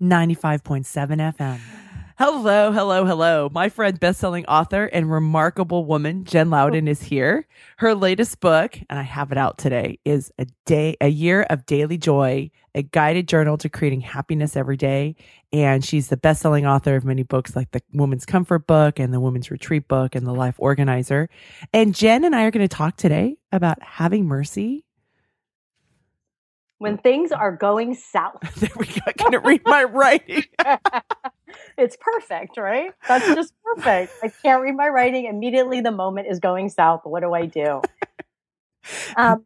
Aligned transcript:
95.7 0.00 0.84
FM. 1.36 1.60
Hello, 2.18 2.72
hello, 2.72 3.04
hello. 3.04 3.50
My 3.52 3.68
friend, 3.68 4.00
bestselling 4.00 4.46
author 4.48 4.86
and 4.86 5.12
remarkable 5.12 5.84
woman, 5.84 6.24
Jen 6.24 6.48
Louden, 6.48 6.88
is 6.88 7.02
here. 7.02 7.46
Her 7.76 7.94
latest 7.94 8.40
book, 8.40 8.78
and 8.88 8.98
I 8.98 9.02
have 9.02 9.32
it 9.32 9.36
out 9.36 9.58
today, 9.58 9.98
is 10.02 10.32
a 10.38 10.46
day, 10.64 10.96
a 11.02 11.08
year 11.08 11.42
of 11.42 11.66
daily 11.66 11.98
joy, 11.98 12.50
a 12.74 12.82
guided 12.82 13.28
journal 13.28 13.58
to 13.58 13.68
creating 13.68 14.00
happiness 14.00 14.56
every 14.56 14.78
day. 14.78 15.14
And 15.52 15.84
she's 15.84 16.08
the 16.08 16.16
best-selling 16.16 16.64
author 16.64 16.96
of 16.96 17.04
many 17.04 17.22
books 17.22 17.54
like 17.54 17.72
the 17.72 17.82
Woman's 17.92 18.24
Comfort 18.24 18.66
book 18.66 18.98
and 18.98 19.12
the 19.12 19.20
Woman's 19.20 19.50
Retreat 19.50 19.86
book 19.86 20.14
and 20.14 20.26
the 20.26 20.32
Life 20.32 20.54
Organizer. 20.56 21.28
And 21.74 21.94
Jen 21.94 22.24
and 22.24 22.34
I 22.34 22.44
are 22.44 22.50
going 22.50 22.66
to 22.66 22.74
talk 22.74 22.96
today 22.96 23.36
about 23.52 23.82
having 23.82 24.24
mercy. 24.24 24.85
When 26.78 26.98
things 26.98 27.32
are 27.32 27.52
going 27.52 27.94
south. 27.94 28.40
There 28.56 28.70
we 28.76 28.86
go. 28.86 29.00
I 29.06 29.12
couldn't 29.12 29.44
read 29.44 29.62
my 29.64 29.84
writing. 29.84 30.44
it's 31.78 31.96
perfect, 32.00 32.56
right? 32.56 32.92
That's 33.08 33.26
just 33.26 33.54
perfect. 33.62 34.12
I 34.22 34.28
can't 34.28 34.62
read 34.62 34.76
my 34.76 34.88
writing. 34.88 35.26
Immediately, 35.26 35.80
the 35.80 35.90
moment 35.90 36.28
is 36.30 36.40
going 36.40 36.68
south. 36.68 37.02
What 37.04 37.20
do 37.20 37.34
I 37.34 37.46
do? 37.46 37.82
Um, 39.16 39.44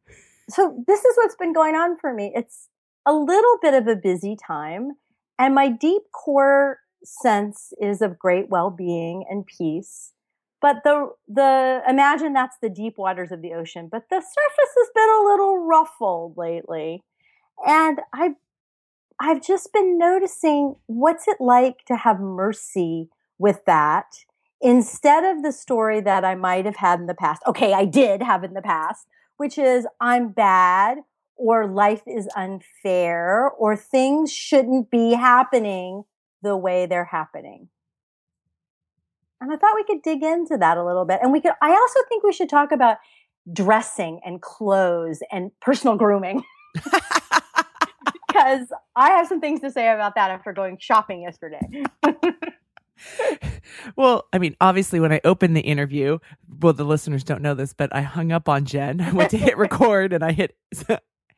so, 0.48 0.82
this 0.86 1.04
is 1.04 1.16
what's 1.16 1.36
been 1.36 1.52
going 1.52 1.74
on 1.74 1.98
for 1.98 2.12
me. 2.12 2.32
It's 2.34 2.68
a 3.06 3.12
little 3.12 3.58
bit 3.62 3.74
of 3.74 3.86
a 3.86 3.96
busy 3.96 4.36
time, 4.36 4.92
and 5.38 5.54
my 5.54 5.68
deep 5.68 6.02
core 6.12 6.78
sense 7.02 7.72
is 7.80 8.02
of 8.02 8.18
great 8.18 8.48
well 8.48 8.70
being 8.70 9.24
and 9.28 9.46
peace. 9.46 10.12
But 10.60 10.82
the 10.84 11.10
the 11.26 11.82
imagine 11.88 12.34
that's 12.34 12.56
the 12.60 12.68
deep 12.68 12.98
waters 12.98 13.32
of 13.32 13.40
the 13.40 13.54
ocean, 13.54 13.88
but 13.90 14.04
the 14.10 14.16
surface 14.16 14.74
has 14.76 14.88
been 14.94 15.08
a 15.08 15.24
little 15.24 15.58
ruffled 15.66 16.36
lately. 16.36 17.02
And 17.66 18.00
I 18.12 18.34
I've 19.20 19.42
just 19.42 19.72
been 19.72 19.98
noticing 19.98 20.76
what's 20.86 21.28
it 21.28 21.36
like 21.40 21.84
to 21.86 21.96
have 21.96 22.20
mercy 22.20 23.10
with 23.38 23.64
that 23.66 24.06
instead 24.62 25.24
of 25.24 25.42
the 25.42 25.52
story 25.52 26.00
that 26.00 26.24
I 26.24 26.34
might 26.34 26.64
have 26.64 26.76
had 26.76 27.00
in 27.00 27.06
the 27.06 27.14
past. 27.14 27.42
Okay, 27.46 27.74
I 27.74 27.84
did 27.84 28.22
have 28.22 28.44
in 28.44 28.54
the 28.54 28.62
past, 28.62 29.06
which 29.36 29.58
is 29.58 29.86
I'm 30.00 30.30
bad 30.30 30.98
or 31.36 31.66
life 31.66 32.02
is 32.06 32.28
unfair 32.34 33.50
or 33.50 33.76
things 33.76 34.32
shouldn't 34.32 34.90
be 34.90 35.12
happening 35.12 36.04
the 36.42 36.56
way 36.56 36.86
they're 36.86 37.04
happening. 37.04 37.68
And 39.40 39.52
I 39.52 39.56
thought 39.56 39.74
we 39.74 39.84
could 39.84 40.02
dig 40.02 40.22
into 40.22 40.56
that 40.58 40.76
a 40.76 40.84
little 40.84 41.04
bit. 41.04 41.20
And 41.22 41.32
we 41.32 41.40
could 41.40 41.52
I 41.62 41.70
also 41.70 42.00
think 42.08 42.24
we 42.24 42.32
should 42.32 42.48
talk 42.48 42.72
about 42.72 42.98
dressing 43.52 44.20
and 44.24 44.40
clothes 44.40 45.22
and 45.30 45.50
personal 45.60 45.96
grooming. 45.96 46.42
because 48.40 48.72
I 48.96 49.10
have 49.10 49.26
some 49.26 49.40
things 49.40 49.60
to 49.60 49.70
say 49.70 49.92
about 49.92 50.14
that 50.14 50.30
after 50.30 50.52
going 50.52 50.78
shopping 50.78 51.22
yesterday. 51.22 51.60
well, 53.96 54.26
I 54.32 54.38
mean, 54.38 54.56
obviously, 54.60 55.00
when 55.00 55.12
I 55.12 55.20
opened 55.24 55.56
the 55.56 55.60
interview, 55.60 56.18
well, 56.60 56.72
the 56.72 56.84
listeners 56.84 57.24
don't 57.24 57.42
know 57.42 57.54
this, 57.54 57.72
but 57.72 57.94
I 57.94 58.02
hung 58.02 58.32
up 58.32 58.48
on 58.48 58.64
Jen. 58.64 59.00
I 59.00 59.12
went 59.12 59.30
to 59.30 59.38
hit 59.38 59.56
record 59.58 60.12
and 60.12 60.24
I 60.24 60.32
hit 60.32 60.56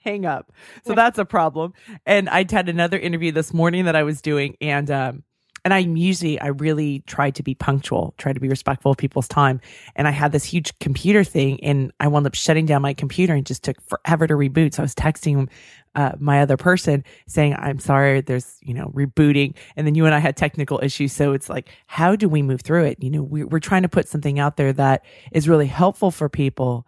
hang 0.01 0.27
up. 0.27 0.53
So 0.85 0.95
that's 0.95 1.19
a 1.19 1.25
problem. 1.25 1.75
And 2.07 2.29
I 2.29 2.45
had 2.51 2.69
another 2.69 2.99
interview 2.99 3.33
this 3.33 3.55
morning 3.55 3.85
that 3.85 3.97
I 3.97 4.03
was 4.03 4.21
doing, 4.21 4.57
and 4.61 4.91
um, 4.91 5.23
and 5.65 5.73
I'm 5.73 5.97
usually 5.97 6.41
I 6.41 6.49
really 6.49 7.01
try 7.07 7.31
to 7.31 7.43
be 7.43 7.55
punctual, 7.55 8.15
try 8.19 8.33
to 8.33 8.41
be 8.41 8.49
respectful 8.49 8.91
of 8.91 8.97
people's 8.99 9.29
time. 9.29 9.61
And 9.95 10.09
I 10.09 10.11
had 10.11 10.33
this 10.33 10.45
huge 10.45 10.77
computer 10.81 11.23
thing, 11.23 11.63
and 11.63 11.93
I 12.01 12.09
wound 12.09 12.27
up 12.27 12.35
shutting 12.35 12.67
down 12.67 12.83
my 12.83 12.95
computer 12.95 13.35
and 13.35 13.47
just 13.47 13.63
took 13.63 13.81
forever 13.83 14.27
to 14.27 14.35
reboot. 14.35 14.75
So 14.75 14.83
I 14.83 14.85
was 14.85 14.95
texting 14.95 15.49
uh, 15.95 16.13
my 16.19 16.41
other 16.41 16.57
person 16.57 17.05
saying, 17.29 17.55
"I'm 17.57 17.79
sorry, 17.79 18.21
there's 18.23 18.59
you 18.61 18.75
know 18.75 18.91
rebooting," 18.95 19.55
and 19.77 19.87
then 19.87 19.95
you 19.95 20.05
and 20.05 20.15
I 20.15 20.19
had 20.19 20.37
technical 20.37 20.81
issues. 20.83 21.13
So 21.13 21.33
it's 21.33 21.49
like, 21.49 21.69
how 21.87 22.17
do 22.17 22.29
we 22.29 22.43
move 22.43 22.63
through 22.63 22.85
it? 22.85 23.03
You 23.03 23.11
know, 23.11 23.23
we, 23.23 23.45
we're 23.45 23.61
trying 23.61 23.83
to 23.83 23.89
put 23.89 24.09
something 24.09 24.39
out 24.41 24.57
there 24.57 24.73
that 24.73 25.05
is 25.31 25.49
really 25.49 25.67
helpful 25.67 26.11
for 26.11 26.29
people, 26.29 26.87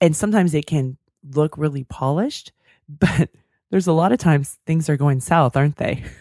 and 0.00 0.16
sometimes 0.16 0.54
it 0.54 0.66
can 0.66 0.96
look 1.30 1.56
really 1.56 1.84
polished, 1.84 2.52
but 2.88 3.30
there's 3.70 3.86
a 3.86 3.92
lot 3.92 4.10
of 4.12 4.18
times 4.18 4.58
things 4.66 4.88
are 4.88 4.96
going 4.96 5.20
south, 5.20 5.56
aren't 5.56 5.76
they? 5.76 6.02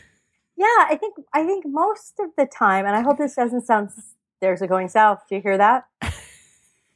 Yeah, 0.61 0.85
I 0.89 0.95
think 0.95 1.16
I 1.33 1.44
think 1.44 1.66
most 1.67 2.19
of 2.19 2.29
the 2.38 2.45
time, 2.45 2.85
and 2.85 2.95
I 2.95 3.01
hope 3.01 3.17
this 3.17 3.33
doesn't 3.33 3.66
sound. 3.66 3.89
There's 4.41 4.61
a 4.61 4.67
going 4.67 4.89
south. 4.89 5.23
Do 5.27 5.33
you 5.35 5.41
hear 5.41 5.57
that? 5.57 5.85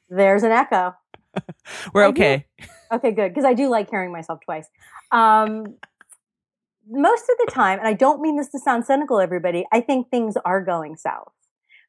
There's 0.10 0.44
an 0.44 0.52
echo. 0.52 0.94
We're 1.94 2.04
I 2.04 2.08
okay. 2.10 2.46
do- 2.60 2.66
Okay, 2.92 3.12
good 3.12 3.30
because 3.30 3.44
I 3.44 3.56
do 3.56 3.68
like 3.68 3.90
hearing 3.90 4.12
myself 4.12 4.38
twice. 4.46 4.68
Um, 5.12 5.66
most 6.88 7.24
of 7.24 7.38
the 7.44 7.52
time, 7.52 7.80
and 7.80 7.88
I 7.88 7.94
don't 7.94 8.22
mean 8.22 8.38
this 8.38 8.50
to 8.50 8.60
sound 8.60 8.86
cynical, 8.86 9.20
everybody. 9.20 9.66
I 9.72 9.82
think 9.82 10.12
things 10.12 10.36
are 10.46 10.62
going 10.64 10.96
south. 10.96 11.32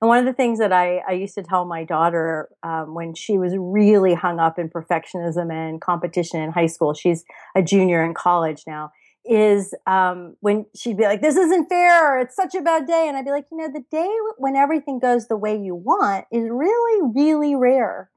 And 0.00 0.08
one 0.08 0.18
of 0.18 0.24
the 0.24 0.32
things 0.32 0.58
that 0.58 0.72
I, 0.72 1.02
I 1.06 1.12
used 1.12 1.34
to 1.34 1.42
tell 1.42 1.66
my 1.66 1.84
daughter 1.84 2.48
um, 2.62 2.94
when 2.94 3.14
she 3.14 3.36
was 3.36 3.52
really 3.58 4.14
hung 4.14 4.38
up 4.38 4.58
in 4.58 4.70
perfectionism 4.70 5.52
and 5.52 5.78
competition 5.80 6.40
in 6.40 6.52
high 6.52 6.66
school, 6.68 6.94
she's 6.94 7.24
a 7.54 7.62
junior 7.62 8.02
in 8.02 8.14
college 8.14 8.62
now, 8.66 8.90
is 9.28 9.74
um, 9.86 10.36
when 10.40 10.66
she'd 10.74 10.96
be 10.96 11.04
like, 11.04 11.20
This 11.22 11.36
isn't 11.36 11.68
fair. 11.68 12.16
or 12.16 12.20
It's 12.20 12.36
such 12.36 12.54
a 12.54 12.62
bad 12.62 12.86
day. 12.86 13.06
And 13.08 13.16
I'd 13.16 13.24
be 13.24 13.30
like, 13.30 13.46
You 13.50 13.58
know, 13.58 13.68
the 13.72 13.84
day 13.90 14.08
when 14.38 14.56
everything 14.56 14.98
goes 14.98 15.28
the 15.28 15.36
way 15.36 15.56
you 15.56 15.74
want 15.74 16.26
is 16.32 16.48
really, 16.50 17.10
really 17.14 17.54
rare. 17.54 18.10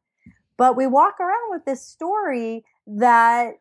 But 0.57 0.75
we 0.75 0.87
walk 0.87 1.19
around 1.19 1.51
with 1.51 1.65
this 1.65 1.85
story 1.85 2.65
that 2.85 3.53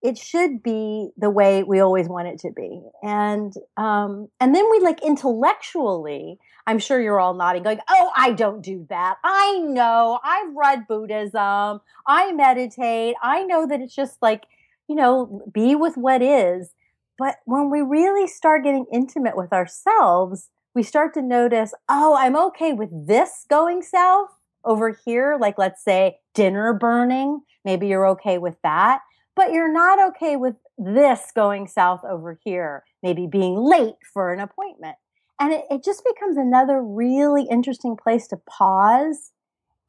it 0.00 0.16
should 0.16 0.62
be 0.62 1.10
the 1.16 1.30
way 1.30 1.62
we 1.64 1.80
always 1.80 2.08
want 2.08 2.28
it 2.28 2.38
to 2.40 2.52
be. 2.52 2.82
And 3.02 3.52
um, 3.76 4.28
and 4.40 4.54
then 4.54 4.70
we 4.70 4.80
like 4.80 5.04
intellectually, 5.04 6.38
I'm 6.66 6.78
sure 6.78 7.00
you're 7.00 7.20
all 7.20 7.34
nodding, 7.34 7.62
going, 7.64 7.80
Oh, 7.88 8.10
I 8.16 8.32
don't 8.32 8.62
do 8.62 8.86
that. 8.90 9.16
I 9.24 9.58
know. 9.58 10.20
I've 10.24 10.54
read 10.54 10.86
Buddhism. 10.88 11.80
I 12.06 12.32
meditate. 12.32 13.16
I 13.22 13.44
know 13.44 13.66
that 13.66 13.80
it's 13.80 13.94
just 13.94 14.18
like, 14.22 14.44
you 14.88 14.94
know, 14.94 15.42
be 15.52 15.74
with 15.74 15.96
what 15.96 16.22
is. 16.22 16.70
But 17.18 17.36
when 17.44 17.68
we 17.70 17.80
really 17.80 18.28
start 18.28 18.62
getting 18.62 18.86
intimate 18.92 19.36
with 19.36 19.52
ourselves, 19.52 20.50
we 20.74 20.84
start 20.84 21.12
to 21.14 21.22
notice, 21.22 21.74
oh, 21.88 22.16
I'm 22.16 22.36
okay 22.36 22.72
with 22.72 22.90
this 23.08 23.44
going 23.50 23.82
south 23.82 24.28
over 24.64 24.96
here. 25.04 25.36
Like, 25.38 25.58
let's 25.58 25.82
say 25.82 26.18
dinner 26.34 26.72
burning. 26.72 27.40
Maybe 27.64 27.88
you're 27.88 28.06
okay 28.10 28.38
with 28.38 28.54
that, 28.62 29.00
but 29.34 29.52
you're 29.52 29.72
not 29.72 29.98
okay 30.10 30.36
with 30.36 30.54
this 30.78 31.32
going 31.34 31.66
south 31.66 32.02
over 32.08 32.38
here. 32.44 32.84
Maybe 33.02 33.26
being 33.26 33.56
late 33.56 33.96
for 34.12 34.32
an 34.32 34.38
appointment. 34.38 34.96
And 35.40 35.52
it, 35.52 35.64
it 35.70 35.84
just 35.84 36.04
becomes 36.04 36.36
another 36.36 36.80
really 36.80 37.46
interesting 37.50 37.96
place 37.96 38.28
to 38.28 38.36
pause 38.48 39.32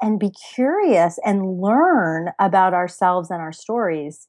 and 0.02 0.20
be 0.20 0.32
curious 0.56 1.20
and 1.24 1.60
learn 1.60 2.30
about 2.40 2.74
ourselves 2.74 3.30
and 3.30 3.42
our 3.42 3.52
stories 3.52 4.28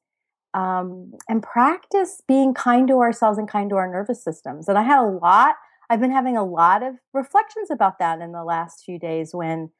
um, 0.54 1.12
and 1.28 1.42
practice 1.42 2.22
being 2.26 2.54
kind 2.54 2.88
to 2.88 2.98
ourselves 2.98 3.38
and 3.38 3.48
kind 3.48 3.70
to 3.70 3.76
our 3.76 3.90
nervous 3.90 4.22
systems. 4.22 4.68
And 4.68 4.78
I 4.78 4.82
had 4.82 4.98
a 4.98 5.06
lot, 5.06 5.56
I've 5.88 6.00
been 6.00 6.10
having 6.12 6.36
a 6.36 6.44
lot 6.44 6.82
of 6.82 6.94
reflections 7.12 7.70
about 7.70 7.98
that 7.98 8.20
in 8.20 8.32
the 8.32 8.44
last 8.44 8.84
few 8.84 8.98
days 8.98 9.30
when 9.32 9.70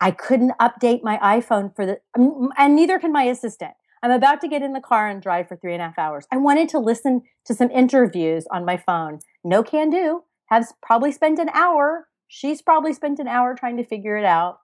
I 0.00 0.10
couldn't 0.10 0.52
update 0.60 1.02
my 1.02 1.18
iPhone 1.18 1.74
for 1.74 1.84
the, 1.84 2.00
and 2.16 2.76
neither 2.76 2.98
can 2.98 3.12
my 3.12 3.24
assistant. 3.24 3.72
I'm 4.02 4.10
about 4.10 4.40
to 4.40 4.48
get 4.48 4.62
in 4.62 4.72
the 4.72 4.80
car 4.80 5.08
and 5.08 5.20
drive 5.20 5.48
for 5.48 5.56
three 5.56 5.74
and 5.74 5.82
a 5.82 5.86
half 5.86 5.98
hours. 5.98 6.26
I 6.32 6.38
wanted 6.38 6.70
to 6.70 6.78
listen 6.78 7.22
to 7.44 7.54
some 7.54 7.70
interviews 7.70 8.46
on 8.50 8.64
my 8.64 8.78
phone. 8.78 9.18
No 9.44 9.62
can 9.62 9.90
do. 9.90 10.22
Has 10.46 10.72
probably 10.82 11.12
spent 11.12 11.38
an 11.38 11.50
hour. 11.50 12.06
She's 12.26 12.62
probably 12.62 12.94
spent 12.94 13.18
an 13.18 13.28
hour 13.28 13.54
trying 13.54 13.76
to 13.76 13.84
figure 13.84 14.16
it 14.16 14.24
out. 14.24 14.58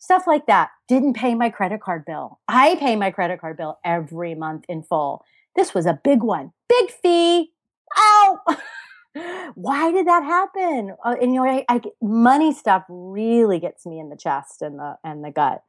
Stuff 0.00 0.26
like 0.26 0.46
that. 0.46 0.70
Didn't 0.88 1.12
pay 1.14 1.34
my 1.34 1.50
credit 1.50 1.80
card 1.80 2.04
bill. 2.06 2.40
I 2.48 2.74
pay 2.76 2.96
my 2.96 3.10
credit 3.10 3.40
card 3.40 3.56
bill 3.56 3.78
every 3.84 4.34
month 4.34 4.64
in 4.68 4.82
full. 4.82 5.24
This 5.54 5.74
was 5.74 5.86
a 5.86 6.00
big 6.02 6.22
one. 6.22 6.52
Big 6.68 6.90
fee. 6.90 7.52
Ow! 7.96 8.38
Why 9.54 9.92
did 9.92 10.06
that 10.06 10.24
happen? 10.24 10.96
Uh, 11.04 11.16
and 11.20 11.34
you 11.34 11.42
know, 11.44 11.50
I, 11.50 11.64
I, 11.68 11.80
money 12.00 12.52
stuff 12.52 12.84
really 12.88 13.58
gets 13.60 13.84
me 13.84 14.00
in 14.00 14.08
the 14.08 14.16
chest 14.16 14.62
and 14.62 14.78
the 14.78 14.96
and 15.04 15.22
the 15.22 15.30
gut. 15.30 15.62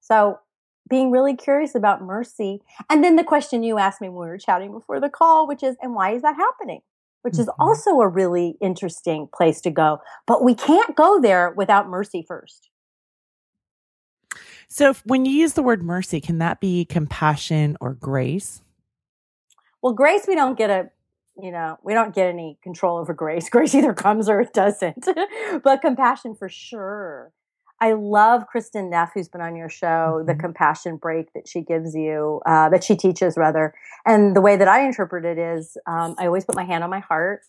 So 0.00 0.40
being 0.88 1.10
really 1.10 1.36
curious 1.36 1.74
about 1.74 2.02
mercy. 2.02 2.60
And 2.90 3.02
then 3.04 3.16
the 3.16 3.24
question 3.24 3.62
you 3.62 3.78
asked 3.78 4.00
me 4.00 4.08
when 4.08 4.20
we 4.20 4.26
were 4.26 4.38
chatting 4.38 4.72
before 4.72 5.00
the 5.00 5.10
call, 5.10 5.48
which 5.48 5.62
is, 5.62 5.76
and 5.82 5.94
why 5.94 6.12
is 6.12 6.22
that 6.22 6.36
happening? 6.36 6.80
which 7.22 7.40
is 7.40 7.48
Mhm. 7.48 7.54
also 7.58 8.00
a 8.02 8.06
really 8.06 8.56
interesting 8.60 9.28
place 9.34 9.60
to 9.60 9.68
go. 9.68 9.98
But 10.28 10.44
we 10.44 10.54
can't 10.54 10.94
go 10.94 11.20
there 11.20 11.50
without 11.56 11.88
mercy 11.88 12.22
first. 12.22 12.70
So, 14.68 14.90
if, 14.90 15.02
when 15.06 15.24
you 15.24 15.32
use 15.32 15.52
the 15.54 15.62
word 15.62 15.82
mercy, 15.82 16.20
can 16.20 16.38
that 16.38 16.60
be 16.60 16.84
compassion 16.84 17.76
or 17.80 17.94
grace? 17.94 18.62
Well, 19.82 19.92
grace, 19.94 20.26
we 20.26 20.34
don't 20.34 20.58
get 20.58 20.70
a, 20.70 20.90
you 21.40 21.52
know, 21.52 21.78
we 21.84 21.94
don't 21.94 22.14
get 22.14 22.26
any 22.28 22.58
control 22.62 22.98
over 22.98 23.14
grace. 23.14 23.48
Grace 23.50 23.74
either 23.74 23.94
comes 23.94 24.28
or 24.28 24.40
it 24.40 24.52
doesn't. 24.52 25.06
but 25.62 25.82
compassion 25.82 26.34
for 26.34 26.48
sure. 26.48 27.32
I 27.80 27.92
love 27.92 28.44
Kristin 28.52 28.88
Neff, 28.90 29.10
who's 29.14 29.28
been 29.28 29.42
on 29.42 29.54
your 29.54 29.68
show, 29.68 30.24
the 30.26 30.34
Mhm. 30.34 30.40
compassion 30.40 30.96
break 30.96 31.32
that 31.34 31.46
she 31.46 31.60
gives 31.60 31.94
you, 31.94 32.40
uh, 32.46 32.70
that 32.70 32.82
she 32.82 32.96
teaches 32.96 33.36
rather. 33.36 33.74
And 34.06 34.34
the 34.34 34.40
way 34.40 34.56
that 34.56 34.66
I 34.66 34.80
interpret 34.86 35.26
it 35.26 35.38
is, 35.38 35.76
um, 35.86 36.14
I 36.18 36.26
always 36.26 36.46
put 36.46 36.56
my 36.56 36.64
hand 36.64 36.82
on 36.82 36.90
my 36.90 37.00
heart 37.00 37.42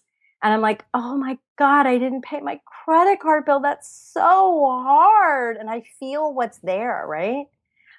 and 0.43 0.53
I'm 0.53 0.61
like, 0.61 0.85
oh 0.93 1.17
my 1.17 1.37
God, 1.57 1.87
I 1.87 1.97
didn't 1.97 2.23
pay 2.23 2.39
my 2.41 2.59
credit 2.85 3.19
card 3.19 3.45
bill. 3.45 3.59
That's 3.59 3.89
so 4.13 4.65
hard. 4.83 5.57
And 5.57 5.69
I 5.69 5.83
feel 5.99 6.33
what's 6.33 6.59
there, 6.59 7.05
right? 7.07 7.45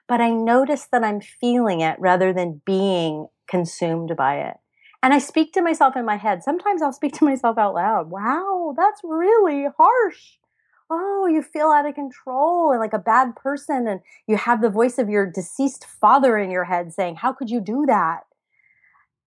But 0.06 0.20
I 0.20 0.30
notice 0.30 0.86
that 0.92 1.04
I'm 1.04 1.20
feeling 1.20 1.80
it 1.80 1.96
rather 1.98 2.32
than 2.32 2.62
being 2.64 3.28
consumed 3.48 4.16
by 4.16 4.36
it. 4.36 4.56
And 5.02 5.12
I 5.12 5.18
speak 5.18 5.52
to 5.52 5.62
myself 5.62 5.96
in 5.96 6.04
my 6.04 6.16
head. 6.16 6.42
Sometimes 6.42 6.82
I'll 6.82 6.92
speak 6.92 7.12
to 7.14 7.24
myself 7.24 7.58
out 7.58 7.74
loud. 7.74 8.10
Wow, 8.10 8.74
that's 8.76 9.00
really 9.04 9.66
harsh. 9.76 10.38
Oh, 10.90 11.26
you 11.26 11.42
feel 11.42 11.68
out 11.68 11.86
of 11.86 11.94
control 11.94 12.70
and 12.70 12.80
like 12.80 12.94
a 12.94 12.98
bad 12.98 13.36
person. 13.36 13.86
And 13.86 14.00
you 14.26 14.36
have 14.36 14.62
the 14.62 14.70
voice 14.70 14.98
of 14.98 15.08
your 15.08 15.30
deceased 15.30 15.84
father 15.84 16.38
in 16.38 16.50
your 16.50 16.64
head 16.64 16.92
saying, 16.92 17.16
How 17.16 17.32
could 17.32 17.50
you 17.50 17.60
do 17.60 17.84
that? 17.86 18.20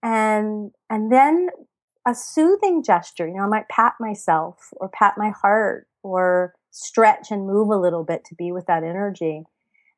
And, 0.04 0.72
and 0.90 1.12
then 1.12 1.50
a 2.08 2.16
soothing 2.16 2.84
gesture, 2.84 3.28
you 3.28 3.36
know, 3.36 3.44
I 3.44 3.48
might 3.48 3.70
pat 3.70 3.94
myself 4.00 4.70
or 4.78 4.90
pat 4.90 5.16
my 5.18 5.30
heart 5.30 5.88
or 6.04 6.54
stretch 6.72 7.32
and 7.32 7.46
move 7.46 7.70
a 7.70 7.78
little 7.78 8.04
bit 8.04 8.26
to 8.26 8.36
be 8.36 8.52
with 8.52 8.66
that 8.68 8.84
energy. 8.84 9.44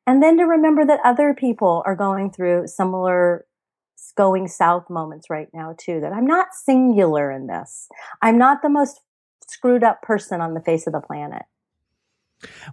And 0.06 0.22
then 0.22 0.36
to 0.36 0.44
remember 0.44 0.84
that 0.84 1.00
other 1.04 1.34
people 1.34 1.82
are 1.86 1.96
going 1.96 2.30
through 2.30 2.66
similar 2.66 3.46
going 4.16 4.46
south 4.46 4.90
moments 4.90 5.30
right 5.30 5.48
now 5.54 5.74
too 5.78 5.98
that 6.00 6.12
i'm 6.12 6.26
not 6.26 6.48
singular 6.52 7.30
in 7.30 7.46
this 7.46 7.88
i'm 8.20 8.36
not 8.36 8.60
the 8.60 8.68
most 8.68 9.00
screwed 9.48 9.82
up 9.82 10.02
person 10.02 10.40
on 10.40 10.52
the 10.52 10.60
face 10.60 10.86
of 10.86 10.92
the 10.92 11.00
planet 11.00 11.42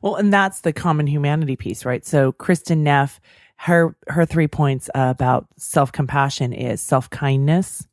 Well, 0.02 0.16
and 0.16 0.34
that's 0.34 0.62
the 0.62 0.74
common 0.74 1.08
humanity 1.08 1.56
piece, 1.56 1.86
right? 1.86 2.06
So, 2.06 2.34
Kristin 2.34 2.80
Neff, 2.80 3.20
her 3.58 3.96
her 4.08 4.26
three 4.26 4.48
points 4.48 4.90
about 4.94 5.48
self 5.58 5.92
compassion 5.92 6.54
is 6.54 6.82
self 6.82 7.10
kindness, 7.10 7.88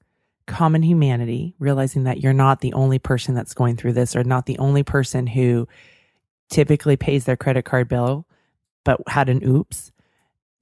common 0.49 0.83
humanity, 0.83 1.55
realizing 1.59 2.05
that 2.05 2.21
you're 2.21 2.33
not 2.33 2.61
the 2.61 2.73
only 2.73 2.99
person 2.99 3.35
that's 3.35 3.55
going 3.55 3.77
through 3.77 3.93
this, 3.93 4.17
or 4.17 4.25
not 4.25 4.47
the 4.47 4.59
only 4.59 4.83
person 4.83 5.27
who 5.27 5.69
typically 6.50 6.97
pays 6.97 7.25
their 7.25 7.37
credit 7.37 7.65
card 7.65 7.89
bill, 7.89 8.27
but 8.85 9.00
had 9.06 9.29
an 9.29 9.43
oops. 9.45 9.93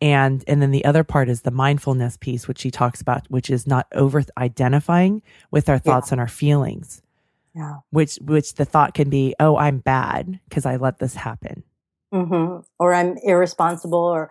And 0.03 0.45
and 0.47 0.61
then 0.61 0.73
the 0.73 0.85
other 0.85 1.05
part 1.05 1.31
is 1.31 1.41
the 1.41 1.51
mindfulness 1.51 2.19
piece, 2.19 2.47
which 2.47 2.59
she 2.59 2.71
talks 2.71 3.01
about, 3.01 3.31
which 3.31 3.49
is 3.49 3.67
not 3.67 3.87
over 3.93 4.23
identifying 4.37 5.23
with 5.51 5.71
our 5.71 5.79
thoughts 5.79 6.13
and 6.13 6.21
our 6.21 6.29
feelings. 6.29 7.01
Yeah. 7.55 7.77
Which 7.91 8.17
which 8.17 8.55
the 8.55 8.67
thought 8.67 8.93
can 8.93 9.09
be 9.09 9.35
oh 9.41 9.57
i'm 9.57 9.79
bad 9.79 10.39
because 10.49 10.67
i 10.67 10.77
let 10.77 10.99
this 10.99 11.15
happen. 11.15 11.63
Hmm 12.13 12.59
or 12.79 12.93
i'm 12.93 13.17
irresponsible 13.25 13.99
or 13.99 14.31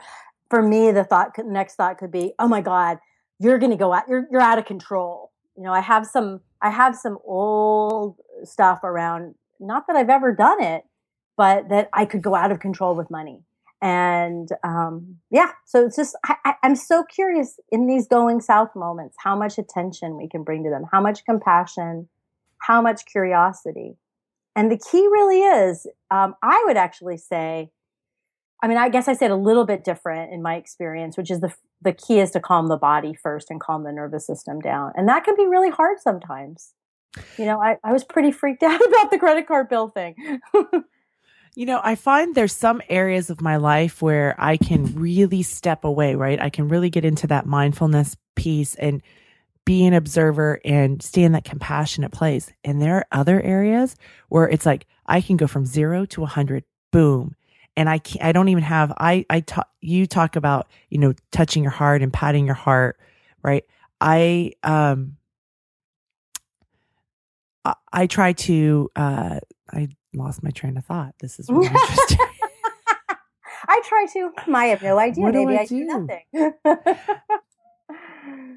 for 0.50 0.62
me 0.62 0.92
the 0.92 1.04
thought 1.04 1.34
could, 1.34 1.46
next 1.46 1.75
thought 1.75 1.98
could 1.98 2.12
be 2.12 2.34
oh 2.40 2.48
my 2.48 2.62
god 2.62 3.00
you're 3.40 3.57
gonna 3.57 3.75
go 3.75 3.92
out 3.94 4.07
you're, 4.07 4.28
you're 4.31 4.42
out 4.42 4.60
of 4.60 4.66
control 4.66 5.31
you 5.56 5.63
know 5.63 5.74
i 5.74 5.80
have 5.80 6.06
some 6.06 6.42
i 6.62 6.69
have 6.69 6.96
some 6.96 7.18
old 7.25 8.18
stuff 8.44 8.84
around 8.84 9.36
not 9.60 9.88
that 9.88 9.96
i've 9.96 10.10
ever 10.10 10.34
done 10.34 10.62
it 10.62 10.84
but 11.38 11.69
that 11.69 11.90
i 11.94 12.06
could 12.06 12.22
go 12.22 12.36
out 12.36 12.52
of 12.52 12.60
control 12.60 12.96
with 12.96 13.10
money. 13.12 13.42
And 13.81 14.50
um, 14.63 15.18
yeah 15.30 15.52
so 15.66 15.86
it's 15.86 15.98
just 15.98 16.18
I, 16.25 16.56
i'm 16.63 16.75
so 16.75 17.04
curious 17.04 17.60
in 17.72 17.88
these 17.88 18.07
going 18.07 18.42
south 18.42 18.75
moments 18.75 19.16
how 19.19 19.36
much 19.36 19.57
attention 19.57 20.18
we 20.18 20.30
can 20.30 20.44
bring 20.44 20.63
to 20.63 20.69
them 20.69 20.86
how 20.92 21.02
much 21.02 21.25
compassion 21.25 22.07
how 22.60 22.81
much 22.81 23.06
curiosity. 23.06 23.96
And 24.56 24.72
the 24.72 24.78
key 24.78 25.06
really 25.07 25.42
is 25.42 25.86
um, 26.10 26.36
i 26.42 26.63
would 26.66 26.78
actually 26.78 27.18
say 27.18 27.69
i 28.63 28.68
mean 28.68 28.78
i 28.78 28.90
guess 28.90 29.07
i 29.07 29.13
said 29.13 29.31
a 29.31 29.36
little 29.36 29.66
bit 29.66 29.84
different 29.84 30.34
in 30.34 30.42
my 30.42 30.56
experience 30.56 31.18
which 31.18 31.31
is 31.31 31.40
the 31.42 31.54
the 31.86 31.94
key 31.94 32.19
is 32.19 32.31
to 32.31 32.40
calm 32.40 32.68
the 32.68 32.78
body 32.78 33.13
first 33.13 33.50
and 33.50 33.62
calm 33.62 33.84
the 33.84 33.92
nervous 33.92 34.25
system 34.25 34.60
down. 34.60 34.92
And 34.96 35.07
that 35.07 35.24
can 35.24 35.36
be 35.36 35.46
really 35.46 35.69
hard 35.69 36.00
sometimes. 36.00 36.74
You 37.38 37.46
know 37.46 37.62
i, 37.62 37.78
I 37.84 37.94
was 37.94 38.04
pretty 38.04 38.31
freaked 38.31 38.63
out 38.72 38.86
about 38.86 39.12
the 39.12 39.18
credit 39.18 39.48
card 39.48 39.69
bill 39.69 39.88
thing. 39.88 40.16
You 41.57 41.66
know 41.66 41.80
i 41.86 41.96
find 41.96 42.36
there's 42.36 42.52
some 42.52 42.81
areas 42.90 43.30
of 43.30 43.40
my 43.40 43.56
life 43.56 44.02
where 44.02 44.36
i 44.38 44.57
can 44.57 44.94
really 44.94 45.42
step 45.42 45.86
away 45.86 46.16
right? 46.16 46.42
I 46.42 46.50
can 46.50 46.68
really 46.68 46.90
get 46.90 47.06
into 47.06 47.28
that 47.28 47.46
mindfulness 47.46 48.18
piece 48.36 48.75
and 48.75 49.02
be 49.63 49.86
an 49.86 49.94
observer 49.94 50.60
and 50.66 51.02
stay 51.02 51.24
in 51.24 51.31
that 51.31 51.46
compassionate 51.46 52.12
place. 52.12 52.52
And 52.66 52.81
there 52.81 52.98
are 52.98 53.07
other 53.13 53.42
areas 53.42 53.96
where 54.28 54.50
it's 54.50 54.66
like 54.66 54.86
i 55.06 55.22
can 55.22 55.38
go 55.38 55.48
from 55.48 55.66
zero 55.66 56.04
to 56.07 56.19
a 56.19 56.24
100 56.24 56.66
boom 56.92 57.36
and 57.77 57.89
i 57.89 57.98
can't, 57.98 58.24
i 58.25 58.31
don't 58.31 58.50
even 58.50 58.63
have 58.63 58.92
i 58.98 59.25
i 59.30 59.39
talk 59.39 59.69
you 59.81 60.06
talk 60.07 60.36
about 60.36 60.68
you 60.89 60.98
know 60.98 61.13
touching 61.31 61.63
your 61.63 61.72
heart 61.72 62.01
and 62.01 62.12
patting 62.13 62.45
your 62.45 62.56
heart 62.56 63.00
right 63.44 63.63
i 64.01 64.51
um 64.63 65.18
I, 67.63 67.74
I 67.92 68.07
try 68.07 68.33
to 68.33 68.89
uh 68.95 69.39
I 69.74 69.88
lost 70.13 70.44
my 70.44 70.51
train 70.51 70.77
of 70.77 70.86
thought. 70.86 71.16
This 71.19 71.39
is 71.39 71.50
really 71.50 71.66
interesting. 71.68 72.18
i 73.68 73.81
try 73.86 74.06
to 74.13 74.31
i 74.54 74.66
have 74.68 74.83
no 74.83 74.98
idea 75.00 75.24
What 75.24 75.33
do 75.33 75.45
maybe 75.45 75.57
I 75.57 75.62
i, 75.62 75.66
do 75.66 75.80
do? 75.80 75.86
nothing 75.86 76.24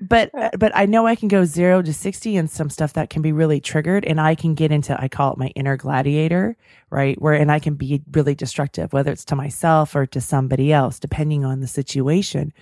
but 0.00 0.30
but 0.58 0.72
I 0.74 0.86
know 0.86 1.06
I 1.06 1.14
can 1.16 1.28
go 1.28 1.44
0 1.44 1.82
to 1.82 1.92
60 1.92 2.36
and 2.36 2.50
some 2.50 2.70
stuff 2.70 2.92
that 2.92 3.10
can 3.10 3.22
be 3.22 3.32
really 3.32 3.60
triggered 3.60 4.04
and 4.04 4.20
I 4.20 4.34
can 4.34 4.54
get 4.54 4.70
into 4.70 5.00
I 5.00 5.08
call 5.08 5.32
it 5.32 5.38
my 5.38 5.48
inner 5.48 5.76
gladiator, 5.76 6.56
right? 6.90 7.20
Where 7.20 7.34
and 7.34 7.50
I 7.50 7.58
can 7.58 7.74
be 7.74 8.02
really 8.12 8.34
destructive 8.34 8.92
whether 8.92 9.10
it's 9.10 9.24
to 9.26 9.36
myself 9.36 9.94
or 9.96 10.06
to 10.06 10.20
somebody 10.20 10.72
else 10.72 10.98
depending 10.98 11.44
on 11.44 11.60
the 11.60 11.66
situation. 11.66 12.52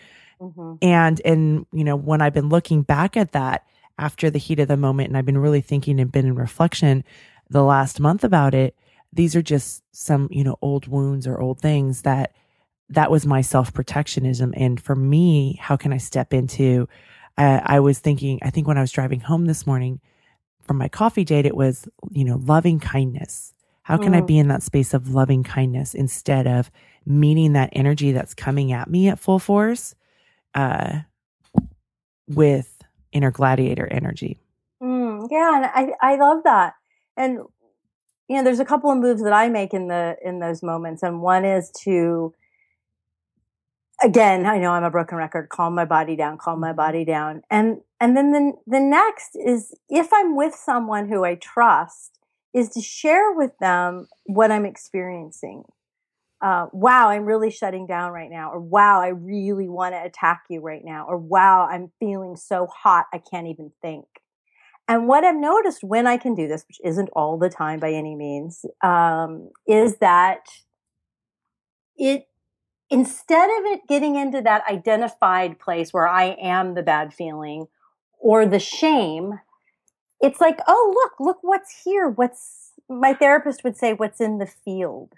Mhm. 0.41 0.79
And 0.83 1.21
and 1.25 1.67
you 1.73 1.85
know, 1.85 1.97
when 1.97 2.23
I've 2.23 2.35
been 2.35 2.49
looking 2.49 2.83
back 2.83 3.17
at 3.17 3.33
that 3.33 3.65
after 3.99 4.31
the 4.31 4.39
heat 4.39 4.61
of 4.61 4.69
the 4.69 4.77
moment 4.77 5.09
and 5.09 5.17
I've 5.17 5.27
been 5.27 5.39
really 5.39 5.61
thinking 5.63 6.01
and 6.01 6.13
been 6.13 6.27
in 6.27 6.35
reflection 6.35 7.05
the 7.51 7.63
last 7.63 8.01
month 8.01 8.25
about 8.25 8.55
it, 8.55 8.75
these 9.13 9.37
are 9.37 9.43
just 9.43 9.83
some, 9.93 10.29
you 10.31 10.45
know, 10.45 10.57
old 10.63 10.89
wounds 10.89 11.27
or 11.27 11.41
old 11.41 11.61
things 11.61 12.03
that 12.03 12.33
that 12.89 13.11
was 13.11 13.27
my 13.27 13.41
self-protectionism 13.41 14.55
and 14.57 14.81
for 14.81 14.95
me, 14.95 15.59
how 15.61 15.77
can 15.77 15.93
I 15.93 15.99
step 15.99 16.33
into 16.33 16.89
uh, 17.39 17.61
I 17.65 17.81
was 17.81 17.99
thinking, 17.99 18.39
I 18.43 18.51
think 18.51 18.67
when 18.67 18.79
I 18.79 18.81
was 18.81 18.93
driving 18.93 19.21
home 19.21 19.47
this 19.47 19.67
morning 19.67 20.01
from 20.63 20.79
my 20.79 20.89
coffee 20.89 21.25
date, 21.25 21.47
it 21.47 21.57
was, 21.57 21.89
you 22.11 22.25
know, 22.25 22.37
loving 22.37 22.81
kindness. 22.81 23.53
How 23.83 23.99
can 23.99 24.15
I 24.15 24.21
Mm. 24.21 24.27
be 24.27 24.39
in 24.39 24.49
that 24.49 24.63
space 24.63 24.95
of 24.95 25.15
loving 25.15 25.45
kindness 25.45 25.95
instead 25.95 26.47
of 26.47 26.71
meeting 27.05 27.53
that 27.53 27.71
energy 27.73 28.13
that's 28.13 28.35
coming 28.35 28.73
at 28.73 28.89
me 28.89 29.09
at 29.09 29.19
full 29.19 29.39
force 29.39 29.95
uh, 30.55 31.01
with 32.27 32.83
inner 33.13 33.31
gladiator 33.31 33.87
energy? 33.87 34.41
Mm, 34.83 35.29
yeah, 35.31 35.57
and 35.57 35.67
I 35.67 36.15
I 36.15 36.17
love 36.17 36.43
that. 36.45 36.75
And 37.17 37.39
you 38.29 38.37
know, 38.37 38.43
there's 38.43 38.61
a 38.61 38.65
couple 38.65 38.91
of 38.91 38.99
moves 38.99 39.23
that 39.23 39.33
I 39.33 39.49
make 39.49 39.73
in 39.73 39.89
the 39.89 40.17
in 40.25 40.41
those 40.41 40.63
moments, 40.63 41.03
and 41.03 41.23
one 41.23 41.45
is 41.45 41.71
to 41.85 42.35
again, 44.03 44.47
I 44.47 44.59
know 44.59 44.73
I'm 44.73 44.85
a 44.85 44.91
broken 44.91 45.19
record. 45.19 45.49
Calm 45.49 45.75
my 45.75 45.85
body 45.85 46.17
down. 46.17 46.39
Calm 46.39 46.61
my 46.61 46.73
body 46.73 47.05
down. 47.05 47.43
And 47.51 47.81
and 48.01 48.17
then 48.17 48.33
the 48.33 48.53
the 48.67 48.81
next 48.81 49.37
is 49.37 49.75
if 49.89 50.13
I'm 50.13 50.37
with 50.37 50.55
someone 50.55 51.09
who 51.09 51.25
I 51.25 51.37
trust, 51.37 52.19
is 52.55 52.71
to 52.71 52.81
share 52.81 53.33
with 53.33 53.53
them 53.59 54.09
what 54.25 54.51
I'm 54.51 54.65
experiencing. 54.65 55.65
Uh, 56.41 56.67
wow, 56.73 57.09
I'm 57.09 57.25
really 57.25 57.51
shutting 57.51 57.87
down 57.87 58.13
right 58.13 58.31
now, 58.31 58.51
or 58.51 58.61
wow, 58.61 59.01
I 59.01 59.09
really 59.09 59.69
want 59.69 59.95
to 59.95 60.03
attack 60.03 60.45
you 60.51 60.61
right 60.61 60.83
now, 60.85 61.07
or 61.09 61.17
wow, 61.17 61.67
I'm 61.71 61.91
feeling 61.99 62.37
so 62.37 62.67
hot 62.67 63.07
I 63.13 63.19
can't 63.19 63.47
even 63.47 63.73
think. 63.81 64.05
And 64.89 65.09
what 65.09 65.25
I've 65.25 65.37
noticed 65.37 65.83
when 65.83 66.07
I 66.07 66.17
can 66.17 66.35
do 66.35 66.47
this, 66.47 66.65
which 66.69 66.79
isn't 66.85 67.09
all 67.15 67.39
the 67.39 67.49
time 67.49 67.81
by 67.81 67.91
any 67.93 68.15
means, 68.15 68.65
um, 68.85 69.51
is 69.67 69.97
that 69.99 70.47
it 71.97 72.29
instead 72.91 73.51
of 73.51 73.67
it 73.67 73.81
getting 73.89 74.17
into 74.17 74.41
that 74.43 74.65
identified 74.71 75.59
place 75.59 75.93
where 75.93 76.09
I 76.09 76.37
am 76.41 76.75
the 76.75 76.83
bad 76.83 77.13
feeling 77.13 77.67
or 78.19 78.47
the 78.47 78.59
shame, 78.59 79.41
it's 80.21 80.41
like, 80.41 80.59
oh, 80.67 80.93
look, 80.95 81.21
look 81.21 81.39
what's 81.43 81.83
here. 81.85 82.09
What's 82.09 82.67
my 82.89 83.15
therapist 83.15 83.65
would 83.65 83.77
say, 83.77 83.93
what's 83.93 84.21
in 84.21 84.39
the 84.39 84.47
field. 84.47 85.13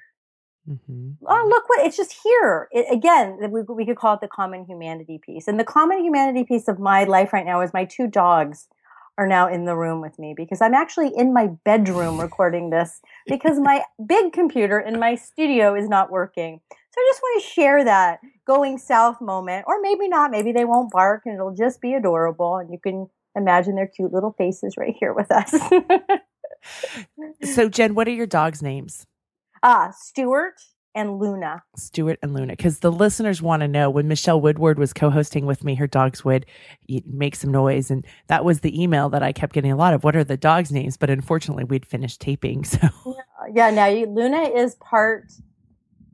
Mm-hmm. 0.69 1.13
Oh, 1.27 1.47
look 1.49 1.69
what 1.69 1.87
it's 1.87 1.97
just 1.97 2.15
here. 2.23 2.69
It, 2.73 2.87
again, 2.93 3.39
we, 3.51 3.63
we 3.63 3.87
could 3.87 3.97
call 3.97 4.15
it 4.15 4.21
the 4.21 4.29
common 4.29 4.65
humanity 4.65 5.19
piece. 5.23 5.49
And 5.49 5.59
the 5.59 5.65
common 5.65 6.05
humanity 6.05 6.45
piece 6.45 6.69
of 6.69 6.79
my 6.79 7.05
life 7.05 7.33
right 7.33 7.47
now 7.47 7.61
is 7.61 7.73
my 7.73 7.85
two 7.85 8.07
dogs 8.07 8.69
are 9.17 9.27
now 9.27 9.49
in 9.49 9.65
the 9.65 9.75
room 9.75 10.01
with 10.01 10.19
me 10.19 10.35
because 10.37 10.61
I'm 10.61 10.75
actually 10.75 11.11
in 11.17 11.33
my 11.33 11.49
bedroom 11.65 12.21
recording 12.21 12.71
this 12.71 13.01
because 13.27 13.59
my 13.59 13.83
big 14.05 14.33
computer 14.33 14.79
in 14.79 15.01
my 15.01 15.17
studio 15.17 15.75
is 15.75 15.89
not 15.89 16.11
working. 16.11 16.61
So 16.91 17.01
I 17.01 17.11
just 17.11 17.23
want 17.23 17.43
to 17.43 17.49
share 17.49 17.85
that 17.85 18.21
going 18.47 18.79
south 18.79 19.21
moment, 19.21 19.65
or 19.69 19.81
maybe 19.81 20.09
not. 20.09 20.31
Maybe 20.31 20.53
they 20.53 20.65
won't 20.65 20.91
bark 20.91 21.23
and 21.27 21.35
it'll 21.35 21.55
just 21.55 21.81
be 21.81 21.95
adorable. 21.95 22.57
And 22.57 22.73
you 22.73 22.79
can 22.79 23.09
imagine 23.37 23.75
their 23.77 23.87
cute 23.87 24.13
little 24.13 24.35
faces 24.39 24.77
right 24.77 24.95
here 24.99 25.13
with 25.13 25.31
us. 25.31 25.55
so, 27.55 27.69
Jen, 27.69 27.95
what 27.95 28.09
are 28.09 28.13
your 28.13 28.27
dogs' 28.27 28.63
names? 28.63 29.07
Ah, 29.63 29.93
Stuart 29.97 30.55
and 30.95 31.19
Luna. 31.19 31.63
Stuart 31.77 32.19
and 32.23 32.35
Luna. 32.35 32.55
Because 32.55 32.81
the 32.81 32.91
listeners 32.91 33.43
want 33.43 33.61
to 33.61 33.69
know 33.69 33.91
when 33.91 34.09
Michelle 34.09 34.41
Woodward 34.41 34.79
was 34.79 34.93
co 34.93 35.11
hosting 35.11 35.47
with 35.47 35.65
me, 35.65 35.75
her 35.77 35.87
dogs 35.87 36.25
would 36.25 36.47
make 37.07 37.37
some 37.37 37.53
noise. 37.53 37.91
And 37.91 38.07
that 38.29 38.45
was 38.45 38.61
the 38.61 38.83
email 38.83 39.09
that 39.11 39.23
I 39.23 39.33
kept 39.33 39.53
getting 39.53 39.73
a 39.73 39.77
lot 39.77 39.95
of 39.95 40.05
what 40.05 40.17
are 40.17 40.25
the 40.25 40.37
dogs' 40.37 40.73
names? 40.73 40.97
But 40.97 41.11
unfortunately, 41.11 41.65
we'd 41.65 41.87
finished 41.87 42.21
taping. 42.21 42.65
So, 42.79 42.89
yeah, 43.55 43.71
now 43.71 43.89
Luna 43.89 44.43
is 44.43 44.75
part 44.77 45.33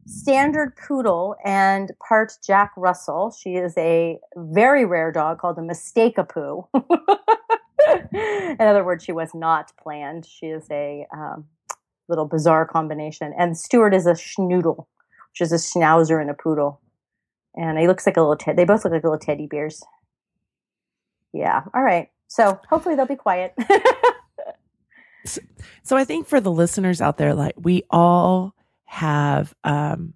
standard 0.06 0.76
poodle 0.76 1.36
and 1.44 1.90
part 2.06 2.32
Jack 2.46 2.72
Russell. 2.76 3.30
She 3.30 3.54
is 3.54 3.76
a 3.76 4.18
very 4.36 4.84
rare 4.84 5.12
dog 5.12 5.38
called 5.38 5.58
a 5.58 5.62
Mistake-a-Poo. 5.62 6.68
In 8.12 8.60
other 8.60 8.84
words, 8.84 9.04
she 9.04 9.12
was 9.12 9.30
not 9.34 9.72
planned. 9.76 10.26
She 10.26 10.46
is 10.46 10.66
a 10.70 11.06
um, 11.12 11.46
little 12.08 12.26
bizarre 12.26 12.66
combination. 12.66 13.32
And 13.38 13.56
Stuart 13.56 13.94
is 13.94 14.06
a 14.06 14.12
schnoodle, 14.12 14.86
which 15.32 15.40
is 15.40 15.52
a 15.52 15.56
schnauzer 15.56 16.20
and 16.20 16.30
a 16.30 16.34
poodle. 16.34 16.80
And 17.56 17.78
he 17.78 17.86
looks 17.86 18.06
like 18.06 18.16
a 18.16 18.20
little, 18.20 18.36
te- 18.36 18.52
they 18.52 18.64
both 18.64 18.84
look 18.84 18.92
like 18.92 19.04
little 19.04 19.18
teddy 19.18 19.46
bears. 19.46 19.82
Yeah. 21.32 21.62
All 21.74 21.82
right. 21.82 22.08
So 22.28 22.60
hopefully 22.68 22.94
they'll 22.94 23.06
be 23.06 23.16
quiet. 23.16 23.54
so, 25.24 25.40
so 25.82 25.96
I 25.96 26.04
think 26.04 26.26
for 26.26 26.40
the 26.40 26.50
listeners 26.50 27.00
out 27.00 27.16
there, 27.16 27.34
like 27.34 27.54
we 27.56 27.84
all 27.90 28.54
have, 28.94 29.52
um, 29.64 30.14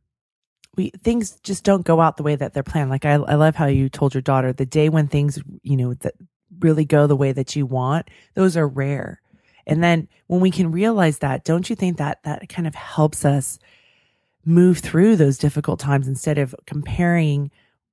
we 0.77 0.91
things 1.03 1.41
just 1.43 1.65
don't 1.65 1.85
go 1.85 2.01
out 2.01 2.17
the 2.17 2.23
way 2.23 2.37
that 2.37 2.55
they're 2.55 2.63
planned. 2.63 2.91
Like 2.91 3.05
I, 3.05 3.15
I 3.15 3.35
love 3.35 3.57
how 3.57 3.67
you 3.67 3.89
told 3.89 4.15
your 4.15 4.23
daughter 4.23 4.53
the 4.53 4.65
day 4.65 4.89
when 4.89 5.09
things, 5.09 5.41
you 5.63 5.77
know, 5.77 5.95
that 5.95 6.15
really 6.61 6.85
go 6.85 7.07
the 7.07 7.17
way 7.17 7.33
that 7.33 7.57
you 7.57 7.67
want, 7.67 8.09
those 8.35 8.57
are 8.57 8.69
rare. 8.69 9.21
And 9.67 9.83
then 9.83 10.09
when 10.29 10.41
we 10.41 10.53
can 10.53 10.71
realize 10.71 11.19
that, 11.19 11.45
don't 11.45 11.69
you 11.69 11.75
think 11.75 11.99
that 11.99 12.23
that 12.23 12.49
kind 12.49 12.67
of 12.69 12.75
helps 12.75 13.25
us 13.25 13.59
move 14.45 14.79
through 14.79 15.17
those 15.17 15.37
difficult 15.37 15.81
times 15.81 16.07
instead 16.07 16.39
of 16.39 16.55
comparing 16.65 17.51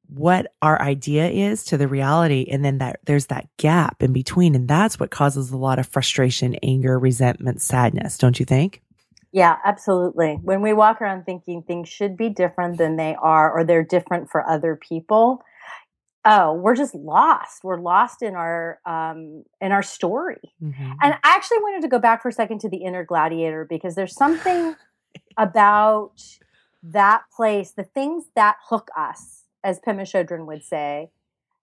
what 0.08 0.54
our 0.62 0.80
idea 0.80 1.28
is 1.28 1.66
to 1.66 1.78
the 1.78 1.88
reality 1.88 2.46
and 2.52 2.64
then 2.64 2.78
that 2.78 3.00
there's 3.06 3.26
that 3.26 3.50
gap 3.58 4.04
in 4.04 4.14
between 4.14 4.54
and 4.54 4.68
that's 4.68 5.00
what 5.00 5.10
causes 5.10 5.50
a 5.50 5.58
lot 5.58 5.80
of 5.80 5.88
frustration, 5.88 6.56
anger, 6.62 7.00
resentment, 7.00 7.62
sadness, 7.62 8.20
don't 8.20 8.40
you 8.40 8.46
think? 8.46 8.84
Yeah, 9.36 9.58
absolutely. 9.66 10.40
When 10.42 10.62
we 10.62 10.72
walk 10.72 11.02
around 11.02 11.26
thinking 11.26 11.62
things 11.62 11.90
should 11.90 12.16
be 12.16 12.30
different 12.30 12.78
than 12.78 12.96
they 12.96 13.18
are 13.22 13.52
or 13.52 13.66
they're 13.66 13.84
different 13.84 14.30
for 14.30 14.48
other 14.48 14.78
people, 14.78 15.42
oh 16.28 16.54
we're 16.54 16.76
just 16.76 16.96
lost 16.96 17.64
we're 17.64 17.80
lost 17.80 18.24
in 18.24 18.34
our 18.34 18.80
um 18.88 19.44
in 19.62 19.72
our 19.72 19.84
story 19.84 20.42
mm-hmm. 20.60 20.92
and 21.04 21.14
i 21.14 21.18
actually 21.24 21.60
wanted 21.60 21.84
to 21.84 21.88
go 21.88 22.00
back 22.00 22.24
for 22.24 22.30
a 22.30 22.32
second 22.32 22.60
to 22.60 22.68
the 22.68 22.78
inner 22.78 23.06
gladiator 23.06 23.64
because 23.64 23.94
there's 23.94 24.16
something 24.16 24.76
about 25.38 26.20
that 26.82 27.22
place 27.32 27.74
the 27.78 27.84
things 27.84 28.24
that 28.36 28.56
hook 28.70 28.88
us 28.98 29.44
as 29.64 29.80
pema 29.88 30.02
chodron 30.02 30.48
would 30.48 30.64
say 30.64 31.12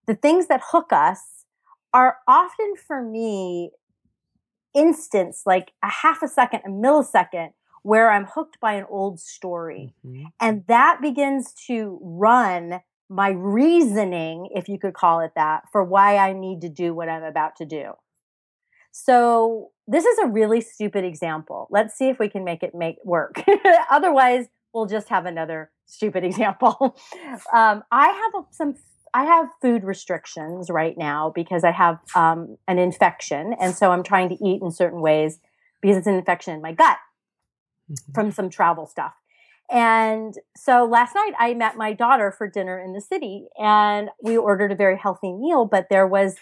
the 0.06 0.14
things 0.14 0.46
that 0.46 0.60
hook 0.70 0.92
us 0.92 1.44
are 1.92 2.18
often 2.28 2.74
for 2.76 3.02
me 3.02 3.72
instants, 4.74 5.42
like 5.46 5.72
a 5.82 5.88
half 5.88 6.22
a 6.22 6.28
second 6.28 6.60
a 6.64 6.68
millisecond 6.68 7.50
where 7.82 8.10
i'm 8.10 8.26
hooked 8.26 8.58
by 8.60 8.74
an 8.74 8.84
old 8.88 9.20
story 9.20 9.94
mm-hmm. 10.06 10.24
and 10.40 10.64
that 10.68 10.98
begins 11.00 11.52
to 11.66 11.98
run 12.02 12.80
my 13.12 13.30
reasoning, 13.30 14.48
if 14.54 14.68
you 14.68 14.78
could 14.78 14.94
call 14.94 15.20
it 15.20 15.32
that, 15.36 15.64
for 15.70 15.84
why 15.84 16.16
I 16.16 16.32
need 16.32 16.62
to 16.62 16.68
do 16.68 16.94
what 16.94 17.08
I'm 17.08 17.22
about 17.22 17.56
to 17.56 17.66
do. 17.66 17.92
So 18.90 19.70
this 19.86 20.04
is 20.04 20.18
a 20.18 20.26
really 20.26 20.60
stupid 20.60 21.04
example. 21.04 21.68
Let's 21.70 21.96
see 21.96 22.08
if 22.08 22.18
we 22.18 22.28
can 22.28 22.42
make 22.42 22.62
it 22.62 22.74
make 22.74 22.96
work. 23.04 23.42
Otherwise, 23.90 24.46
we'll 24.72 24.86
just 24.86 25.08
have 25.10 25.26
another 25.26 25.70
stupid 25.86 26.24
example. 26.30 26.96
Um, 27.54 27.82
I 27.90 28.08
have 28.08 28.44
some. 28.50 28.74
I 29.14 29.24
have 29.24 29.48
food 29.60 29.84
restrictions 29.84 30.70
right 30.70 30.96
now 30.96 31.32
because 31.34 31.64
I 31.64 31.70
have 31.70 31.98
um, 32.14 32.56
an 32.66 32.78
infection, 32.78 33.54
and 33.60 33.74
so 33.74 33.90
I'm 33.90 34.02
trying 34.02 34.30
to 34.30 34.42
eat 34.42 34.62
in 34.62 34.70
certain 34.70 35.02
ways 35.02 35.38
because 35.82 35.98
it's 35.98 36.06
an 36.06 36.14
infection 36.14 36.54
in 36.54 36.62
my 36.62 36.72
gut 36.72 36.96
mm-hmm. 37.92 38.12
from 38.12 38.30
some 38.30 38.50
travel 38.50 38.86
stuff. 38.86 39.14
And 39.70 40.34
so 40.56 40.84
last 40.84 41.14
night 41.14 41.32
I 41.38 41.54
met 41.54 41.76
my 41.76 41.92
daughter 41.92 42.30
for 42.30 42.48
dinner 42.48 42.78
in 42.78 42.92
the 42.92 43.00
city 43.00 43.46
and 43.58 44.10
we 44.22 44.36
ordered 44.36 44.72
a 44.72 44.76
very 44.76 44.98
healthy 44.98 45.32
meal, 45.32 45.64
but 45.64 45.86
there 45.88 46.06
was 46.06 46.36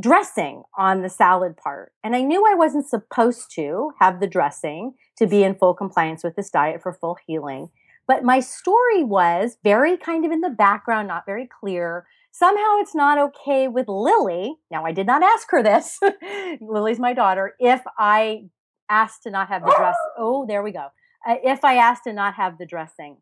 dressing 0.00 0.62
on 0.76 1.02
the 1.02 1.08
salad 1.08 1.56
part. 1.56 1.92
And 2.02 2.16
I 2.16 2.22
knew 2.22 2.44
I 2.46 2.54
wasn't 2.54 2.88
supposed 2.88 3.52
to 3.54 3.92
have 4.00 4.20
the 4.20 4.26
dressing 4.26 4.94
to 5.18 5.26
be 5.26 5.44
in 5.44 5.54
full 5.54 5.74
compliance 5.74 6.24
with 6.24 6.34
this 6.34 6.50
diet 6.50 6.82
for 6.82 6.92
full 6.92 7.16
healing. 7.26 7.68
But 8.06 8.24
my 8.24 8.40
story 8.40 9.04
was 9.04 9.58
very 9.62 9.96
kind 9.96 10.24
of 10.24 10.32
in 10.32 10.40
the 10.40 10.50
background, 10.50 11.08
not 11.08 11.26
very 11.26 11.46
clear. 11.46 12.06
Somehow 12.32 12.78
it's 12.78 12.94
not 12.94 13.18
okay 13.18 13.68
with 13.68 13.86
Lily. 13.88 14.56
Now, 14.70 14.84
I 14.84 14.92
did 14.92 15.06
not 15.06 15.22
ask 15.22 15.50
her 15.50 15.62
this. 15.62 16.00
Lily's 16.60 16.98
my 16.98 17.12
daughter. 17.12 17.54
If 17.60 17.82
I 17.98 18.46
asked 18.92 19.22
to 19.24 19.30
not 19.30 19.48
have 19.48 19.62
the 19.62 19.74
dress, 19.76 19.96
oh, 20.18 20.46
there 20.46 20.62
we 20.62 20.72
go 20.72 20.88
if 21.26 21.64
I 21.64 21.76
asked 21.76 22.04
to 22.04 22.12
not 22.12 22.34
have 22.34 22.58
the 22.58 22.66
dressing. 22.66 23.18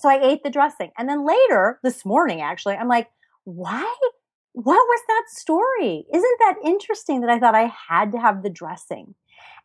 So 0.00 0.08
I 0.08 0.20
ate 0.22 0.42
the 0.42 0.50
dressing. 0.50 0.90
And 0.98 1.08
then 1.08 1.26
later, 1.26 1.78
this 1.82 2.04
morning 2.04 2.40
actually, 2.40 2.74
I'm 2.74 2.88
like, 2.88 3.08
why? 3.44 3.94
What 4.52 4.74
was 4.74 5.00
that 5.06 5.24
story? 5.28 6.04
Isn't 6.12 6.38
that 6.40 6.56
interesting 6.64 7.20
that 7.20 7.30
I 7.30 7.38
thought 7.38 7.54
I 7.54 7.72
had 7.88 8.12
to 8.12 8.18
have 8.18 8.42
the 8.42 8.50
dressing? 8.50 9.14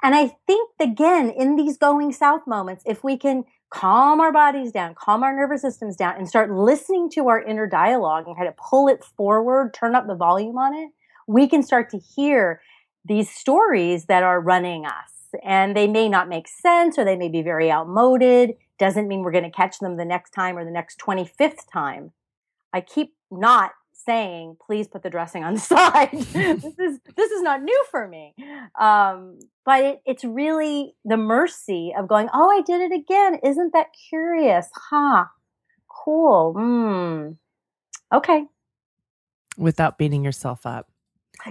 And 0.04 0.14
I 0.14 0.36
think, 0.46 0.70
again, 0.80 1.30
in 1.30 1.56
these 1.56 1.78
going 1.78 2.12
south 2.14 2.42
moments, 2.46 2.84
if 2.86 3.04
we 3.04 3.18
can 3.18 3.46
calm 3.70 4.22
our 4.22 4.32
bodies 4.32 4.72
down, 4.72 4.94
calm 4.94 5.24
our 5.24 5.36
nervous 5.36 5.62
systems 5.62 5.96
down, 5.96 6.16
and 6.18 6.28
start 6.28 6.52
listening 6.52 7.10
to 7.12 7.28
our 7.30 7.42
inner 7.42 7.66
dialogue 7.66 8.26
and 8.28 8.36
kind 8.36 8.48
of 8.48 8.56
pull 8.58 8.88
it 8.88 9.04
forward, 9.04 9.74
turn 9.74 9.96
up 9.96 10.06
the 10.08 10.16
volume 10.16 10.58
on 10.58 10.76
it, 10.76 10.92
we 11.28 11.48
can 11.48 11.64
start 11.64 11.90
to 11.90 11.98
hear 11.98 12.62
these 13.06 13.30
stories 13.30 14.06
that 14.06 14.24
are 14.24 14.42
running 14.42 14.86
us 14.86 15.12
and 15.44 15.76
they 15.76 15.88
may 15.88 16.10
not 16.10 16.30
make 16.30 16.48
sense 16.48 16.98
or 16.98 17.06
they 17.06 17.16
may 17.16 17.30
be 17.30 17.42
very 17.42 17.72
outmoded. 17.72 18.56
Doesn't 18.80 19.08
mean 19.08 19.22
we're 19.22 19.32
going 19.32 19.44
to 19.44 19.50
catch 19.50 19.80
them 19.80 19.98
the 19.98 20.06
next 20.06 20.32
time 20.32 20.58
or 20.58 20.66
the 20.66 20.72
next 20.72 21.00
25th 21.00 21.72
time. 21.72 22.12
I 22.74 22.82
keep 22.82 23.14
not 23.32 23.72
saying, 23.94 24.58
please 24.66 24.88
put 24.88 25.04
the 25.04 25.10
dressing 25.10 25.44
on 25.44 25.56
the 25.56 25.60
side. 25.60 26.10
this 26.12 26.64
is, 26.80 27.00
this 27.16 27.32
is 27.32 27.42
not 27.42 27.62
new 27.62 27.86
for 27.90 28.08
me. 28.08 28.34
Um, 28.80 29.40
but 29.66 29.84
it, 29.84 30.02
it's 30.06 30.24
really 30.24 30.96
the 31.04 31.18
mercy 31.18 31.94
of 31.98 32.08
going, 32.08 32.28
oh, 32.34 32.50
I 32.50 32.62
did 32.62 32.82
it 32.82 32.96
again. 32.96 33.40
Isn't 33.44 33.74
that 33.74 33.88
curious? 34.10 34.68
Huh. 34.90 35.26
Cool. 35.90 36.54
Hmm. 36.54 38.16
Okay. 38.16 38.46
Without 39.58 39.98
beating 39.98 40.24
yourself 40.24 40.66
up. 40.66 40.90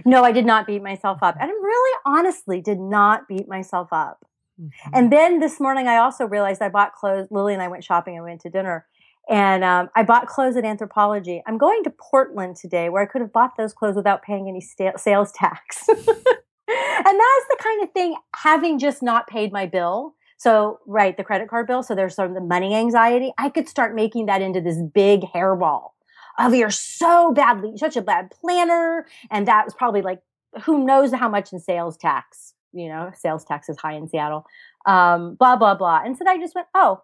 No, 0.04 0.24
I 0.24 0.32
did 0.32 0.46
not 0.46 0.66
beat 0.66 0.82
myself 0.82 1.18
up. 1.22 1.36
And 1.40 1.50
I 1.50 1.54
really 1.54 1.98
honestly 2.06 2.60
did 2.60 2.78
not 2.78 3.28
beat 3.28 3.48
myself 3.48 3.88
up. 3.92 4.24
Mm-hmm. 4.60 4.90
And 4.92 5.12
then 5.12 5.40
this 5.40 5.60
morning, 5.60 5.88
I 5.88 5.96
also 5.96 6.26
realized 6.26 6.62
I 6.62 6.68
bought 6.68 6.94
clothes. 6.94 7.28
Lily 7.30 7.54
and 7.54 7.62
I 7.62 7.68
went 7.68 7.84
shopping 7.84 8.16
and 8.16 8.24
went 8.24 8.40
to 8.42 8.50
dinner. 8.50 8.86
And 9.28 9.64
um, 9.64 9.88
I 9.96 10.02
bought 10.02 10.26
clothes 10.26 10.56
at 10.56 10.64
Anthropologie. 10.64 11.40
I'm 11.46 11.58
going 11.58 11.82
to 11.84 11.90
Portland 11.90 12.56
today 12.56 12.88
where 12.88 13.02
I 13.02 13.06
could 13.06 13.22
have 13.22 13.32
bought 13.32 13.56
those 13.56 13.72
clothes 13.72 13.96
without 13.96 14.22
paying 14.22 14.48
any 14.48 14.60
sta- 14.60 14.98
sales 14.98 15.32
tax. 15.32 15.88
and 15.88 15.96
that's 15.98 17.46
the 17.48 17.58
kind 17.58 17.82
of 17.82 17.92
thing, 17.92 18.16
having 18.36 18.78
just 18.78 19.02
not 19.02 19.26
paid 19.26 19.50
my 19.50 19.66
bill. 19.66 20.14
So, 20.36 20.80
right, 20.86 21.16
the 21.16 21.24
credit 21.24 21.48
card 21.48 21.66
bill. 21.66 21.82
So 21.82 21.94
there's 21.94 22.14
some 22.14 22.28
of 22.28 22.34
the 22.34 22.40
money 22.40 22.74
anxiety. 22.74 23.32
I 23.38 23.48
could 23.48 23.68
start 23.68 23.94
making 23.94 24.26
that 24.26 24.42
into 24.42 24.60
this 24.60 24.78
big 24.92 25.22
hairball 25.22 25.93
oh, 26.38 26.52
you're 26.52 26.70
so 26.70 27.32
badly, 27.32 27.76
such 27.76 27.96
a 27.96 28.02
bad 28.02 28.30
planner. 28.30 29.06
And 29.30 29.48
that 29.48 29.64
was 29.64 29.74
probably 29.74 30.02
like, 30.02 30.20
who 30.64 30.84
knows 30.84 31.12
how 31.12 31.28
much 31.28 31.52
in 31.52 31.60
sales 31.60 31.96
tax, 31.96 32.54
you 32.72 32.88
know, 32.88 33.10
sales 33.16 33.44
tax 33.44 33.68
is 33.68 33.78
high 33.78 33.94
in 33.94 34.08
Seattle, 34.08 34.46
um, 34.86 35.36
blah, 35.36 35.56
blah, 35.56 35.74
blah. 35.74 36.02
And 36.04 36.16
so 36.16 36.24
I 36.26 36.38
just 36.38 36.54
went, 36.54 36.68
oh, 36.74 37.02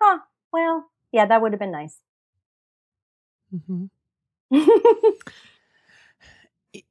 huh, 0.00 0.18
well, 0.52 0.86
yeah, 1.12 1.26
that 1.26 1.42
would 1.42 1.52
have 1.52 1.60
been 1.60 1.72
nice. 1.72 1.98
Mm-hmm. 3.54 3.86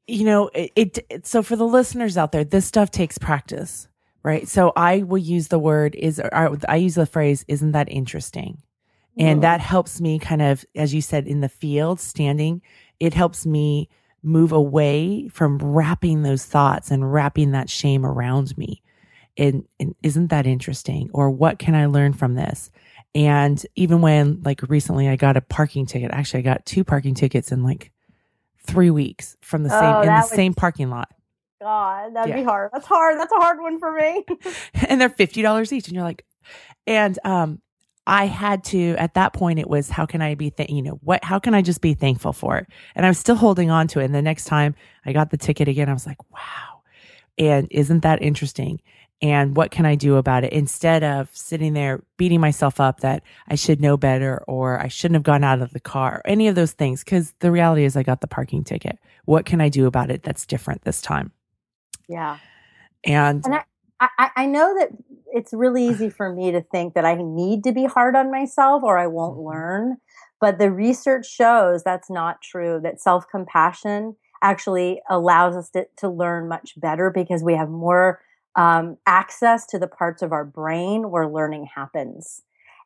you 0.07 0.25
know, 0.25 0.49
it, 0.53 0.99
it, 1.09 1.27
so 1.27 1.41
for 1.41 1.55
the 1.55 1.67
listeners 1.67 2.17
out 2.17 2.31
there, 2.31 2.43
this 2.43 2.65
stuff 2.65 2.91
takes 2.91 3.17
practice, 3.17 3.87
right? 4.23 4.47
So 4.47 4.73
I 4.75 5.03
will 5.03 5.17
use 5.17 5.47
the 5.47 5.59
word 5.59 5.95
is, 5.95 6.19
I 6.19 6.75
use 6.75 6.95
the 6.95 7.05
phrase, 7.05 7.45
isn't 7.47 7.71
that 7.71 7.91
interesting? 7.91 8.61
And 9.19 9.43
that 9.43 9.59
helps 9.59 9.99
me 9.99 10.17
kind 10.17 10.41
of, 10.41 10.63
as 10.75 10.93
you 10.93 11.01
said, 11.01 11.27
in 11.27 11.41
the 11.41 11.49
field, 11.49 11.99
standing, 11.99 12.61
it 12.99 13.13
helps 13.13 13.45
me 13.45 13.89
move 14.23 14.51
away 14.53 15.27
from 15.27 15.57
wrapping 15.59 16.23
those 16.23 16.45
thoughts 16.45 16.89
and 16.89 17.11
wrapping 17.11 17.51
that 17.51 17.69
shame 17.69 18.05
around 18.05 18.57
me. 18.57 18.81
And, 19.37 19.65
and 19.79 19.93
isn't 20.03 20.27
that 20.27 20.47
interesting? 20.47 21.09
Or 21.13 21.29
what 21.29 21.59
can 21.59 21.75
I 21.75 21.85
learn 21.87 22.13
from 22.13 22.35
this? 22.35 22.71
And 23.15 23.63
even 23.75 24.01
when 24.01 24.41
like 24.43 24.61
recently 24.69 25.09
I 25.09 25.15
got 25.15 25.35
a 25.37 25.41
parking 25.41 25.85
ticket, 25.85 26.11
actually 26.11 26.39
I 26.39 26.43
got 26.43 26.65
two 26.65 26.83
parking 26.83 27.13
tickets 27.15 27.51
in 27.51 27.63
like 27.63 27.91
three 28.65 28.89
weeks 28.91 29.35
from 29.41 29.63
the 29.63 29.69
same 29.69 29.95
Oh, 29.95 30.01
in 30.01 30.07
the 30.07 30.21
same 30.21 30.53
parking 30.53 30.89
lot. 30.89 31.09
God, 31.61 32.15
that'd 32.15 32.29
Yeah. 32.29 32.35
be 32.37 32.43
hard. 32.43 32.69
That's 32.71 32.85
hard. 32.87 33.19
That's 33.19 33.31
a 33.33 33.35
hard 33.37 33.59
one 33.61 33.79
for 33.79 33.91
me. 33.91 34.25
and 34.87 35.01
they're 35.01 35.09
fifty 35.09 35.41
dollars 35.41 35.73
each, 35.73 35.87
and 35.87 35.95
you're 35.95 36.03
like, 36.05 36.23
and 36.87 37.17
um, 37.25 37.61
I 38.09 38.25
had 38.25 38.65
to 38.65 38.95
at 38.97 39.13
that 39.13 39.33
point. 39.33 39.59
It 39.59 39.69
was 39.69 39.91
how 39.91 40.07
can 40.07 40.21
I 40.23 40.35
be, 40.35 40.51
th- 40.51 40.71
you 40.71 40.81
know, 40.81 40.99
what? 41.03 41.23
How 41.23 41.39
can 41.39 41.53
I 41.53 41.61
just 41.61 41.81
be 41.81 41.93
thankful 41.93 42.33
for 42.33 42.57
it? 42.57 42.67
And 42.95 43.05
I 43.05 43.09
was 43.09 43.19
still 43.19 43.35
holding 43.35 43.69
on 43.71 43.87
to 43.89 44.01
it. 44.01 44.05
And 44.05 44.15
the 44.15 44.23
next 44.23 44.45
time 44.45 44.75
I 45.05 45.13
got 45.13 45.29
the 45.29 45.37
ticket 45.37 45.67
again, 45.69 45.89
I 45.89 45.93
was 45.93 46.07
like, 46.07 46.17
wow. 46.33 46.81
And 47.37 47.67
isn't 47.71 48.01
that 48.01 48.23
interesting? 48.23 48.81
And 49.21 49.55
what 49.55 49.71
can 49.71 49.85
I 49.85 49.95
do 49.95 50.15
about 50.15 50.43
it 50.43 50.53
instead 50.53 51.03
of 51.03 51.29
sitting 51.35 51.73
there 51.73 52.03
beating 52.17 52.41
myself 52.41 52.79
up 52.79 53.01
that 53.01 53.23
I 53.47 53.55
should 53.55 53.81
know 53.81 53.97
better 53.97 54.43
or 54.47 54.79
I 54.79 54.87
shouldn't 54.87 55.15
have 55.17 55.23
gone 55.23 55.43
out 55.43 55.61
of 55.61 55.71
the 55.71 55.79
car, 55.79 56.17
or 56.25 56.27
any 56.27 56.47
of 56.47 56.55
those 56.55 56.71
things? 56.73 57.03
Because 57.03 57.33
the 57.39 57.51
reality 57.51 57.83
is, 57.85 57.97
I 57.97 58.03
got 58.03 58.21
the 58.21 58.27
parking 58.27 58.63
ticket. 58.63 58.97
What 59.25 59.45
can 59.45 59.61
I 59.61 59.69
do 59.69 59.87
about 59.87 60.11
it 60.11 60.23
that's 60.23 60.45
different 60.47 60.83
this 60.83 61.01
time? 61.01 61.31
yeah. 62.07 62.39
And, 63.03 63.45
And 63.45 63.55
I, 63.55 63.63
I, 63.99 64.31
I 64.37 64.45
know 64.47 64.75
that 64.79 64.89
it's 65.33 65.53
really 65.53 65.85
easy 65.85 66.09
for 66.09 66.31
me 66.33 66.51
to 66.51 66.61
think 66.61 66.93
that 66.93 67.05
I 67.05 67.15
need 67.15 67.63
to 67.65 67.71
be 67.71 67.85
hard 67.85 68.15
on 68.15 68.31
myself 68.31 68.83
or 68.83 68.97
I 68.97 69.07
won't 69.07 69.37
Mhm. 69.37 69.45
learn. 69.45 69.97
But 70.41 70.57
the 70.57 70.71
research 70.71 71.25
shows 71.27 71.83
that's 71.83 72.09
not 72.09 72.41
true, 72.41 72.79
that 72.83 73.01
self 73.01 73.27
compassion 73.29 74.15
actually 74.41 75.01
allows 75.09 75.55
us 75.55 75.69
to, 75.71 75.85
to 75.97 76.09
learn 76.09 76.47
much 76.47 76.79
better 76.79 77.09
because 77.09 77.43
we 77.43 77.55
have 77.55 77.69
more 77.69 78.21
um, 78.55 78.97
access 79.05 79.65
to 79.67 79.77
the 79.79 79.87
parts 79.87 80.21
of 80.21 80.31
our 80.31 80.45
brain 80.45 81.11
where 81.11 81.27
learning 81.27 81.67
happens. 81.75 82.41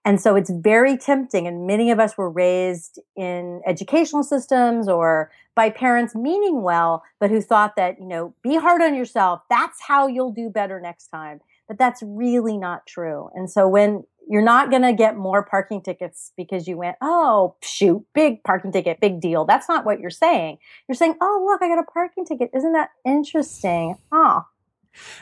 And 0.06 0.20
so 0.20 0.36
it's 0.36 0.50
very 0.50 0.98
tempting. 0.98 1.48
And 1.48 1.66
many 1.66 1.90
of 1.90 2.00
us 2.00 2.18
were 2.18 2.30
raised 2.30 3.00
in 3.16 3.62
educational 3.66 4.24
systems 4.24 4.88
or 4.90 5.32
by 5.56 5.70
parents 5.70 6.14
meaning 6.14 6.62
well, 6.62 7.04
but 7.20 7.30
who 7.30 7.40
thought 7.40 7.76
that, 7.78 8.00
you 8.00 8.08
know, 8.08 8.34
be 8.44 8.58
hard 8.58 8.82
on 8.82 8.96
yourself. 8.96 9.42
That's 9.50 9.82
how 9.82 10.08
you'll 10.08 10.34
do 10.34 10.50
better 10.50 10.82
next 10.82 11.08
time. 11.08 11.40
But 11.68 11.78
that's 11.78 12.04
really 12.06 12.58
not 12.58 12.86
true. 12.86 13.30
And 13.34 13.50
so 13.50 13.68
when 13.68 14.04
you're 14.30 14.42
not 14.42 14.70
going 14.70 14.84
to 14.84 14.94
get 14.94 15.18
more 15.18 15.44
parking 15.44 15.82
tickets 15.82 16.32
because 16.38 16.68
you 16.68 16.78
went, 16.78 16.96
oh, 17.02 17.56
shoot, 17.62 18.06
big 18.14 18.44
parking 18.44 18.72
ticket, 18.72 19.02
big 19.02 19.20
deal. 19.20 19.46
That's 19.46 19.68
not 19.68 19.86
what 19.86 20.00
you're 20.00 20.10
saying. 20.10 20.58
You're 20.88 20.96
saying, 20.96 21.16
oh, 21.22 21.46
look, 21.46 21.62
I 21.62 21.68
got 21.68 21.80
a 21.80 21.92
parking 21.92 22.26
ticket. 22.26 22.50
Isn't 22.54 22.74
that 22.74 22.90
interesting? 23.06 23.98
Huh. 24.12 24.42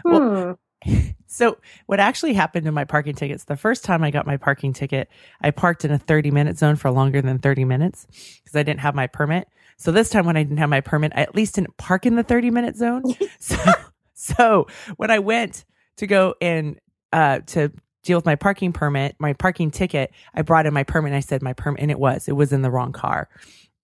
Hmm. 0.03 0.11
Well, 0.11 0.59
So 1.31 1.57
what 1.85 2.01
actually 2.01 2.33
happened 2.33 2.65
to 2.65 2.73
my 2.73 2.83
parking 2.83 3.15
tickets, 3.15 3.45
the 3.45 3.55
first 3.55 3.85
time 3.85 4.03
I 4.03 4.11
got 4.11 4.27
my 4.27 4.35
parking 4.35 4.73
ticket, 4.73 5.07
I 5.39 5.51
parked 5.51 5.85
in 5.85 5.91
a 5.91 5.97
30 5.97 6.29
minute 6.29 6.57
zone 6.57 6.75
for 6.75 6.91
longer 6.91 7.21
than 7.21 7.39
30 7.39 7.63
minutes 7.63 8.05
because 8.43 8.53
I 8.53 8.63
didn't 8.63 8.81
have 8.81 8.95
my 8.95 9.07
permit. 9.07 9.47
So 9.77 9.93
this 9.93 10.09
time 10.09 10.25
when 10.25 10.35
I 10.35 10.43
didn't 10.43 10.57
have 10.57 10.69
my 10.69 10.81
permit, 10.81 11.13
I 11.15 11.21
at 11.21 11.33
least 11.33 11.55
didn't 11.55 11.77
park 11.77 12.05
in 12.05 12.17
the 12.17 12.23
30 12.23 12.51
minute 12.51 12.75
zone. 12.75 13.03
so, 13.39 13.55
so 14.13 14.67
when 14.97 15.09
I 15.09 15.19
went 15.19 15.63
to 15.97 16.07
go 16.07 16.35
and, 16.41 16.79
uh, 17.11 17.39
to 17.47 17.71
deal 18.03 18.17
with 18.17 18.25
my 18.25 18.35
parking 18.35 18.73
permit, 18.73 19.15
my 19.19 19.33
parking 19.33 19.71
ticket, 19.71 20.11
I 20.33 20.41
brought 20.41 20.65
in 20.65 20.73
my 20.73 20.83
permit 20.83 21.09
and 21.09 21.17
I 21.17 21.19
said 21.19 21.41
my 21.41 21.53
permit, 21.53 21.81
and 21.81 21.91
it 21.91 21.99
was, 21.99 22.27
it 22.27 22.35
was 22.35 22.51
in 22.51 22.61
the 22.61 22.71
wrong 22.71 22.91
car. 22.91 23.29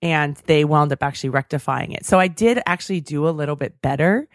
And 0.02 0.36
they 0.46 0.66
wound 0.66 0.92
up 0.92 1.02
actually 1.02 1.30
rectifying 1.30 1.94
it. 1.94 2.06
So 2.06 2.20
I 2.20 2.28
did 2.28 2.62
actually 2.66 3.02
do 3.02 3.28
a 3.28 3.32
little 3.32 3.56
bit 3.56 3.82
better 3.82 4.28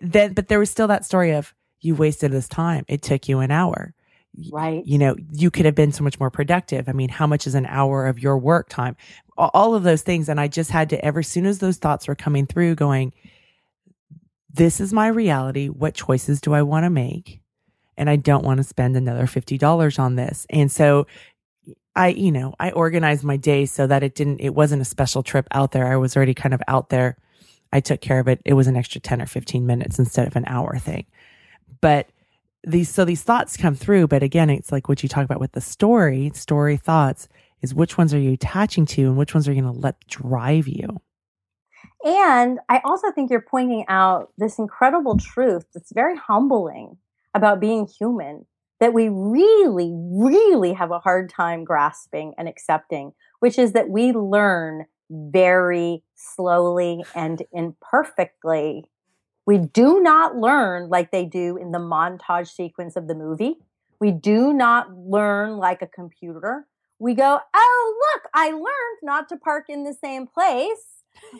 then, 0.00 0.32
but 0.32 0.48
there 0.48 0.58
was 0.58 0.70
still 0.70 0.88
that 0.88 1.04
story 1.04 1.32
of, 1.32 1.54
you 1.80 1.94
wasted 1.94 2.32
this 2.32 2.48
time. 2.48 2.86
It 2.88 3.02
took 3.02 3.28
you 3.28 3.40
an 3.40 3.50
hour. 3.50 3.92
Right. 4.50 4.84
You 4.86 4.98
know, 4.98 5.14
you 5.30 5.50
could 5.50 5.66
have 5.66 5.74
been 5.74 5.92
so 5.92 6.02
much 6.02 6.18
more 6.18 6.30
productive. 6.30 6.88
I 6.88 6.92
mean, 6.92 7.10
how 7.10 7.26
much 7.26 7.46
is 7.46 7.54
an 7.54 7.66
hour 7.66 8.06
of 8.06 8.18
your 8.18 8.38
work 8.38 8.68
time? 8.70 8.96
All 9.36 9.74
of 9.74 9.82
those 9.82 10.02
things. 10.02 10.28
And 10.28 10.40
I 10.40 10.48
just 10.48 10.70
had 10.70 10.88
to, 10.90 11.04
ever 11.04 11.22
soon 11.22 11.44
as 11.44 11.58
those 11.58 11.76
thoughts 11.76 12.08
were 12.08 12.14
coming 12.14 12.46
through, 12.46 12.74
going, 12.74 13.12
this 14.54 14.80
is 14.80 14.92
my 14.92 15.08
reality. 15.08 15.68
What 15.68 15.94
choices 15.94 16.40
do 16.40 16.54
I 16.54 16.62
want 16.62 16.84
to 16.84 16.90
make? 16.90 17.40
And 17.96 18.08
I 18.08 18.16
don't 18.16 18.44
want 18.44 18.58
to 18.58 18.64
spend 18.64 18.96
another 18.96 19.26
$50 19.26 19.98
on 19.98 20.14
this. 20.14 20.46
And 20.48 20.70
so 20.70 21.06
I, 21.96 22.08
you 22.08 22.32
know, 22.32 22.54
I 22.58 22.70
organized 22.70 23.24
my 23.24 23.36
day 23.36 23.66
so 23.66 23.86
that 23.86 24.02
it 24.02 24.14
didn't, 24.14 24.40
it 24.40 24.54
wasn't 24.54 24.82
a 24.82 24.84
special 24.84 25.22
trip 25.22 25.46
out 25.50 25.72
there. 25.72 25.86
I 25.86 25.96
was 25.96 26.16
already 26.16 26.34
kind 26.34 26.54
of 26.54 26.62
out 26.68 26.88
there. 26.88 27.16
I 27.72 27.80
took 27.80 28.00
care 28.00 28.20
of 28.20 28.28
it. 28.28 28.40
It 28.44 28.54
was 28.54 28.68
an 28.68 28.76
extra 28.76 29.00
10 29.00 29.20
or 29.20 29.26
15 29.26 29.66
minutes 29.66 29.98
instead 29.98 30.28
of 30.28 30.36
an 30.36 30.44
hour 30.46 30.78
thing. 30.78 31.06
But 31.80 32.08
these, 32.62 32.88
so 32.88 33.04
these 33.04 33.22
thoughts 33.22 33.56
come 33.56 33.74
through. 33.74 34.06
But 34.06 34.22
again, 34.22 34.50
it's 34.50 34.70
like 34.70 34.88
what 34.88 35.02
you 35.02 35.08
talk 35.08 35.24
about 35.24 35.40
with 35.40 35.52
the 35.52 35.60
story, 35.60 36.30
story 36.34 36.76
thoughts 36.76 37.28
is 37.60 37.74
which 37.74 37.98
ones 37.98 38.14
are 38.14 38.20
you 38.20 38.32
attaching 38.32 38.86
to 38.86 39.02
and 39.02 39.16
which 39.16 39.34
ones 39.34 39.48
are 39.48 39.52
you 39.52 39.62
going 39.62 39.74
to 39.74 39.80
let 39.80 40.06
drive 40.06 40.68
you? 40.68 41.00
And 42.04 42.60
I 42.68 42.82
also 42.84 43.10
think 43.10 43.30
you're 43.30 43.40
pointing 43.40 43.86
out 43.88 44.30
this 44.36 44.58
incredible 44.58 45.16
truth 45.16 45.64
that's 45.72 45.92
very 45.92 46.16
humbling 46.16 46.98
about 47.34 47.60
being 47.60 47.86
human 47.86 48.44
that 48.78 48.92
we 48.92 49.08
really, 49.08 49.90
really 49.94 50.74
have 50.74 50.90
a 50.90 50.98
hard 50.98 51.30
time 51.30 51.64
grasping 51.64 52.34
and 52.36 52.46
accepting, 52.46 53.14
which 53.40 53.58
is 53.58 53.72
that 53.72 53.88
we 53.88 54.12
learn 54.12 54.84
very 55.10 56.02
slowly 56.14 57.02
and 57.14 57.42
imperfectly. 57.52 58.84
We 59.46 59.58
do 59.58 60.02
not 60.02 60.36
learn 60.36 60.90
like 60.90 61.10
they 61.10 61.24
do 61.24 61.56
in 61.56 61.72
the 61.72 61.78
montage 61.78 62.48
sequence 62.48 62.96
of 62.96 63.08
the 63.08 63.14
movie. 63.14 63.56
We 63.98 64.10
do 64.10 64.52
not 64.52 64.94
learn 64.94 65.56
like 65.56 65.80
a 65.80 65.86
computer. 65.86 66.66
We 66.98 67.14
go, 67.14 67.40
oh, 67.54 68.12
look, 68.12 68.24
I 68.34 68.50
learned 68.50 68.98
not 69.02 69.28
to 69.30 69.36
park 69.36 69.66
in 69.68 69.84
the 69.84 69.94
same 69.94 70.26
place 70.26 70.93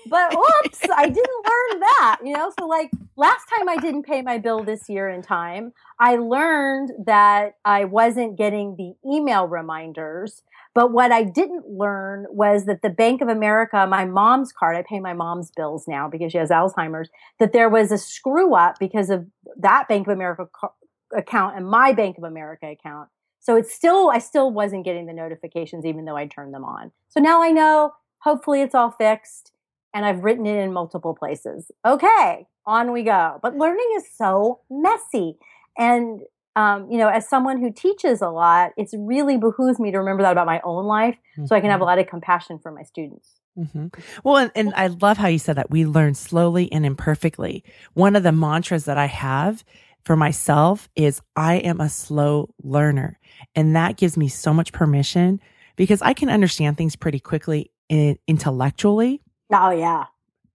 but 0.07 0.35
whoops, 0.35 0.81
I 0.95 1.09
didn't 1.09 1.47
learn 1.47 1.81
that, 1.81 2.19
you 2.25 2.33
know? 2.35 2.53
So, 2.59 2.67
like, 2.67 2.91
last 3.17 3.47
time 3.57 3.69
I 3.69 3.77
didn't 3.77 4.05
pay 4.05 4.23
my 4.23 4.39
bill 4.39 4.65
this 4.65 4.89
year 4.89 5.09
in 5.09 5.23
time, 5.23 5.73
I 5.99 6.17
learned 6.17 6.93
that 7.07 7.57
I 7.65 7.85
wasn't 7.85 8.37
getting 8.37 8.77
the 8.77 8.95
email 9.09 9.47
reminders. 9.47 10.43
But 10.75 10.93
what 10.93 11.13
I 11.13 11.23
didn't 11.23 11.69
learn 11.69 12.27
was 12.31 12.65
that 12.67 12.83
the 12.83 12.91
Bank 12.91 13.21
of 13.23 13.29
America, 13.29 13.87
my 13.89 14.05
mom's 14.05 14.53
card, 14.53 14.77
I 14.77 14.83
pay 14.83 14.99
my 15.01 15.13
mom's 15.13 15.51
bills 15.53 15.87
now 15.87 16.09
because 16.09 16.33
she 16.33 16.39
has 16.39 16.51
Alzheimer's, 16.51 17.09
that 17.39 17.53
there 17.53 17.69
was 17.69 17.93
a 17.93 17.99
screw 17.99 18.55
up 18.55 18.79
because 18.81 19.09
of 19.09 19.27
that 19.57 19.87
Bank 19.89 20.09
of 20.09 20.13
America 20.13 20.49
ca- 20.53 20.73
account 21.17 21.57
and 21.57 21.67
my 21.67 21.93
Bank 21.93 22.19
of 22.19 22.25
America 22.25 22.67
account. 22.67 23.09
So 23.39 23.57
it's 23.57 23.73
still, 23.73 24.11
I 24.11 24.19
still 24.19 24.51
wasn't 24.51 24.85
getting 24.85 25.07
the 25.07 25.13
notifications 25.13 25.85
even 25.85 26.07
though 26.07 26.17
I 26.17 26.27
turned 26.27 26.53
them 26.53 26.65
on. 26.65 26.91
So 27.09 27.21
now 27.21 27.43
I 27.43 27.53
know, 27.53 27.93
hopefully 28.19 28.61
it's 28.61 28.75
all 28.75 28.91
fixed 28.91 29.53
and 29.95 30.05
I've 30.05 30.25
written 30.25 30.45
it 30.45 30.57
in 30.57 30.73
multiple 30.73 31.15
places. 31.15 31.71
Okay, 31.87 32.47
on 32.67 32.93
we 32.93 33.05
go. 33.05 33.39
But 33.43 33.57
learning 33.57 33.89
is 33.97 34.05
so 34.17 34.61
messy. 34.69 35.39
And, 35.79 36.21
um, 36.57 36.91
you 36.91 36.99
know, 36.99 37.09
as 37.09 37.29
someone 37.29 37.61
who 37.61 37.73
teaches 37.73 38.21
a 38.21 38.29
lot, 38.29 38.73
it's 38.77 38.95
really 38.99 39.39
behooves 39.39 39.79
me 39.79 39.93
to 39.93 39.99
remember 39.99 40.23
that 40.25 40.33
about 40.33 40.47
my 40.47 40.61
own 40.65 40.85
life 40.85 41.17
so 41.47 41.57
I 41.57 41.61
can 41.61 41.71
have 41.71 41.81
a 41.81 41.85
lot 41.85 41.99
of 41.99 42.07
compassion 42.07 42.59
for 42.63 42.71
my 42.73 42.83
students. 42.83 43.31
hmm 43.57 43.87
Well, 44.23 44.37
and, 44.37 44.53
and 44.55 44.75
I 44.75 44.89
love 44.89 45.17
how 45.17 45.29
you 45.29 45.39
said 45.39 45.57
that 45.57 45.71
we 45.71 45.87
learn 45.87 46.15
slowly 46.15 46.71
and 46.73 46.85
imperfectly. 46.85 47.65
One 47.95 48.17
of 48.17 48.23
the 48.23 48.33
mantras 48.33 48.85
that 48.85 48.99
I 48.99 49.07
have 49.07 49.65
for 50.05 50.17
myself 50.17 50.89
is 50.97 51.23
I 51.35 51.57
am 51.57 51.81
a 51.81 51.89
slow 51.89 52.55
learner. 52.63 53.19
And 53.55 53.75
that 53.75 53.97
gives 53.97 54.17
me 54.17 54.29
so 54.29 54.53
much 54.53 54.73
permission 54.73 55.41
because 55.77 56.03
I 56.03 56.13
can 56.13 56.29
understand 56.29 56.77
things 56.77 56.97
pretty 56.97 57.21
quickly 57.21 57.71
intellectually, 57.91 59.21
Oh, 59.55 59.71
yeah. 59.71 60.05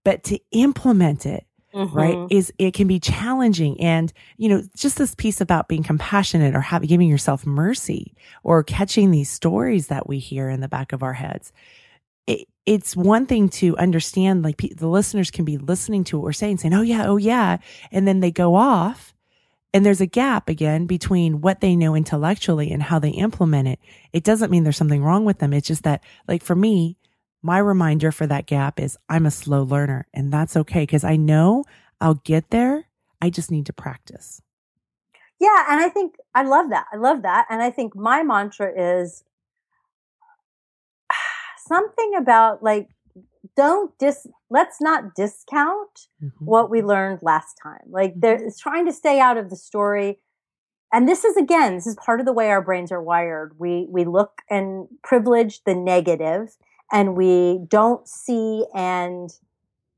but 0.04 0.22
to 0.24 0.38
implement 0.52 1.26
it, 1.26 1.44
right 1.72 2.16
Mhm. 2.16 2.26
is 2.32 2.52
it 2.58 2.74
can 2.74 2.88
be 2.88 2.98
challenging 2.98 3.80
and 3.80 4.12
you 4.38 4.48
know 4.48 4.62
just 4.76 4.98
this 4.98 5.14
piece 5.14 5.40
about 5.40 5.68
being 5.68 5.84
compassionate 5.84 6.56
or 6.56 6.60
having 6.60 6.88
giving 6.88 7.08
yourself 7.08 7.46
mercy 7.46 8.12
or 8.42 8.64
catching 8.64 9.12
these 9.12 9.30
stories 9.30 9.86
that 9.86 10.08
we 10.08 10.18
hear 10.18 10.48
in 10.48 10.60
the 10.60 10.68
back 10.68 10.92
of 10.92 11.04
our 11.04 11.12
heads 11.12 11.52
it, 12.26 12.48
it's 12.66 12.96
one 12.96 13.24
thing 13.24 13.48
to 13.48 13.76
understand 13.76 14.42
like 14.42 14.56
pe- 14.56 14.74
the 14.74 14.88
listeners 14.88 15.30
can 15.30 15.44
be 15.44 15.58
listening 15.58 16.02
to 16.04 16.16
what 16.18 16.24
we're 16.24 16.32
saying 16.32 16.58
saying 16.58 16.74
oh 16.74 16.82
yeah 16.82 17.04
oh 17.06 17.16
yeah 17.18 17.58
and 17.92 18.08
then 18.08 18.18
they 18.18 18.32
go 18.32 18.56
off 18.56 19.14
and 19.72 19.86
there's 19.86 20.00
a 20.00 20.06
gap 20.06 20.48
again 20.48 20.86
between 20.86 21.40
what 21.40 21.60
they 21.60 21.76
know 21.76 21.94
intellectually 21.94 22.72
and 22.72 22.82
how 22.82 22.98
they 22.98 23.10
implement 23.10 23.68
it 23.68 23.78
it 24.12 24.24
doesn't 24.24 24.50
mean 24.50 24.64
there's 24.64 24.76
something 24.76 25.04
wrong 25.04 25.24
with 25.24 25.38
them 25.38 25.52
it's 25.52 25.68
just 25.68 25.84
that 25.84 26.02
like 26.26 26.42
for 26.42 26.56
me 26.56 26.96
my 27.42 27.58
reminder 27.58 28.12
for 28.12 28.26
that 28.26 28.46
gap 28.46 28.78
is 28.80 28.96
I'm 29.08 29.26
a 29.26 29.30
slow 29.30 29.62
learner 29.62 30.06
and 30.12 30.32
that's 30.32 30.56
okay 30.56 30.82
because 30.82 31.04
I 31.04 31.16
know 31.16 31.64
I'll 32.00 32.14
get 32.24 32.50
there. 32.50 32.86
I 33.20 33.30
just 33.30 33.50
need 33.50 33.66
to 33.66 33.72
practice. 33.72 34.42
Yeah, 35.38 35.64
and 35.70 35.80
I 35.80 35.88
think 35.88 36.16
I 36.34 36.42
love 36.42 36.70
that. 36.70 36.86
I 36.92 36.96
love 36.96 37.22
that. 37.22 37.46
And 37.48 37.62
I 37.62 37.70
think 37.70 37.96
my 37.96 38.22
mantra 38.22 38.72
is 38.76 39.24
something 41.66 42.12
about 42.16 42.62
like 42.62 42.88
don't 43.56 43.96
dis 43.98 44.26
let's 44.50 44.80
not 44.80 45.14
discount 45.14 46.08
Mhm. 46.22 46.30
what 46.40 46.70
we 46.70 46.82
learned 46.82 47.20
last 47.22 47.54
time. 47.62 47.82
Like 47.88 48.14
Mhm. 48.14 48.20
they're 48.20 48.44
it's 48.44 48.58
trying 48.60 48.86
to 48.86 48.92
stay 48.92 49.18
out 49.20 49.38
of 49.38 49.50
the 49.50 49.56
story. 49.56 50.20
And 50.92 51.08
this 51.08 51.24
is 51.24 51.36
again, 51.36 51.76
this 51.76 51.86
is 51.86 51.96
part 51.96 52.20
of 52.20 52.26
the 52.26 52.32
way 52.32 52.50
our 52.50 52.62
brains 52.62 52.92
are 52.92 53.02
wired. 53.02 53.54
We 53.58 53.86
we 53.90 54.04
look 54.04 54.42
and 54.50 54.88
privilege 55.02 55.62
the 55.64 55.74
negative, 55.74 56.56
and 56.92 57.16
we 57.16 57.60
don't 57.68 58.06
see 58.08 58.64
and 58.74 59.30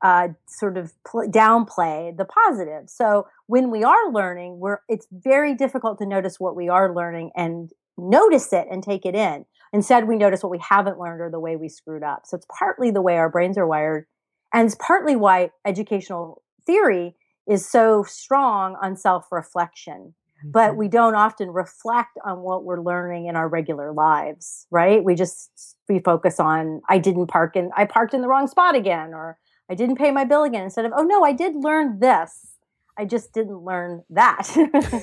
uh, 0.03 0.29
sort 0.49 0.77
of 0.77 0.93
pl- 1.05 1.29
downplay 1.29 2.17
the 2.17 2.25
positive. 2.25 2.91
So 2.91 3.27
when 3.47 3.71
we 3.71 3.85
are 3.85 4.11
learning, 4.11 4.59
we're 4.59 4.79
it's 4.89 5.07
very 5.13 5.55
difficult 5.55 5.99
to 5.99 6.07
notice 6.07 6.41
what 6.41 6.57
we 6.57 6.69
are 6.69 6.95
learning 6.95 7.31
and 7.37 7.71
notice 7.97 8.53
it 8.53 8.67
and 8.71 8.83
take 8.83 9.07
it 9.07 9.15
in. 9.15 9.45
Instead, 9.73 10.09
we 10.09 10.17
notice 10.17 10.43
what 10.43 10.51
we 10.51 10.59
haven't 10.59 10.99
learned 10.99 11.21
or 11.21 11.31
the 11.31 11.41
way 11.41 11.57
we 11.57 11.69
screwed 11.69 12.03
up. 12.03 12.23
So 12.27 12.37
it's 12.37 12.47
partly 12.59 12.91
the 12.91 13.01
way 13.01 13.17
our 13.17 13.31
brains 13.31 13.57
are 13.57 13.67
wired, 13.67 14.07
and 14.53 14.67
it's 14.67 14.77
partly 14.79 15.17
why 15.17 15.51
educational 15.65 16.43
theory 16.67 17.15
is 17.49 17.69
so 17.69 18.03
strong 18.03 18.77
on 18.83 18.97
self 18.97 19.27
reflection. 19.31 20.15
But 20.45 20.73
Mhm. 20.73 20.77
we 20.77 20.89
don't 20.89 21.15
often 21.15 21.51
reflect 21.51 22.19
on 22.25 22.41
what 22.43 22.65
we're 22.65 22.81
learning 22.81 23.27
in 23.27 23.37
our 23.37 23.49
regular 23.49 23.93
lives, 23.93 24.67
right? 24.71 25.03
We 25.05 25.15
just 25.15 25.77
we 25.89 25.99
focus 26.01 26.41
on 26.41 26.83
I 26.89 26.99
didn't 26.99 27.27
park 27.29 27.57
in 27.57 27.71
I 27.77 27.85
parked 27.85 28.15
in 28.15 28.21
the 28.23 28.29
wrong 28.29 28.47
spot 28.49 28.75
again, 28.75 29.15
or 29.15 29.39
I 29.71 29.75
didn't 29.75 29.97
pay 29.97 30.11
my 30.11 30.25
bill 30.25 30.43
again. 30.45 30.65
Instead 30.65 30.85
of 30.85 30.93
oh 30.97 31.03
no, 31.05 31.23
I 31.25 31.33
did 31.33 31.55
learn 31.57 32.01
this. 32.01 32.57
I 32.99 33.05
just 33.05 33.33
didn't 33.33 33.59
learn 33.65 34.05
that. 34.11 34.49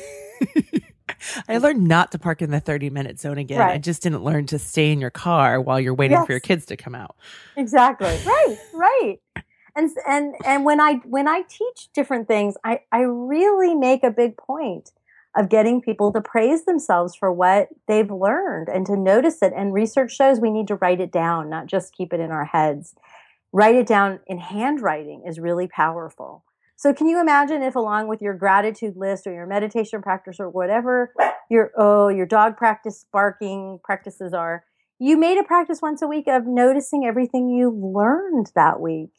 I 1.49 1.57
learned 1.57 1.87
not 1.87 2.11
to 2.13 2.19
park 2.19 2.41
in 2.41 2.51
the 2.51 2.59
30 2.59 2.89
minute 2.89 3.19
zone 3.19 3.37
again. 3.37 3.61
I 3.61 3.77
just 3.77 4.01
didn't 4.01 4.23
learn 4.23 4.45
to 4.47 4.59
stay 4.59 4.91
in 4.91 5.01
your 5.01 5.09
car 5.09 5.59
while 5.59 5.79
you're 5.79 5.93
waiting 5.93 6.23
for 6.25 6.31
your 6.31 6.39
kids 6.39 6.65
to 6.67 6.77
come 6.77 6.95
out. 6.95 7.15
exactly 7.57 8.07
right 8.25 8.57
right 8.73 9.19
and 9.75 9.89
and 10.07 10.33
and 10.45 10.63
when 10.65 10.79
i 10.79 10.93
when 11.05 11.27
i 11.27 11.41
teach 11.49 11.89
different 11.93 12.27
things 12.27 12.55
i 12.63 12.79
i 12.91 13.01
really 13.01 13.75
make 13.75 14.03
a 14.03 14.11
big 14.11 14.37
point 14.37 14.91
of 15.35 15.49
getting 15.49 15.81
people 15.81 16.11
to 16.11 16.21
praise 16.21 16.65
themselves 16.65 17.15
for 17.15 17.31
what 17.31 17.69
they've 17.87 18.11
learned 18.11 18.67
and 18.67 18.85
to 18.85 18.95
notice 18.95 19.41
it. 19.41 19.53
And 19.55 19.73
research 19.73 20.15
shows 20.15 20.39
we 20.39 20.51
need 20.51 20.67
to 20.67 20.75
write 20.75 20.99
it 20.99 21.11
down 21.11 21.49
not 21.49 21.67
just 21.67 21.93
keep 21.93 22.13
it 22.13 22.19
in 22.19 22.31
our 22.31 22.45
heads. 22.45 22.95
Write 23.51 23.75
it 23.75 23.87
down 23.87 24.19
in 24.27 24.39
handwriting 24.39 25.23
is 25.27 25.39
really 25.39 25.67
powerful. 25.67 26.43
So 26.75 26.93
can 26.93 27.07
you 27.07 27.19
imagine 27.19 27.61
if 27.61 27.75
along 27.75 28.07
with 28.07 28.21
your 28.21 28.33
gratitude 28.33 28.95
list 28.95 29.27
or 29.27 29.33
your 29.33 29.47
meditation 29.47 30.01
practice 30.01 30.37
or 30.39 30.49
whatever 30.49 31.13
your 31.49 31.71
oh 31.77 32.07
your 32.07 32.25
dog 32.25 32.55
practice 32.55 33.05
barking 33.11 33.79
practices 33.83 34.33
are 34.33 34.63
you 34.99 35.17
made 35.17 35.37
a 35.37 35.43
practice 35.43 35.81
once 35.81 36.01
a 36.01 36.07
week 36.07 36.27
of 36.27 36.45
noticing 36.45 37.05
everything 37.05 37.49
you 37.49 37.71
learned 37.71 38.51
that 38.53 38.81
week. 38.81 39.13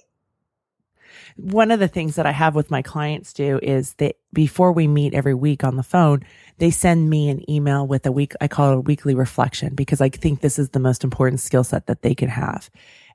One 1.43 1.71
of 1.71 1.81
the 1.81 1.89
things 1.89 2.17
that 2.17 2.27
I 2.27 2.33
have 2.33 2.55
with 2.55 2.71
my 2.71 2.83
clients 2.83 3.33
do 3.33 3.59
is 3.63 3.95
that 3.95 4.17
before 4.33 4.73
we 4.73 4.87
meet 4.87 5.15
every 5.15 5.35
week 5.35 5.65
on 5.65 5.77
the 5.77 5.83
phone, 5.83 6.23
they 6.59 6.71
send 6.71 7.09
me 7.09 7.31
an 7.31 7.49
email 7.51 7.87
with 7.87 8.05
a 8.05 8.13
week, 8.13 8.35
I 8.41 8.49
call 8.49 8.73
it 8.73 8.77
a 8.77 8.81
weekly 8.81 9.15
reflection 9.15 9.75
because 9.75 10.01
I 10.01 10.11
think 10.11 10.41
this 10.41 10.59
is 10.59 10.71
the 10.71 10.79
most 10.79 11.03
important 11.03 11.41
skill 11.41 11.65
set 11.65 11.87
that 11.87 12.03
they 12.03 12.15
can 12.15 12.29
have 12.29 12.71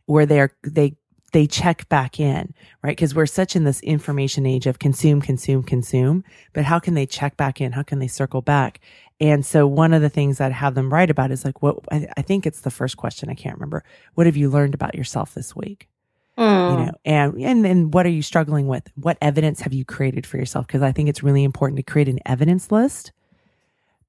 where 0.07 0.25
they're, 0.25 0.51
they, 0.63 0.95
they 1.33 1.45
check 1.45 1.87
back 1.89 2.19
in, 2.19 2.53
right? 2.81 2.95
Because 2.95 3.13
we're 3.13 3.25
such 3.25 3.55
in 3.55 3.63
this 3.63 3.81
information 3.81 4.45
age 4.45 4.65
of 4.65 4.79
consume, 4.79 5.21
consume, 5.21 5.63
consume. 5.63 6.23
But 6.53 6.63
how 6.63 6.79
can 6.79 6.93
they 6.93 7.05
check 7.05 7.37
back 7.37 7.61
in? 7.61 7.73
How 7.73 7.83
can 7.83 7.99
they 7.99 8.07
circle 8.07 8.41
back? 8.41 8.79
And 9.19 9.45
so 9.45 9.67
one 9.67 9.93
of 9.93 10.01
the 10.01 10.09
things 10.09 10.41
I'd 10.41 10.51
have 10.51 10.75
them 10.75 10.91
write 10.91 11.09
about 11.09 11.31
is 11.31 11.45
like, 11.45 11.61
what 11.61 11.77
I, 11.91 12.07
I 12.17 12.21
think 12.21 12.45
it's 12.45 12.61
the 12.61 12.71
first 12.71 12.97
question. 12.97 13.29
I 13.29 13.35
can't 13.35 13.55
remember. 13.55 13.83
What 14.13 14.25
have 14.25 14.37
you 14.37 14.49
learned 14.49 14.73
about 14.73 14.95
yourself 14.95 15.33
this 15.33 15.55
week? 15.55 15.89
You 16.37 16.43
know 16.85 16.91
and 17.05 17.33
and 17.39 17.63
then 17.65 17.91
what 17.91 18.05
are 18.05 18.09
you 18.09 18.21
struggling 18.21 18.67
with? 18.67 18.89
What 18.95 19.17
evidence 19.21 19.61
have 19.61 19.73
you 19.73 19.85
created 19.85 20.25
for 20.25 20.37
yourself? 20.37 20.67
Because 20.67 20.81
i 20.81 20.91
think 20.91 21.07
it's 21.09 21.23
really 21.23 21.43
important 21.43 21.77
to 21.77 21.83
create 21.83 22.09
an 22.09 22.19
evidence 22.25 22.71
list 22.71 23.11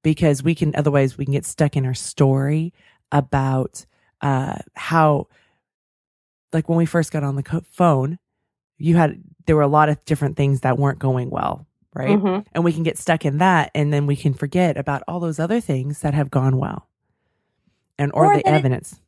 because 0.03 0.43
we 0.43 0.53
can 0.55 0.75
otherwise 0.75 1.17
we 1.17 1.25
can 1.25 1.33
get 1.33 1.45
stuck 1.45 1.75
in 1.77 1.85
our 1.85 1.93
story 1.93 2.73
about 3.11 3.85
uh 4.21 4.57
how 4.75 5.27
like 6.53 6.67
when 6.69 6.77
we 6.77 6.85
first 6.85 7.11
got 7.11 7.23
on 7.23 7.35
the 7.35 7.43
co- 7.43 7.61
phone 7.71 8.19
you 8.77 8.95
had 8.97 9.21
there 9.45 9.55
were 9.55 9.61
a 9.61 9.67
lot 9.67 9.89
of 9.89 10.03
different 10.05 10.35
things 10.35 10.61
that 10.61 10.77
weren't 10.77 10.99
going 10.99 11.29
well 11.29 11.65
right? 11.93 12.19
Mhm. 12.19 12.45
and 12.53 12.63
we 12.63 12.73
can 12.73 12.83
get 12.83 12.97
stuck 12.97 13.25
in 13.25 13.37
that 13.39 13.71
and 13.73 13.91
then 13.93 14.05
we 14.05 14.15
can 14.15 14.33
forget 14.33 14.77
about 14.77 15.01
all 15.07 15.19
those 15.19 15.39
other 15.39 15.59
things 15.61 16.01
that 16.01 16.13
have 16.13 16.29
gone 16.29 16.57
well 16.57 16.87
and 17.97 18.11
or, 18.13 18.25
Or 18.25 18.35
the 18.37 18.43
that 18.43 18.49
it- 18.51 18.53
evidence 18.57 18.99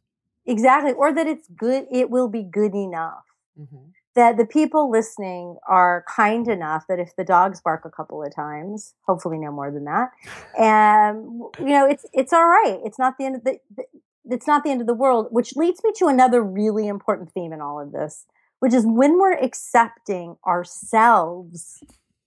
Exactly. 0.49 0.93
Or 0.93 1.13
that 1.13 1.27
it's 1.27 1.47
good, 1.55 1.85
it 1.91 2.09
will 2.09 2.27
be 2.27 2.43
good 2.43 2.73
enough. 2.73 3.23
Mhm. 3.57 3.91
That 4.15 4.37
the 4.37 4.45
people 4.45 4.89
listening 4.89 5.57
are 5.67 6.03
kind 6.07 6.47
enough 6.47 6.87
that 6.87 6.99
if 6.99 7.15
the 7.15 7.23
dogs 7.23 7.61
bark 7.61 7.85
a 7.85 7.91
couple 7.91 8.23
of 8.23 8.33
times, 8.35 8.95
hopefully 9.05 9.37
no 9.37 9.51
more 9.51 9.69
than 9.71 9.85
that, 9.85 10.11
and 10.57 11.25
you 11.59 11.69
know, 11.75 11.85
it's 11.85 12.05
it's 12.13 12.33
all 12.33 12.47
right. 12.47 12.79
It's 12.83 12.97
not 12.97 13.17
the 13.17 13.25
end 13.25 13.35
of 13.35 13.43
the, 13.43 13.59
the 13.75 13.83
it's 14.25 14.47
not 14.47 14.63
the 14.63 14.71
end 14.71 14.81
of 14.81 14.87
the 14.87 14.93
world, 14.95 15.27
which 15.31 15.55
leads 15.55 15.83
me 15.83 15.91
to 15.97 16.07
another 16.07 16.41
really 16.43 16.87
important 16.87 17.31
theme 17.31 17.53
in 17.53 17.61
all 17.61 17.79
of 17.79 17.91
this, 17.91 18.25
which 18.59 18.73
is 18.73 18.85
when 18.85 19.19
we're 19.19 19.37
accepting 19.37 20.37
ourselves 20.45 21.83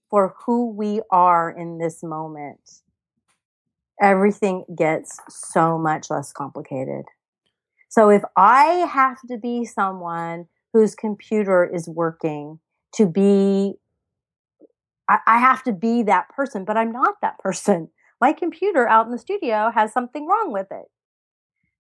for 0.09 0.35
who 0.47 0.71
we 0.71 1.01
are 1.11 1.51
in 1.51 1.79
this 1.79 2.03
moment, 2.03 2.83
everything 4.01 4.65
gets 4.77 5.19
so 5.29 5.79
much 5.79 6.11
less 6.11 6.33
complicated. 6.33 7.07
So 7.93 8.09
if 8.09 8.23
I 8.39 8.89
have 8.91 9.19
to 9.29 9.37
be 9.37 9.67
someone 9.67 10.47
whose 10.73 10.95
computer 10.95 11.63
is 11.63 11.91
working 11.91 12.59
to 12.95 13.05
be, 13.05 13.75
I, 15.11 15.19
I 15.27 15.37
have 15.37 15.63
to 15.65 15.73
be 15.73 16.03
that 16.05 16.31
person, 16.31 16.65
but 16.65 16.79
I'm 16.79 16.91
not 16.91 17.17
that 17.21 17.39
person. 17.39 17.91
My 18.19 18.33
computer 18.33 18.89
out 18.89 19.05
in 19.05 19.13
the 19.13 19.19
studio 19.19 19.71
has 19.75 19.93
something 19.93 20.27
wrong 20.27 20.55
with 20.55 20.69
it. 20.71 20.87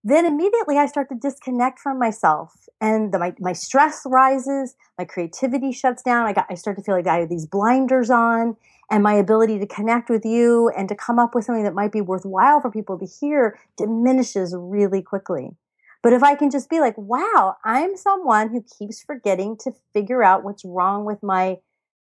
Then 0.05 0.27
immediately 0.27 0.77
I 0.77 0.85
start 0.85 1.09
to 1.09 1.15
disconnect 1.15 1.79
from 1.79 1.99
myself 1.99 2.69
and 2.79 3.11
the, 3.11 3.19
my, 3.19 3.33
my 3.41 3.55
stress 3.55 4.03
rises, 4.05 4.75
my 4.99 5.07
creativity 5.07 5.73
shuts 5.73 6.03
down. 6.03 6.27
I 6.27 6.35
got, 6.35 6.45
I 6.51 6.57
start 6.57 6.77
to 6.77 6.83
feel 6.83 6.95
like 6.95 7.07
I 7.07 7.21
have 7.21 7.31
these 7.31 7.47
blinders 7.47 8.11
on 8.11 8.59
and 8.91 9.03
my 9.03 9.15
ability 9.15 9.59
to 9.61 9.67
connect 9.67 10.11
with 10.11 10.27
you 10.27 10.71
and 10.77 10.91
to 10.91 10.95
come 10.95 11.19
up 11.19 11.35
with 11.35 11.47
something 11.47 11.65
that 11.65 11.73
might 11.73 11.91
be 11.91 12.03
worthwhile 12.03 12.61
for 12.61 12.71
people 12.71 12.99
to 12.99 13.07
hear 13.07 13.59
diminishes 13.79 14.55
really 14.55 15.01
quickly. 15.01 15.57
But 16.03 16.13
if 16.13 16.23
I 16.23 16.35
can 16.35 16.51
just 16.51 16.69
be 16.69 16.81
like, 16.81 16.97
wow, 16.99 17.57
I'm 17.65 17.97
someone 17.97 18.51
who 18.51 18.65
keeps 18.79 19.03
forgetting 19.03 19.57
to 19.59 19.73
figure 19.95 20.23
out 20.23 20.45
what's 20.45 20.65
wrong 20.65 21.05
with 21.05 21.23
my 21.23 21.59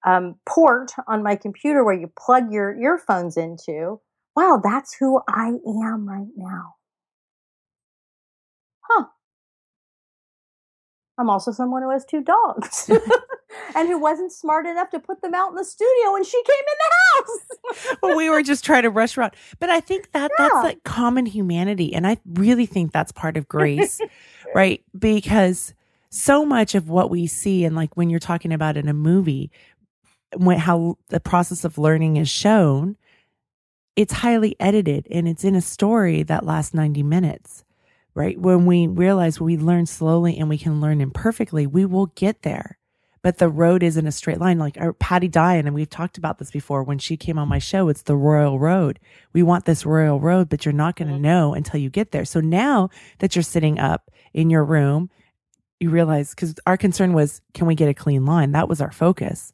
um, 0.07 0.37
port 0.49 0.93
on 1.07 1.23
my 1.23 1.37
computer 1.37 1.85
where 1.85 1.95
you 1.99 2.11
plug 2.19 2.53
your 2.53 2.75
earphones 2.79 3.37
into. 3.37 4.01
Wow, 4.35 4.61
that's 4.63 4.97
who 4.99 5.21
I 5.29 5.53
am 5.67 6.09
right 6.09 6.33
now. 6.37 6.75
I'm 11.21 11.29
also 11.29 11.53
someone 11.53 11.83
who 11.83 11.91
has 11.91 12.07
two 12.07 12.23
dogs 12.23 12.91
and 13.77 13.89
who 13.89 13.99
wasn't 13.99 14.33
smart 14.33 14.65
enough 14.65 14.89
to 14.91 14.99
put 14.99 15.21
them 15.21 15.35
out 15.35 15.51
in 15.51 15.55
the 15.55 15.65
studio 15.65 16.15
when 16.15 16.25
she 16.25 16.43
came 16.43 16.55
in 16.57 16.79
the 16.79 16.95
house. 17.13 17.97
well, 18.03 18.17
we 18.17 18.31
were 18.31 18.43
just 18.43 18.65
trying 18.65 18.85
to 18.85 18.91
rush 18.91 19.19
around. 19.19 19.35
But 19.59 19.69
I 19.69 19.81
think 19.81 20.13
that 20.13 20.31
that's 20.39 20.55
like 20.55 20.83
common 20.85 21.27
humanity. 21.27 21.93
And 21.93 22.07
I 22.07 22.17
really 22.33 22.65
think 22.65 22.93
that's 22.93 23.13
part 23.13 23.37
of 23.37 23.49
grace, 23.49 24.01
right? 24.55 24.83
Because 24.99 25.75
so 26.09 26.47
much 26.47 26.75
of 26.75 26.89
what 26.89 27.11
we 27.11 27.27
see, 27.27 27.67
and 27.67 27.77
like 27.77 27.99
when 27.99 28.09
you're 28.09 28.19
talking 28.19 28.53
about 28.53 28.79
in 28.79 28.89
a 28.89 28.95
movie, 28.95 29.51
when 30.35 30.59
how 30.59 30.97
the 31.09 31.21
process 31.21 31.65
of 31.65 31.77
learning 31.77 32.17
is 32.17 32.31
shown, 32.31 32.97
it's 33.95 34.15
highly 34.15 34.57
edited 34.59 35.07
and 35.11 35.29
it's 35.29 35.45
in 35.45 35.55
a 35.55 35.61
story 35.61 36.23
that 36.23 36.47
lasts 36.47 36.73
90 36.73 37.03
minutes, 37.03 37.63
right? 38.15 38.39
When 38.39 38.67
we 38.67 38.87
realize 38.87 39.41
we 39.41 39.57
learn 39.57 39.87
slowly 39.87 40.39
and 40.39 40.49
we 40.49 40.59
can 40.59 40.81
learn 40.81 41.01
imperfectly, 41.01 41.67
we 41.67 41.85
will 41.85 42.07
get 42.07 42.43
there 42.43 42.79
but 43.23 43.39
the 43.39 43.49
road 43.49 43.83
isn't 43.83 44.07
a 44.07 44.13
straight 44.13 44.39
line. 44.39 44.59
Like 44.59 44.79
our 44.79 44.93
Patty 44.93 45.29
Dyan, 45.29 45.67
and 45.67 45.75
we've 45.75 45.91
talked 45.91 46.19
about 46.19 46.39
this 46.39 46.51
before 46.51 46.83
when 46.83 46.99
she 46.99 47.17
came 47.17 47.39
on 47.39 47.49
my 47.49 47.59
show, 47.59 47.89
it's 47.89 48.03
the 48.03 48.17
royal 48.17 48.59
road. 48.59 48.99
We 49.33 49.43
want 49.43 49.65
this 49.65 49.85
royal 49.85 50.21
road, 50.21 50.49
but 50.49 50.65
you're 50.65 50.73
not 50.73 50.97
going 50.97 51.09
to 51.09 51.15
mm-hmm. 51.15 51.23
know 51.23 51.55
until 51.55 51.81
you 51.81 51.91
get 51.91 52.13
there. 52.13 52.25
So 52.25 52.41
now 52.41 52.89
that 53.19 53.37
you're 53.37 53.43
sitting 53.43 53.79
up 53.79 54.11
in 54.33 54.51
your 54.51 54.65
room, 54.65 55.11
you 55.79 55.91
realize 55.91 56.31
because 56.31 56.55
our 56.67 56.77
concern 56.77 57.13
was, 57.13 57.41
can 57.55 57.67
we 57.67 57.75
get 57.75 57.89
a 57.89 57.95
clean 57.95 58.25
line? 58.25 58.53
That 58.53 58.69
was 58.69 58.81
our 58.81 58.93
focus. 58.93 59.53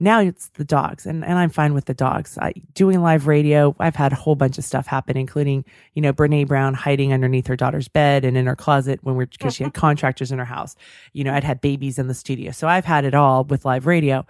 Now 0.00 0.20
it's 0.20 0.48
the 0.48 0.64
dogs, 0.64 1.06
and, 1.06 1.24
and 1.24 1.38
I'm 1.38 1.50
fine 1.50 1.74
with 1.74 1.86
the 1.86 1.94
dogs. 1.94 2.38
I 2.38 2.52
doing 2.74 3.02
live 3.02 3.26
radio. 3.26 3.74
I've 3.78 3.96
had 3.96 4.12
a 4.12 4.16
whole 4.16 4.34
bunch 4.34 4.58
of 4.58 4.64
stuff 4.64 4.86
happen, 4.86 5.16
including 5.16 5.64
you 5.94 6.02
know 6.02 6.12
Brené 6.12 6.46
Brown 6.46 6.74
hiding 6.74 7.12
underneath 7.12 7.46
her 7.46 7.56
daughter's 7.56 7.88
bed 7.88 8.24
and 8.24 8.36
in 8.36 8.46
her 8.46 8.56
closet 8.56 9.00
when 9.02 9.16
we're 9.16 9.26
because 9.26 9.54
she 9.54 9.64
had 9.64 9.74
contractors 9.74 10.32
in 10.32 10.38
her 10.38 10.44
house. 10.44 10.76
You 11.12 11.24
know, 11.24 11.34
I'd 11.34 11.44
had 11.44 11.60
babies 11.60 11.98
in 11.98 12.08
the 12.08 12.14
studio, 12.14 12.52
so 12.52 12.68
I've 12.68 12.84
had 12.84 13.04
it 13.04 13.14
all 13.14 13.44
with 13.44 13.64
live 13.64 13.86
radio. 13.86 14.26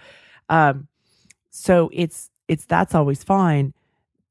Um, 0.48 0.88
so 1.50 1.90
it's 1.92 2.30
it's 2.48 2.64
that's 2.64 2.94
always 2.94 3.22
fine, 3.22 3.74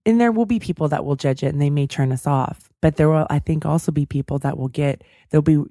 and 0.05 0.19
there 0.19 0.31
will 0.31 0.45
be 0.45 0.59
people 0.59 0.87
that 0.89 1.05
will 1.05 1.15
judge 1.15 1.43
it 1.43 1.47
and 1.47 1.61
they 1.61 1.69
may 1.69 1.87
turn 1.87 2.11
us 2.11 2.27
off, 2.27 2.69
but 2.81 2.95
there 2.97 3.09
will 3.09 3.27
I 3.29 3.39
think 3.39 3.65
also 3.65 3.91
be 3.91 4.05
people 4.05 4.39
that 4.39 4.57
will 4.57 4.67
get 4.67 5.03
there'll 5.29 5.41
be 5.41 5.63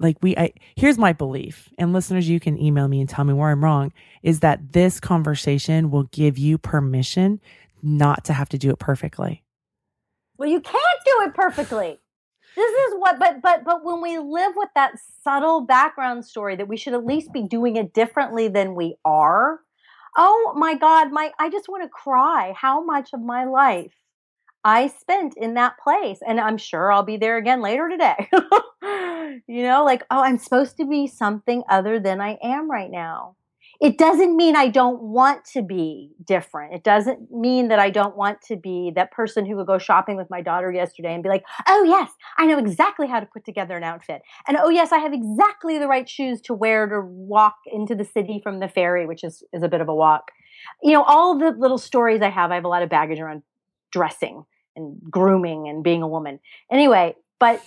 like 0.00 0.16
we 0.22 0.36
I 0.36 0.52
here's 0.74 0.98
my 0.98 1.12
belief 1.12 1.68
and 1.78 1.92
listeners 1.92 2.28
you 2.28 2.40
can 2.40 2.60
email 2.60 2.88
me 2.88 3.00
and 3.00 3.08
tell 3.08 3.24
me 3.24 3.34
where 3.34 3.50
I'm 3.50 3.62
wrong 3.62 3.92
is 4.22 4.40
that 4.40 4.72
this 4.72 4.98
conversation 4.98 5.90
will 5.90 6.04
give 6.04 6.38
you 6.38 6.58
permission 6.58 7.40
not 7.82 8.24
to 8.24 8.32
have 8.32 8.48
to 8.50 8.58
do 8.58 8.70
it 8.70 8.78
perfectly. 8.78 9.44
Well, 10.36 10.48
you 10.48 10.60
can't 10.60 11.00
do 11.04 11.28
it 11.28 11.34
perfectly. 11.34 11.98
This 12.56 12.70
is 12.70 12.94
what 12.98 13.18
but 13.18 13.42
but 13.42 13.64
but 13.64 13.84
when 13.84 14.00
we 14.00 14.18
live 14.18 14.52
with 14.56 14.70
that 14.74 14.94
subtle 15.22 15.60
background 15.60 16.24
story 16.24 16.56
that 16.56 16.66
we 16.66 16.76
should 16.76 16.94
at 16.94 17.06
least 17.06 17.32
be 17.32 17.42
doing 17.42 17.76
it 17.76 17.94
differently 17.94 18.48
than 18.48 18.74
we 18.74 18.96
are. 19.04 19.60
Oh 20.16 20.54
my 20.56 20.74
god, 20.74 21.12
my 21.12 21.30
I 21.38 21.50
just 21.50 21.68
want 21.68 21.84
to 21.84 21.88
cry 21.88 22.54
how 22.56 22.82
much 22.82 23.10
of 23.12 23.20
my 23.20 23.44
life 23.44 23.92
I 24.64 24.88
spent 24.88 25.34
in 25.36 25.54
that 25.54 25.74
place. 25.82 26.18
And 26.26 26.40
I'm 26.40 26.58
sure 26.58 26.92
I'll 26.92 27.02
be 27.02 27.16
there 27.16 27.36
again 27.36 27.62
later 27.62 27.88
today. 27.88 28.28
you 29.46 29.62
know, 29.62 29.84
like, 29.84 30.04
oh, 30.10 30.22
I'm 30.22 30.38
supposed 30.38 30.76
to 30.78 30.86
be 30.86 31.06
something 31.06 31.62
other 31.68 31.98
than 31.98 32.20
I 32.20 32.38
am 32.42 32.70
right 32.70 32.90
now. 32.90 33.36
It 33.80 33.96
doesn't 33.96 34.36
mean 34.36 34.56
I 34.56 34.68
don't 34.68 35.00
want 35.00 35.46
to 35.54 35.62
be 35.62 36.10
different. 36.26 36.74
It 36.74 36.84
doesn't 36.84 37.32
mean 37.32 37.68
that 37.68 37.78
I 37.78 37.88
don't 37.88 38.14
want 38.14 38.42
to 38.42 38.56
be 38.56 38.92
that 38.94 39.10
person 39.10 39.46
who 39.46 39.56
would 39.56 39.66
go 39.66 39.78
shopping 39.78 40.18
with 40.18 40.28
my 40.28 40.42
daughter 40.42 40.70
yesterday 40.70 41.14
and 41.14 41.22
be 41.22 41.30
like, 41.30 41.44
oh, 41.66 41.82
yes, 41.84 42.10
I 42.36 42.44
know 42.44 42.58
exactly 42.58 43.08
how 43.08 43.20
to 43.20 43.26
put 43.26 43.46
together 43.46 43.78
an 43.78 43.82
outfit. 43.82 44.20
And 44.46 44.58
oh, 44.60 44.68
yes, 44.68 44.92
I 44.92 44.98
have 44.98 45.14
exactly 45.14 45.78
the 45.78 45.88
right 45.88 46.06
shoes 46.06 46.42
to 46.42 46.52
wear 46.52 46.86
to 46.88 47.00
walk 47.00 47.56
into 47.72 47.94
the 47.94 48.04
city 48.04 48.40
from 48.42 48.60
the 48.60 48.68
ferry, 48.68 49.06
which 49.06 49.24
is, 49.24 49.42
is 49.54 49.62
a 49.62 49.68
bit 49.68 49.80
of 49.80 49.88
a 49.88 49.94
walk. 49.94 50.30
You 50.82 50.92
know, 50.92 51.02
all 51.02 51.38
the 51.38 51.52
little 51.52 51.78
stories 51.78 52.20
I 52.20 52.28
have, 52.28 52.50
I 52.50 52.56
have 52.56 52.66
a 52.66 52.68
lot 52.68 52.82
of 52.82 52.90
baggage 52.90 53.18
around 53.18 53.42
dressing 53.90 54.44
and 54.76 54.98
grooming 55.10 55.68
and 55.68 55.82
being 55.82 56.02
a 56.02 56.08
woman. 56.08 56.40
Anyway, 56.70 57.14
but 57.38 57.62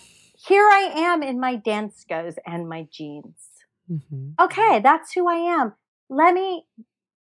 here 0.47 0.67
I 0.67 0.91
am 0.95 1.23
in 1.23 1.39
my 1.39 1.57
Danskos 1.57 2.35
and 2.45 2.67
my 2.67 2.87
jeans. 2.91 3.37
Mm-hmm. 3.89 4.31
Okay, 4.39 4.79
that's 4.81 5.13
who 5.13 5.27
I 5.27 5.35
am. 5.35 5.73
Let 6.09 6.33
me 6.33 6.65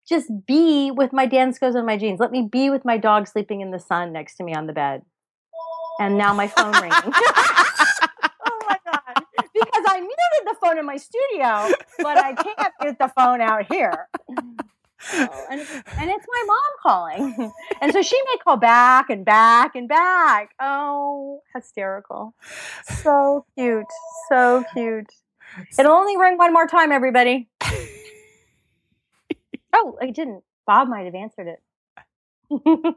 just 0.08 0.30
be 0.46 0.90
with 0.90 1.12
my 1.12 1.26
Danskos 1.26 1.74
and 1.74 1.86
my 1.86 1.96
jeans. 1.96 2.20
Let 2.20 2.32
me 2.32 2.48
be 2.50 2.70
with 2.70 2.84
my 2.84 2.96
dog 2.96 3.28
sleeping 3.28 3.60
in 3.60 3.70
the 3.70 3.78
sun 3.78 4.12
next 4.12 4.36
to 4.36 4.44
me 4.44 4.54
on 4.54 4.66
the 4.66 4.72
bed. 4.72 5.02
And 6.00 6.18
now 6.18 6.34
my 6.34 6.48
phone 6.48 6.72
ringing. 6.80 6.90
oh 7.04 8.62
my 8.68 8.76
God. 8.84 9.24
Because 9.54 9.84
I 9.86 10.00
muted 10.00 10.46
the 10.46 10.56
phone 10.60 10.78
in 10.78 10.86
my 10.86 10.96
studio, 10.96 11.70
but 11.98 12.18
I 12.18 12.34
can't 12.34 12.72
get 12.80 12.98
the 12.98 13.08
phone 13.08 13.40
out 13.40 13.72
here. 13.72 14.08
Oh, 15.14 15.46
and, 15.50 15.60
and 15.60 16.10
it's 16.10 16.26
my 16.28 16.44
mom 16.46 16.58
calling. 16.82 17.52
and 17.80 17.92
so 17.92 18.02
she 18.02 18.20
may 18.26 18.36
call 18.38 18.56
back 18.56 19.10
and 19.10 19.24
back 19.24 19.74
and 19.74 19.88
back. 19.88 20.54
Oh, 20.60 21.42
hysterical. 21.54 22.34
So 23.02 23.44
cute. 23.56 23.86
So 24.28 24.64
cute. 24.72 25.10
It'll 25.78 25.92
only 25.92 26.16
ring 26.16 26.38
one 26.38 26.52
more 26.52 26.66
time, 26.66 26.92
everybody. 26.92 27.48
oh, 29.72 29.96
I 30.00 30.10
didn't. 30.10 30.44
Bob 30.66 30.88
might 30.88 31.04
have 31.04 31.14
answered 31.14 31.48
it. 31.48 31.62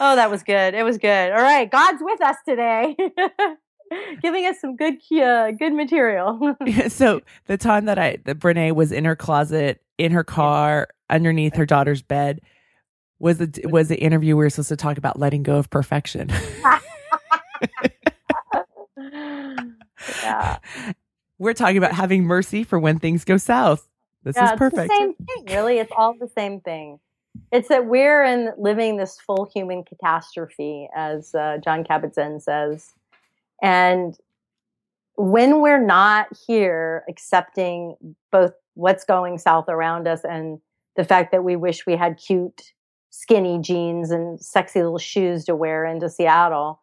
oh, 0.00 0.16
that 0.16 0.30
was 0.30 0.42
good. 0.42 0.74
It 0.74 0.82
was 0.82 0.98
good. 0.98 1.32
All 1.32 1.42
right. 1.42 1.70
God's 1.70 2.02
with 2.02 2.20
us 2.20 2.36
today. 2.46 2.96
Giving 4.22 4.46
us 4.46 4.60
some 4.60 4.76
good 4.76 4.94
uh, 5.12 5.50
good 5.52 5.74
material. 5.74 6.56
so 6.88 7.20
the 7.46 7.58
time 7.58 7.84
that 7.84 7.98
I 7.98 8.18
that 8.24 8.38
Brené 8.38 8.74
was 8.74 8.90
in 8.90 9.04
her 9.04 9.14
closet 9.16 9.82
in 9.98 10.12
her 10.12 10.24
car 10.24 10.88
underneath 11.12 11.54
her 11.56 11.66
daughter's 11.66 12.02
bed 12.02 12.40
was 13.18 13.38
the 13.38 13.60
was 13.64 13.88
the 13.88 14.00
interview 14.00 14.36
we 14.36 14.44
were 14.44 14.50
supposed 14.50 14.70
to 14.70 14.76
talk 14.76 14.98
about 14.98 15.18
letting 15.18 15.44
go 15.44 15.56
of 15.56 15.70
perfection. 15.70 16.28
yeah. 20.22 20.58
We're 21.38 21.54
talking 21.54 21.76
about 21.76 21.92
having 21.92 22.24
mercy 22.24 22.64
for 22.64 22.78
when 22.78 22.98
things 22.98 23.24
go 23.24 23.36
south. 23.36 23.88
This 24.24 24.36
yeah, 24.36 24.52
is 24.52 24.58
perfect. 24.58 24.92
same 24.92 25.14
thing, 25.14 25.44
really. 25.46 25.78
It's 25.78 25.92
all 25.96 26.14
the 26.18 26.28
same 26.28 26.60
thing. 26.60 26.98
It's 27.50 27.68
that 27.68 27.86
we're 27.86 28.24
in 28.24 28.52
living 28.58 28.96
this 28.96 29.18
full 29.18 29.48
human 29.52 29.84
catastrophe, 29.84 30.88
as 30.94 31.34
uh, 31.34 31.58
Jon 31.64 31.82
Kabat-Zinn 31.82 32.40
says, 32.40 32.92
and 33.62 34.16
when 35.16 35.60
we're 35.60 35.84
not 35.84 36.26
here 36.46 37.04
accepting 37.08 37.96
both 38.30 38.52
what's 38.74 39.04
going 39.04 39.38
south 39.38 39.68
around 39.68 40.08
us 40.08 40.24
and 40.24 40.60
the 40.96 41.04
fact 41.04 41.32
that 41.32 41.44
we 41.44 41.56
wish 41.56 41.86
we 41.86 41.96
had 41.96 42.18
cute 42.18 42.72
skinny 43.10 43.58
jeans 43.58 44.10
and 44.10 44.40
sexy 44.40 44.82
little 44.82 44.98
shoes 44.98 45.44
to 45.44 45.54
wear 45.54 45.84
into 45.84 46.08
Seattle 46.08 46.80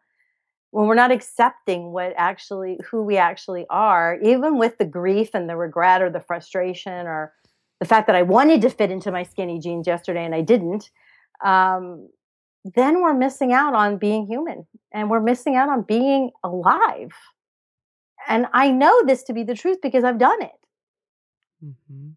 when 0.70 0.86
we're 0.86 0.94
not 0.94 1.10
accepting 1.10 1.92
what 1.92 2.12
actually 2.16 2.78
who 2.88 3.02
we 3.02 3.16
actually 3.16 3.66
are 3.70 4.18
even 4.22 4.58
with 4.58 4.78
the 4.78 4.84
grief 4.84 5.30
and 5.34 5.48
the 5.48 5.56
regret 5.56 6.00
or 6.00 6.10
the 6.10 6.20
frustration 6.20 7.06
or 7.06 7.32
the 7.80 7.86
fact 7.86 8.06
that 8.06 8.16
I 8.16 8.22
wanted 8.22 8.62
to 8.62 8.70
fit 8.70 8.90
into 8.90 9.10
my 9.10 9.24
skinny 9.24 9.58
jeans 9.58 9.86
yesterday 9.86 10.24
and 10.24 10.34
I 10.34 10.40
didn't 10.42 10.90
um, 11.44 12.08
then 12.76 13.00
we're 13.00 13.14
missing 13.14 13.52
out 13.52 13.74
on 13.74 13.96
being 13.96 14.26
human 14.26 14.66
and 14.92 15.10
we're 15.10 15.20
missing 15.20 15.56
out 15.56 15.68
on 15.68 15.82
being 15.82 16.30
alive 16.44 17.12
and 18.28 18.46
I 18.52 18.70
know 18.70 19.04
this 19.04 19.24
to 19.24 19.32
be 19.32 19.42
the 19.42 19.54
truth 19.54 19.78
because 19.82 20.04
I've 20.04 20.18
done 20.18 20.42
it 20.42 20.66
mm-hmm. 21.64 22.10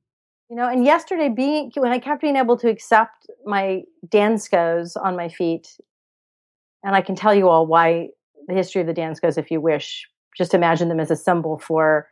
You 0.54 0.60
know, 0.60 0.70
and 0.70 0.86
yesterday 0.86 1.30
being 1.30 1.72
when 1.78 1.92
I 1.92 1.98
kept 1.98 2.22
being 2.22 2.36
able 2.36 2.58
to 2.58 2.70
accept 2.70 3.26
my 3.44 3.82
Danskos 4.10 4.96
on 4.96 5.16
my 5.16 5.28
feet, 5.28 5.80
and 6.84 6.96
I 6.96 7.02
can 7.02 7.16
tell 7.16 7.34
you 7.34 7.50
all 7.50 7.66
why 7.66 8.10
the 8.48 8.54
history 8.54 8.80
of 8.80 8.86
the 8.86 8.94
Danskos 8.94 9.40
if 9.40 9.50
you 9.50 9.60
wish. 9.60 10.08
Just 10.38 10.54
imagine 10.54 10.90
them 10.90 11.00
as 11.00 11.10
a 11.10 11.16
symbol 11.16 11.58
for 11.58 12.08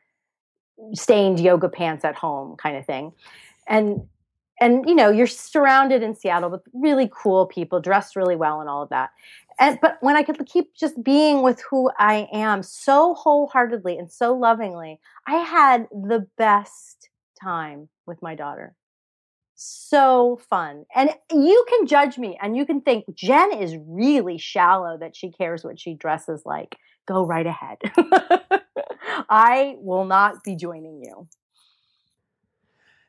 stained 0.96 1.40
yoga 1.40 1.70
pants 1.70 2.04
at 2.04 2.16
home 2.16 2.58
kind 2.58 2.76
of 2.78 2.84
thing. 2.84 3.12
And 3.68 4.08
and 4.60 4.90
you 4.90 4.96
know, 4.96 5.12
you're 5.12 5.28
surrounded 5.28 6.02
in 6.02 6.16
Seattle 6.16 6.50
with 6.50 6.64
really 6.74 7.12
cool 7.14 7.46
people 7.46 7.80
dressed 7.80 8.16
really 8.16 8.36
well 8.36 8.60
and 8.60 8.68
all 8.68 8.82
of 8.82 8.90
that. 8.90 9.12
And 9.60 9.78
but 9.84 10.00
when 10.02 10.16
I 10.16 10.24
could 10.24 10.44
keep 10.48 10.74
just 10.74 11.04
being 11.04 11.44
with 11.44 11.62
who 11.70 11.92
I 12.00 12.28
am 12.34 12.64
so 12.64 13.14
wholeheartedly 13.14 14.00
and 14.00 14.12
so 14.12 14.34
lovingly, 14.34 15.00
I 15.28 15.36
had 15.36 15.88
the 15.92 16.28
best 16.40 17.11
time 17.42 17.90
with 18.06 18.22
my 18.22 18.36
daughter. 18.36 18.76
So 19.56 20.40
fun. 20.50 20.86
And 20.96 21.12
you 21.32 21.66
can 21.70 21.86
judge 21.86 22.18
me 22.18 22.38
and 22.42 22.58
you 22.58 22.66
can 22.66 22.82
think 22.82 23.06
Jen 23.14 23.54
is 23.54 23.76
really 23.86 24.38
shallow 24.38 24.98
that 24.98 25.16
she 25.16 25.32
cares 25.32 25.64
what 25.64 25.80
she 25.80 25.94
dresses 25.94 26.44
like. 26.46 26.78
Go 27.08 27.26
right 27.26 27.46
ahead. 27.46 27.78
I 29.30 29.76
will 29.80 30.06
not 30.06 30.44
be 30.44 30.56
joining 30.56 31.02
you. 31.04 31.28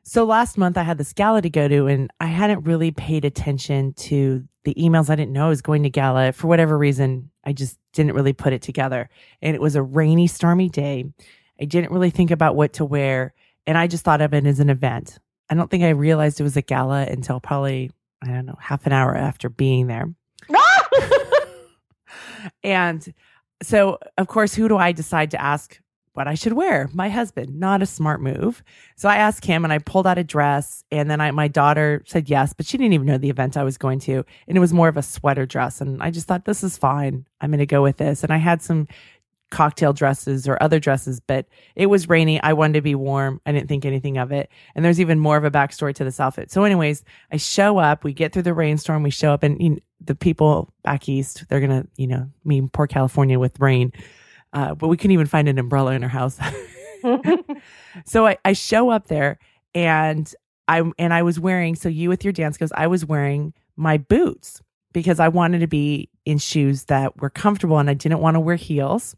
So 0.03 0.25
last 0.25 0.57
month 0.57 0.77
I 0.77 0.83
had 0.83 0.97
this 0.97 1.13
gala 1.13 1.41
to 1.41 1.49
go 1.49 1.67
to 1.67 1.87
and 1.87 2.11
I 2.19 2.25
hadn't 2.25 2.65
really 2.65 2.91
paid 2.91 3.23
attention 3.23 3.93
to 3.93 4.43
the 4.65 4.73
emails. 4.75 5.09
I 5.09 5.15
didn't 5.15 5.31
know 5.31 5.45
I 5.45 5.49
was 5.49 5.61
going 5.61 5.83
to 5.83 5.89
gala 5.89 6.33
for 6.33 6.47
whatever 6.47 6.77
reason. 6.77 7.31
I 7.43 7.53
just 7.53 7.79
didn't 7.93 8.13
really 8.13 8.33
put 8.33 8.53
it 8.53 8.61
together. 8.61 9.09
And 9.41 9.55
it 9.55 9.61
was 9.61 9.75
a 9.75 9.81
rainy, 9.81 10.27
stormy 10.27 10.69
day. 10.69 11.05
I 11.59 11.65
didn't 11.65 11.91
really 11.91 12.09
think 12.09 12.31
about 12.31 12.55
what 12.55 12.73
to 12.73 12.85
wear 12.85 13.33
and 13.65 13.77
I 13.77 13.87
just 13.87 14.03
thought 14.03 14.21
of 14.21 14.33
it 14.33 14.45
as 14.45 14.59
an 14.59 14.69
event. 14.69 15.19
I 15.49 15.55
don't 15.55 15.69
think 15.69 15.83
I 15.83 15.89
realized 15.89 16.39
it 16.39 16.43
was 16.43 16.57
a 16.57 16.61
gala 16.61 17.03
until 17.03 17.39
probably, 17.39 17.91
I 18.23 18.27
don't 18.27 18.45
know, 18.45 18.57
half 18.59 18.85
an 18.85 18.93
hour 18.93 19.15
after 19.15 19.49
being 19.49 19.87
there. 19.87 20.13
and 22.63 23.13
so, 23.61 23.99
of 24.17 24.27
course, 24.27 24.55
who 24.55 24.67
do 24.67 24.77
I 24.77 24.91
decide 24.91 25.31
to 25.31 25.41
ask 25.41 25.79
what 26.13 26.27
I 26.27 26.35
should 26.35 26.53
wear? 26.53 26.89
My 26.93 27.09
husband. 27.09 27.59
Not 27.59 27.81
a 27.81 27.85
smart 27.85 28.21
move. 28.21 28.63
So 28.95 29.09
I 29.09 29.15
asked 29.15 29.45
him 29.45 29.63
and 29.63 29.73
I 29.73 29.79
pulled 29.79 30.05
out 30.05 30.17
a 30.17 30.23
dress 30.23 30.83
and 30.91 31.09
then 31.09 31.19
I, 31.19 31.31
my 31.31 31.47
daughter 31.47 32.03
said 32.05 32.29
yes, 32.29 32.53
but 32.53 32.65
she 32.65 32.77
didn't 32.77 32.93
even 32.93 33.07
know 33.07 33.17
the 33.17 33.29
event 33.29 33.57
I 33.57 33.63
was 33.63 33.77
going 33.77 33.99
to. 34.01 34.23
And 34.47 34.57
it 34.57 34.59
was 34.59 34.73
more 34.73 34.87
of 34.87 34.97
a 34.97 35.01
sweater 35.01 35.45
dress. 35.45 35.81
And 35.81 36.03
I 36.03 36.11
just 36.11 36.27
thought, 36.27 36.45
this 36.45 36.63
is 36.63 36.77
fine. 36.77 37.25
I'm 37.41 37.49
going 37.49 37.59
to 37.59 37.65
go 37.65 37.81
with 37.81 37.97
this. 37.97 38.23
And 38.23 38.31
I 38.31 38.37
had 38.37 38.61
some 38.61 38.87
cocktail 39.53 39.93
dresses 39.93 40.47
or 40.47 40.57
other 40.61 40.79
dresses, 40.79 41.19
but 41.19 41.45
it 41.75 41.85
was 41.85 42.09
rainy. 42.09 42.41
I 42.41 42.53
wanted 42.53 42.73
to 42.73 42.81
be 42.81 42.95
warm. 42.95 43.39
I 43.45 43.51
didn't 43.51 43.69
think 43.69 43.85
anything 43.85 44.17
of 44.17 44.31
it. 44.31 44.49
And 44.73 44.83
there's 44.83 44.99
even 44.99 45.19
more 45.19 45.37
of 45.37 45.43
a 45.43 45.51
backstory 45.51 45.93
to 45.93 46.03
this 46.03 46.19
outfit. 46.19 46.51
So, 46.51 46.63
anyways, 46.63 47.03
I 47.31 47.37
show 47.37 47.77
up, 47.77 48.03
we 48.03 48.13
get 48.13 48.33
through 48.33 48.41
the 48.41 48.53
rainstorm, 48.55 49.03
we 49.03 49.11
show 49.11 49.31
up, 49.31 49.43
and 49.43 49.61
you 49.61 49.69
know, 49.69 49.77
the 50.01 50.15
people 50.15 50.73
back 50.83 51.07
east, 51.07 51.45
they're 51.47 51.59
going 51.59 51.83
to, 51.83 51.87
you 51.97 52.07
know, 52.07 52.29
mean 52.43 52.67
poor 52.67 52.87
California 52.87 53.37
with 53.37 53.59
rain. 53.59 53.93
Uh, 54.51 54.73
but 54.73 54.87
we 54.87 54.97
couldn't 54.97 55.11
even 55.11 55.27
find 55.27 55.47
an 55.47 55.59
umbrella 55.59 55.93
in 55.93 56.03
our 56.03 56.09
house. 56.09 56.39
so 58.05 58.25
I, 58.25 58.37
I 58.43 58.53
show 58.53 58.89
up 58.89 59.07
there 59.07 59.37
and 59.75 60.33
I 60.67 60.83
and 60.97 61.13
I 61.13 61.21
was 61.21 61.39
wearing 61.39 61.75
so 61.75 61.89
you 61.89 62.09
with 62.09 62.23
your 62.23 62.33
Danskos, 62.33 62.71
I 62.75 62.87
was 62.87 63.05
wearing 63.05 63.53
my 63.75 63.97
boots 63.97 64.61
because 64.93 65.19
I 65.19 65.27
wanted 65.27 65.59
to 65.59 65.67
be 65.67 66.09
in 66.25 66.39
shoes 66.39 66.85
that 66.85 67.21
were 67.21 67.29
comfortable 67.29 67.77
and 67.77 67.89
I 67.89 67.93
didn't 67.93 68.19
want 68.19 68.35
to 68.35 68.39
wear 68.39 68.55
heels. 68.55 69.15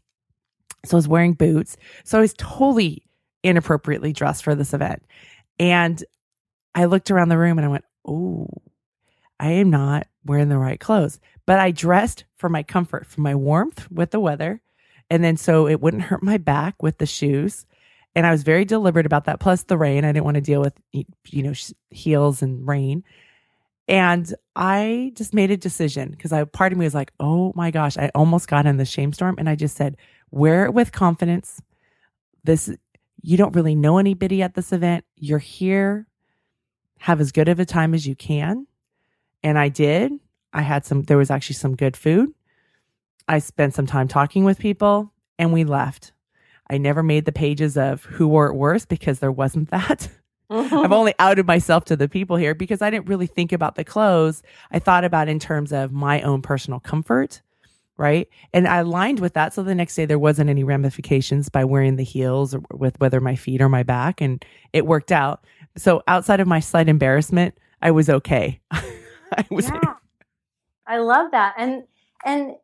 So 0.86 0.96
I 0.96 0.98
was 0.98 1.08
wearing 1.08 1.34
boots. 1.34 1.76
So 2.04 2.18
I 2.18 2.20
was 2.22 2.34
totally 2.38 3.04
inappropriately 3.42 4.12
dressed 4.12 4.44
for 4.44 4.54
this 4.54 4.74
event. 4.74 5.02
And 5.58 6.02
I 6.74 6.86
looked 6.86 7.10
around 7.10 7.28
the 7.30 7.38
room 7.38 7.58
and 7.58 7.64
I 7.64 7.70
went, 7.70 7.84
Oh, 8.06 8.48
I 9.40 9.52
am 9.52 9.70
not 9.70 10.06
wearing 10.24 10.48
the 10.48 10.58
right 10.58 10.80
clothes. 10.80 11.20
But 11.46 11.58
I 11.60 11.70
dressed 11.70 12.24
for 12.36 12.48
my 12.48 12.62
comfort, 12.62 13.06
for 13.06 13.20
my 13.20 13.34
warmth 13.34 13.90
with 13.90 14.10
the 14.10 14.20
weather. 14.20 14.60
And 15.10 15.22
then 15.22 15.36
so 15.36 15.68
it 15.68 15.80
wouldn't 15.80 16.04
hurt 16.04 16.22
my 16.22 16.38
back 16.38 16.82
with 16.82 16.98
the 16.98 17.06
shoes. 17.06 17.66
and 18.16 18.26
I 18.26 18.30
was 18.30 18.42
very 18.42 18.64
deliberate 18.64 19.06
about 19.06 19.26
that. 19.26 19.40
Plus 19.40 19.62
the 19.64 19.76
rain, 19.76 20.04
I 20.04 20.12
didn't 20.12 20.24
want 20.24 20.36
to 20.36 20.40
deal 20.40 20.60
with 20.60 20.74
you 20.92 21.42
know 21.42 21.52
heels 21.90 22.42
and 22.42 22.66
rain. 22.66 23.04
And 23.88 24.34
I 24.56 25.12
just 25.14 25.34
made 25.34 25.50
a 25.50 25.56
decision 25.56 26.10
because 26.10 26.32
I 26.32 26.44
part 26.44 26.72
of 26.72 26.78
me 26.78 26.86
was 26.86 26.94
like, 26.94 27.12
oh 27.20 27.52
my 27.54 27.70
gosh, 27.70 27.96
I 27.96 28.10
almost 28.14 28.48
got 28.48 28.66
in 28.66 28.78
the 28.78 28.84
shame 28.84 29.12
storm, 29.12 29.36
and 29.38 29.48
I 29.48 29.54
just 29.54 29.76
said, 29.76 29.96
wear 30.36 30.66
it 30.66 30.74
with 30.74 30.92
confidence. 30.92 31.62
This 32.44 32.70
you 33.22 33.36
don't 33.36 33.56
really 33.56 33.74
know 33.74 33.98
anybody 33.98 34.42
at 34.42 34.54
this 34.54 34.72
event. 34.72 35.04
You're 35.16 35.38
here. 35.38 36.06
Have 37.00 37.20
as 37.20 37.32
good 37.32 37.48
of 37.48 37.58
a 37.58 37.64
time 37.64 37.94
as 37.94 38.06
you 38.06 38.14
can. 38.14 38.66
And 39.42 39.58
I 39.58 39.68
did. 39.68 40.12
I 40.52 40.62
had 40.62 40.84
some, 40.84 41.02
there 41.02 41.16
was 41.16 41.30
actually 41.30 41.56
some 41.56 41.74
good 41.74 41.96
food. 41.96 42.30
I 43.28 43.40
spent 43.40 43.74
some 43.74 43.86
time 43.86 44.06
talking 44.06 44.44
with 44.44 44.58
people 44.58 45.12
and 45.38 45.52
we 45.52 45.64
left. 45.64 46.12
I 46.70 46.78
never 46.78 47.02
made 47.02 47.24
the 47.24 47.32
pages 47.32 47.76
of 47.76 48.04
who 48.04 48.28
wore 48.28 48.46
it 48.46 48.54
worse 48.54 48.86
because 48.86 49.18
there 49.18 49.32
wasn't 49.32 49.70
that. 49.70 50.08
I've 50.50 50.92
only 50.92 51.14
outed 51.18 51.46
myself 51.46 51.84
to 51.86 51.96
the 51.96 52.08
people 52.08 52.36
here 52.36 52.54
because 52.54 52.80
I 52.80 52.90
didn't 52.90 53.08
really 53.08 53.26
think 53.26 53.52
about 53.52 53.74
the 53.74 53.84
clothes. 53.84 54.42
I 54.70 54.78
thought 54.78 55.04
about 55.04 55.28
in 55.28 55.38
terms 55.38 55.72
of 55.72 55.92
my 55.92 56.22
own 56.22 56.42
personal 56.42 56.80
comfort 56.80 57.42
right? 57.96 58.28
And 58.52 58.68
I 58.68 58.78
aligned 58.78 59.20
with 59.20 59.34
that. 59.34 59.54
So 59.54 59.62
the 59.62 59.74
next 59.74 59.94
day 59.94 60.04
there 60.04 60.18
wasn't 60.18 60.50
any 60.50 60.64
ramifications 60.64 61.48
by 61.48 61.64
wearing 61.64 61.96
the 61.96 62.04
heels 62.04 62.54
or 62.54 62.62
with 62.72 62.98
whether 63.00 63.20
my 63.20 63.36
feet 63.36 63.60
or 63.60 63.68
my 63.68 63.82
back, 63.82 64.20
and 64.20 64.44
it 64.72 64.86
worked 64.86 65.12
out. 65.12 65.44
So 65.76 66.02
outside 66.08 66.40
of 66.40 66.46
my 66.46 66.60
slight 66.60 66.88
embarrassment, 66.88 67.56
I 67.82 67.90
was 67.90 68.08
okay. 68.08 68.60
I 68.70 69.44
was. 69.50 69.68
Yeah. 69.68 69.94
I 70.86 70.98
love 70.98 71.32
that, 71.32 71.54
and 71.58 71.84
and 72.24 72.54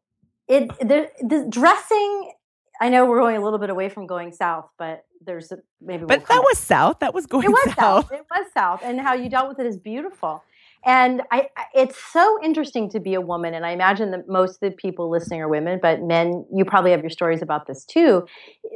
it 0.49 0.69
the, 0.79 1.11
the 1.23 1.47
dressing. 1.49 2.33
I 2.81 2.89
know 2.89 3.07
we're 3.07 3.21
going 3.21 3.37
a 3.37 3.41
little 3.43 3.59
bit 3.59 3.71
away 3.71 3.89
from 3.89 4.07
going 4.07 4.33
south, 4.33 4.69
but 4.79 5.05
there's 5.25 5.53
a, 5.53 5.59
maybe. 5.81 6.01
We'll 6.01 6.09
but 6.09 6.27
that 6.27 6.43
was 6.43 6.59
south. 6.59 7.01
That 7.01 7.15
was 7.15 7.27
going. 7.27 7.45
It 7.45 7.51
was 7.51 7.65
south. 7.75 7.77
south. 7.77 8.13
It 8.13 8.27
was 8.31 8.47
south, 8.55 8.81
and 8.85 9.01
how 9.01 9.15
you 9.15 9.29
dealt 9.29 9.49
with 9.49 9.59
it 9.59 9.67
is 9.67 9.77
beautiful. 9.79 10.43
And 10.85 11.23
I, 11.31 11.49
it's 11.75 11.97
so 12.13 12.39
interesting 12.43 12.91
to 12.91 13.01
be 13.01 13.15
a 13.15 13.21
woman. 13.21 13.55
And 13.55 13.65
I 13.65 13.71
imagine 13.71 14.11
that 14.11 14.29
most 14.29 14.55
of 14.55 14.61
the 14.61 14.71
people 14.73 15.11
listening 15.11 15.41
are 15.41 15.49
women, 15.49 15.79
but 15.81 16.03
men, 16.03 16.45
you 16.55 16.65
probably 16.65 16.91
have 16.91 17.01
your 17.01 17.11
stories 17.11 17.43
about 17.43 17.67
this 17.67 17.85
too. 17.85 18.27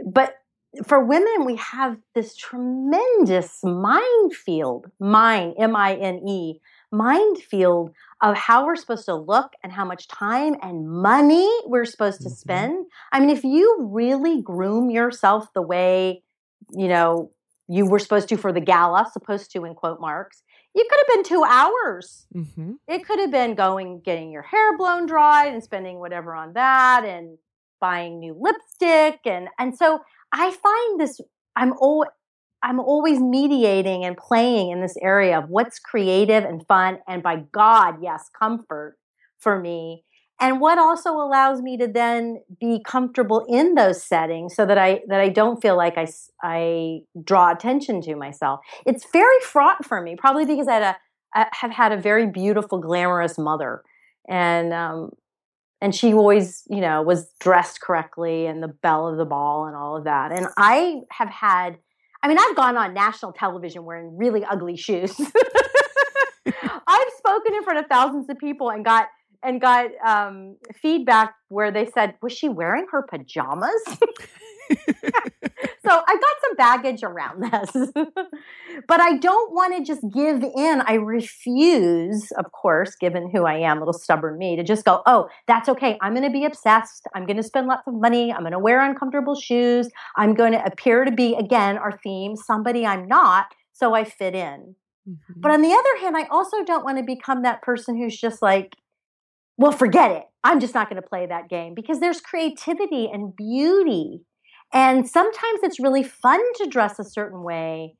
But 0.06 0.36
for 0.84 1.02
women, 1.02 1.44
we 1.44 1.56
have 1.56 1.96
this 2.14 2.36
tremendous 2.36 3.60
minefield, 3.62 4.90
mine, 5.00 5.54
M 5.58 5.74
I 5.74 5.94
N 5.94 6.20
E, 6.28 6.60
minefield 6.92 7.92
of 8.22 8.36
how 8.36 8.66
we're 8.66 8.76
supposed 8.76 9.06
to 9.06 9.14
look 9.14 9.52
and 9.62 9.72
how 9.72 9.84
much 9.84 10.06
time 10.08 10.54
and 10.62 10.88
money 10.88 11.50
we're 11.66 11.84
supposed 11.84 12.20
to 12.22 12.28
mm-hmm. 12.28 12.34
spend. 12.34 12.86
I 13.12 13.20
mean, 13.20 13.30
if 13.30 13.42
you 13.42 13.88
really 13.90 14.42
groom 14.42 14.90
yourself 14.90 15.52
the 15.54 15.62
way, 15.62 16.22
you 16.72 16.88
know, 16.88 17.30
you 17.68 17.86
were 17.86 17.98
supposed 17.98 18.28
to 18.28 18.36
for 18.36 18.52
the 18.52 18.60
gala, 18.60 19.08
supposed 19.12 19.50
to 19.52 19.64
in 19.64 19.74
quote 19.74 20.00
marks, 20.00 20.42
it 20.76 20.88
could 20.88 20.98
have 20.98 21.16
been 21.16 21.24
two 21.24 21.44
hours. 21.44 22.26
Mm-hmm. 22.34 22.72
It 22.86 23.06
could 23.06 23.18
have 23.18 23.30
been 23.30 23.54
going, 23.54 24.00
getting 24.04 24.30
your 24.30 24.42
hair 24.42 24.76
blown 24.76 25.06
dry 25.06 25.46
and 25.46 25.62
spending 25.62 25.98
whatever 25.98 26.34
on 26.34 26.52
that 26.52 27.04
and 27.04 27.38
buying 27.80 28.18
new 28.20 28.36
lipstick. 28.38 29.20
And, 29.24 29.48
and 29.58 29.76
so 29.76 30.00
I 30.32 30.50
find 30.50 31.00
this, 31.00 31.20
I'm 31.56 31.72
always, 31.78 32.10
I'm 32.62 32.80
always 32.80 33.20
mediating 33.20 34.04
and 34.04 34.16
playing 34.16 34.70
in 34.70 34.80
this 34.80 34.96
area 35.00 35.38
of 35.38 35.48
what's 35.48 35.78
creative 35.78 36.44
and 36.44 36.66
fun. 36.66 36.98
And 37.06 37.22
by 37.22 37.44
God, 37.52 37.96
yes, 38.02 38.28
comfort 38.36 38.96
for 39.38 39.60
me 39.60 40.04
and 40.40 40.60
what 40.60 40.78
also 40.78 41.12
allows 41.12 41.62
me 41.62 41.76
to 41.78 41.86
then 41.86 42.42
be 42.60 42.80
comfortable 42.84 43.44
in 43.48 43.74
those 43.74 44.02
settings 44.02 44.54
so 44.54 44.66
that 44.66 44.78
i 44.78 45.00
that 45.08 45.20
i 45.20 45.28
don't 45.28 45.60
feel 45.62 45.76
like 45.76 45.96
i 45.96 46.06
i 46.42 47.00
draw 47.24 47.52
attention 47.52 48.00
to 48.02 48.14
myself. 48.16 48.60
It's 48.84 49.06
very 49.12 49.40
fraught 49.40 49.84
for 49.84 50.00
me 50.00 50.16
probably 50.16 50.44
because 50.44 50.68
i 50.68 50.74
had 50.74 50.82
a 50.82 50.96
I 51.34 51.48
have 51.52 51.70
had 51.70 51.92
a 51.92 51.96
very 51.98 52.26
beautiful 52.26 52.78
glamorous 52.78 53.36
mother. 53.38 53.82
And 54.28 54.72
um 54.72 55.10
and 55.80 55.94
she 55.94 56.12
always 56.14 56.62
you 56.68 56.80
know 56.80 57.02
was 57.02 57.28
dressed 57.40 57.80
correctly 57.80 58.46
and 58.46 58.62
the 58.62 58.68
belle 58.68 59.08
of 59.08 59.18
the 59.18 59.24
ball 59.24 59.66
and 59.66 59.76
all 59.76 59.96
of 59.96 60.04
that. 60.04 60.32
And 60.32 60.46
i 60.56 61.00
have 61.10 61.28
had 61.28 61.78
i 62.22 62.28
mean 62.28 62.38
i've 62.38 62.56
gone 62.56 62.76
on 62.76 62.94
national 62.94 63.32
television 63.32 63.84
wearing 63.84 64.16
really 64.16 64.44
ugly 64.44 64.76
shoes. 64.76 65.18
I've 66.88 67.08
spoken 67.18 67.54
in 67.54 67.62
front 67.64 67.80
of 67.80 67.86
thousands 67.86 68.30
of 68.30 68.38
people 68.38 68.70
and 68.70 68.84
got 68.84 69.08
and 69.46 69.60
got 69.60 69.90
um, 70.04 70.56
feedback 70.74 71.34
where 71.48 71.70
they 71.70 71.86
said, 71.86 72.14
"Was 72.20 72.32
she 72.32 72.48
wearing 72.48 72.86
her 72.90 73.02
pajamas?" 73.02 73.82
so 73.88 73.96
I 75.84 76.16
got 76.16 76.36
some 76.42 76.56
baggage 76.56 77.04
around 77.04 77.44
this, 77.44 77.92
but 78.88 79.00
I 79.00 79.16
don't 79.18 79.54
want 79.54 79.76
to 79.76 79.84
just 79.84 80.02
give 80.12 80.42
in. 80.42 80.82
I 80.84 80.94
refuse, 80.94 82.32
of 82.32 82.50
course, 82.50 82.96
given 82.96 83.30
who 83.30 83.44
I 83.44 83.58
am, 83.58 83.78
little 83.78 83.92
stubborn 83.94 84.36
me, 84.36 84.56
to 84.56 84.64
just 84.64 84.84
go, 84.84 85.02
"Oh, 85.06 85.28
that's 85.46 85.68
okay. 85.68 85.96
I'm 86.02 86.12
going 86.12 86.26
to 86.26 86.30
be 86.30 86.44
obsessed. 86.44 87.06
I'm 87.14 87.24
going 87.24 87.36
to 87.36 87.44
spend 87.44 87.68
lots 87.68 87.86
of 87.86 87.94
money. 87.94 88.32
I'm 88.32 88.40
going 88.40 88.52
to 88.52 88.58
wear 88.58 88.80
uncomfortable 88.84 89.36
shoes. 89.36 89.88
I'm 90.16 90.34
going 90.34 90.52
to 90.52 90.64
appear 90.64 91.04
to 91.04 91.12
be 91.12 91.36
again 91.36 91.78
our 91.78 91.96
theme, 92.02 92.34
somebody 92.34 92.84
I'm 92.84 93.06
not, 93.06 93.46
so 93.72 93.94
I 93.94 94.04
fit 94.04 94.34
in." 94.34 94.74
Mm-hmm. 95.08 95.40
But 95.40 95.52
on 95.52 95.62
the 95.62 95.72
other 95.72 96.00
hand, 96.00 96.16
I 96.16 96.24
also 96.24 96.64
don't 96.64 96.84
want 96.84 96.98
to 96.98 97.04
become 97.04 97.42
that 97.42 97.62
person 97.62 97.96
who's 97.96 98.18
just 98.18 98.42
like, 98.42 98.74
well, 99.56 99.72
forget 99.72 100.10
it. 100.10 100.24
I'm 100.44 100.60
just 100.60 100.74
not 100.74 100.88
going 100.88 101.00
to 101.00 101.08
play 101.08 101.26
that 101.26 101.48
game 101.48 101.74
because 101.74 102.00
there's 102.00 102.20
creativity 102.20 103.08
and 103.12 103.34
beauty. 103.34 104.20
And 104.72 105.08
sometimes 105.08 105.60
it's 105.62 105.80
really 105.80 106.02
fun 106.02 106.40
to 106.56 106.66
dress 106.66 106.98
a 106.98 107.04
certain 107.04 107.42
way 107.42 107.94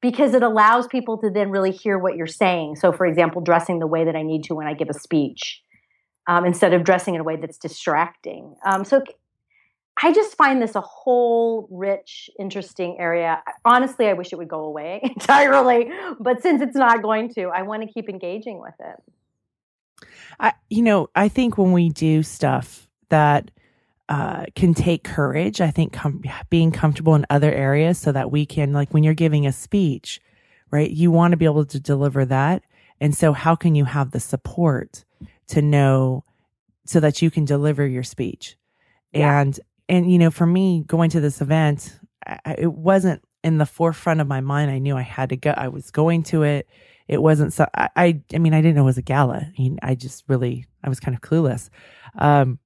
because 0.00 0.34
it 0.34 0.42
allows 0.42 0.86
people 0.86 1.18
to 1.18 1.30
then 1.30 1.50
really 1.50 1.72
hear 1.72 1.98
what 1.98 2.16
you're 2.16 2.26
saying. 2.26 2.76
So, 2.76 2.92
for 2.92 3.06
example, 3.06 3.40
dressing 3.40 3.78
the 3.78 3.86
way 3.86 4.04
that 4.04 4.14
I 4.14 4.22
need 4.22 4.44
to 4.44 4.54
when 4.54 4.66
I 4.66 4.74
give 4.74 4.88
a 4.90 4.94
speech 4.94 5.62
um, 6.28 6.44
instead 6.44 6.72
of 6.74 6.84
dressing 6.84 7.14
in 7.14 7.20
a 7.20 7.24
way 7.24 7.36
that's 7.36 7.58
distracting. 7.58 8.54
Um, 8.64 8.84
so, 8.84 9.02
I 10.00 10.12
just 10.12 10.36
find 10.36 10.62
this 10.62 10.76
a 10.76 10.80
whole 10.80 11.66
rich, 11.72 12.30
interesting 12.38 12.96
area. 13.00 13.42
Honestly, 13.64 14.06
I 14.06 14.12
wish 14.12 14.32
it 14.32 14.36
would 14.36 14.48
go 14.48 14.64
away 14.64 15.00
entirely, 15.02 15.90
but 16.20 16.40
since 16.40 16.62
it's 16.62 16.76
not 16.76 17.02
going 17.02 17.32
to, 17.34 17.46
I 17.46 17.62
want 17.62 17.82
to 17.82 17.92
keep 17.92 18.08
engaging 18.08 18.60
with 18.60 18.74
it. 18.78 18.96
I, 20.40 20.52
you 20.70 20.82
know, 20.82 21.08
I 21.14 21.28
think 21.28 21.58
when 21.58 21.72
we 21.72 21.88
do 21.88 22.22
stuff 22.22 22.88
that 23.08 23.50
uh, 24.08 24.44
can 24.54 24.74
take 24.74 25.04
courage, 25.04 25.60
I 25.60 25.70
think 25.70 25.92
com- 25.92 26.22
being 26.48 26.70
comfortable 26.70 27.14
in 27.14 27.26
other 27.30 27.52
areas 27.52 27.98
so 27.98 28.12
that 28.12 28.30
we 28.30 28.46
can, 28.46 28.72
like 28.72 28.92
when 28.94 29.02
you're 29.02 29.14
giving 29.14 29.46
a 29.46 29.52
speech, 29.52 30.20
right? 30.70 30.90
You 30.90 31.10
want 31.10 31.32
to 31.32 31.36
be 31.36 31.44
able 31.44 31.66
to 31.66 31.80
deliver 31.80 32.24
that. 32.26 32.62
And 33.00 33.14
so, 33.14 33.32
how 33.32 33.54
can 33.54 33.74
you 33.74 33.84
have 33.84 34.10
the 34.10 34.20
support 34.20 35.04
to 35.48 35.62
know 35.62 36.24
so 36.84 37.00
that 37.00 37.22
you 37.22 37.30
can 37.30 37.44
deliver 37.44 37.86
your 37.86 38.02
speech? 38.02 38.56
Yeah. 39.12 39.40
And, 39.40 39.60
and, 39.88 40.10
you 40.10 40.18
know, 40.18 40.30
for 40.30 40.46
me, 40.46 40.84
going 40.86 41.10
to 41.10 41.20
this 41.20 41.40
event, 41.40 41.98
I, 42.26 42.56
it 42.58 42.72
wasn't 42.72 43.22
in 43.44 43.58
the 43.58 43.66
forefront 43.66 44.20
of 44.20 44.26
my 44.26 44.40
mind. 44.40 44.70
I 44.70 44.78
knew 44.78 44.96
I 44.96 45.02
had 45.02 45.28
to 45.30 45.36
go, 45.36 45.50
I 45.56 45.68
was 45.68 45.90
going 45.90 46.24
to 46.24 46.42
it 46.42 46.68
it 47.08 47.22
wasn't 47.22 47.52
so 47.52 47.66
I, 47.74 48.20
I, 48.32 48.38
mean 48.38 48.54
I 48.54 48.60
didn't 48.60 48.76
know 48.76 48.82
it 48.82 48.84
was 48.84 48.98
a 48.98 49.02
gala. 49.02 49.38
I 49.38 49.52
mean 49.58 49.78
I 49.82 49.94
just 49.94 50.24
really 50.28 50.66
I 50.84 50.88
was 50.88 51.00
kind 51.00 51.16
of 51.16 51.22
clueless. 51.22 51.70
Um 52.18 52.58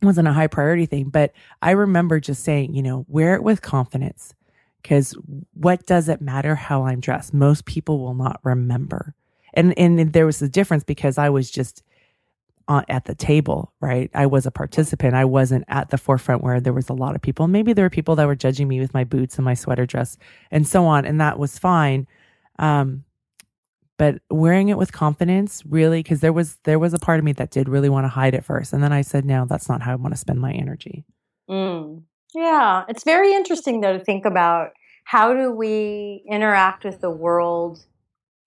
it 0.00 0.06
wasn't 0.06 0.28
a 0.28 0.32
high 0.32 0.46
priority 0.46 0.86
thing, 0.86 1.08
but 1.08 1.32
I 1.60 1.72
remember 1.72 2.20
just 2.20 2.44
saying, 2.44 2.74
you 2.74 2.82
know, 2.82 3.04
wear 3.08 3.34
it 3.34 3.42
with 3.42 3.62
confidence 3.62 4.34
because 4.82 5.16
what 5.54 5.86
does 5.86 6.08
it 6.08 6.20
matter 6.20 6.54
how 6.54 6.84
I'm 6.84 7.00
dressed? 7.00 7.34
Most 7.34 7.64
people 7.64 7.98
will 7.98 8.14
not 8.14 8.40
remember. 8.44 9.14
And 9.54 9.76
and 9.78 10.12
there 10.12 10.26
was 10.26 10.40
a 10.40 10.48
difference 10.48 10.84
because 10.84 11.18
I 11.18 11.30
was 11.30 11.50
just 11.50 11.82
on, 12.68 12.84
at 12.88 13.04
the 13.04 13.14
table, 13.14 13.72
right? 13.80 14.10
I 14.14 14.26
was 14.26 14.46
a 14.46 14.50
participant. 14.50 15.14
I 15.14 15.24
wasn't 15.24 15.64
at 15.68 15.90
the 15.90 15.98
forefront 15.98 16.42
where 16.42 16.60
there 16.60 16.72
was 16.72 16.88
a 16.88 16.94
lot 16.94 17.14
of 17.14 17.22
people. 17.22 17.48
Maybe 17.48 17.72
there 17.72 17.84
were 17.84 17.90
people 17.90 18.16
that 18.16 18.26
were 18.26 18.34
judging 18.34 18.68
me 18.68 18.80
with 18.80 18.94
my 18.94 19.04
boots 19.04 19.36
and 19.36 19.44
my 19.44 19.54
sweater 19.54 19.86
dress 19.86 20.16
and 20.50 20.66
so 20.66 20.86
on, 20.86 21.04
and 21.04 21.20
that 21.20 21.38
was 21.38 21.58
fine. 21.58 22.06
Um, 22.58 23.04
but 23.98 24.20
wearing 24.30 24.68
it 24.68 24.78
with 24.78 24.92
confidence 24.92 25.62
really 25.68 26.00
because 26.00 26.20
there 26.20 26.32
was 26.32 26.58
there 26.64 26.78
was 26.78 26.94
a 26.94 26.98
part 26.98 27.18
of 27.18 27.24
me 27.24 27.32
that 27.32 27.50
did 27.50 27.68
really 27.68 27.88
want 27.88 28.04
to 28.04 28.08
hide 28.08 28.34
it 28.34 28.44
first 28.44 28.72
and 28.72 28.82
then 28.82 28.92
i 28.92 29.02
said 29.02 29.24
no 29.24 29.44
that's 29.48 29.68
not 29.68 29.82
how 29.82 29.92
i 29.92 29.94
want 29.94 30.12
to 30.12 30.18
spend 30.18 30.40
my 30.40 30.52
energy 30.52 31.04
mm. 31.48 32.02
yeah 32.34 32.84
it's 32.88 33.04
very 33.04 33.32
interesting 33.32 33.80
though 33.80 33.96
to 33.96 34.04
think 34.04 34.24
about 34.24 34.70
how 35.04 35.34
do 35.34 35.50
we 35.50 36.24
interact 36.28 36.84
with 36.84 37.00
the 37.00 37.10
world 37.10 37.84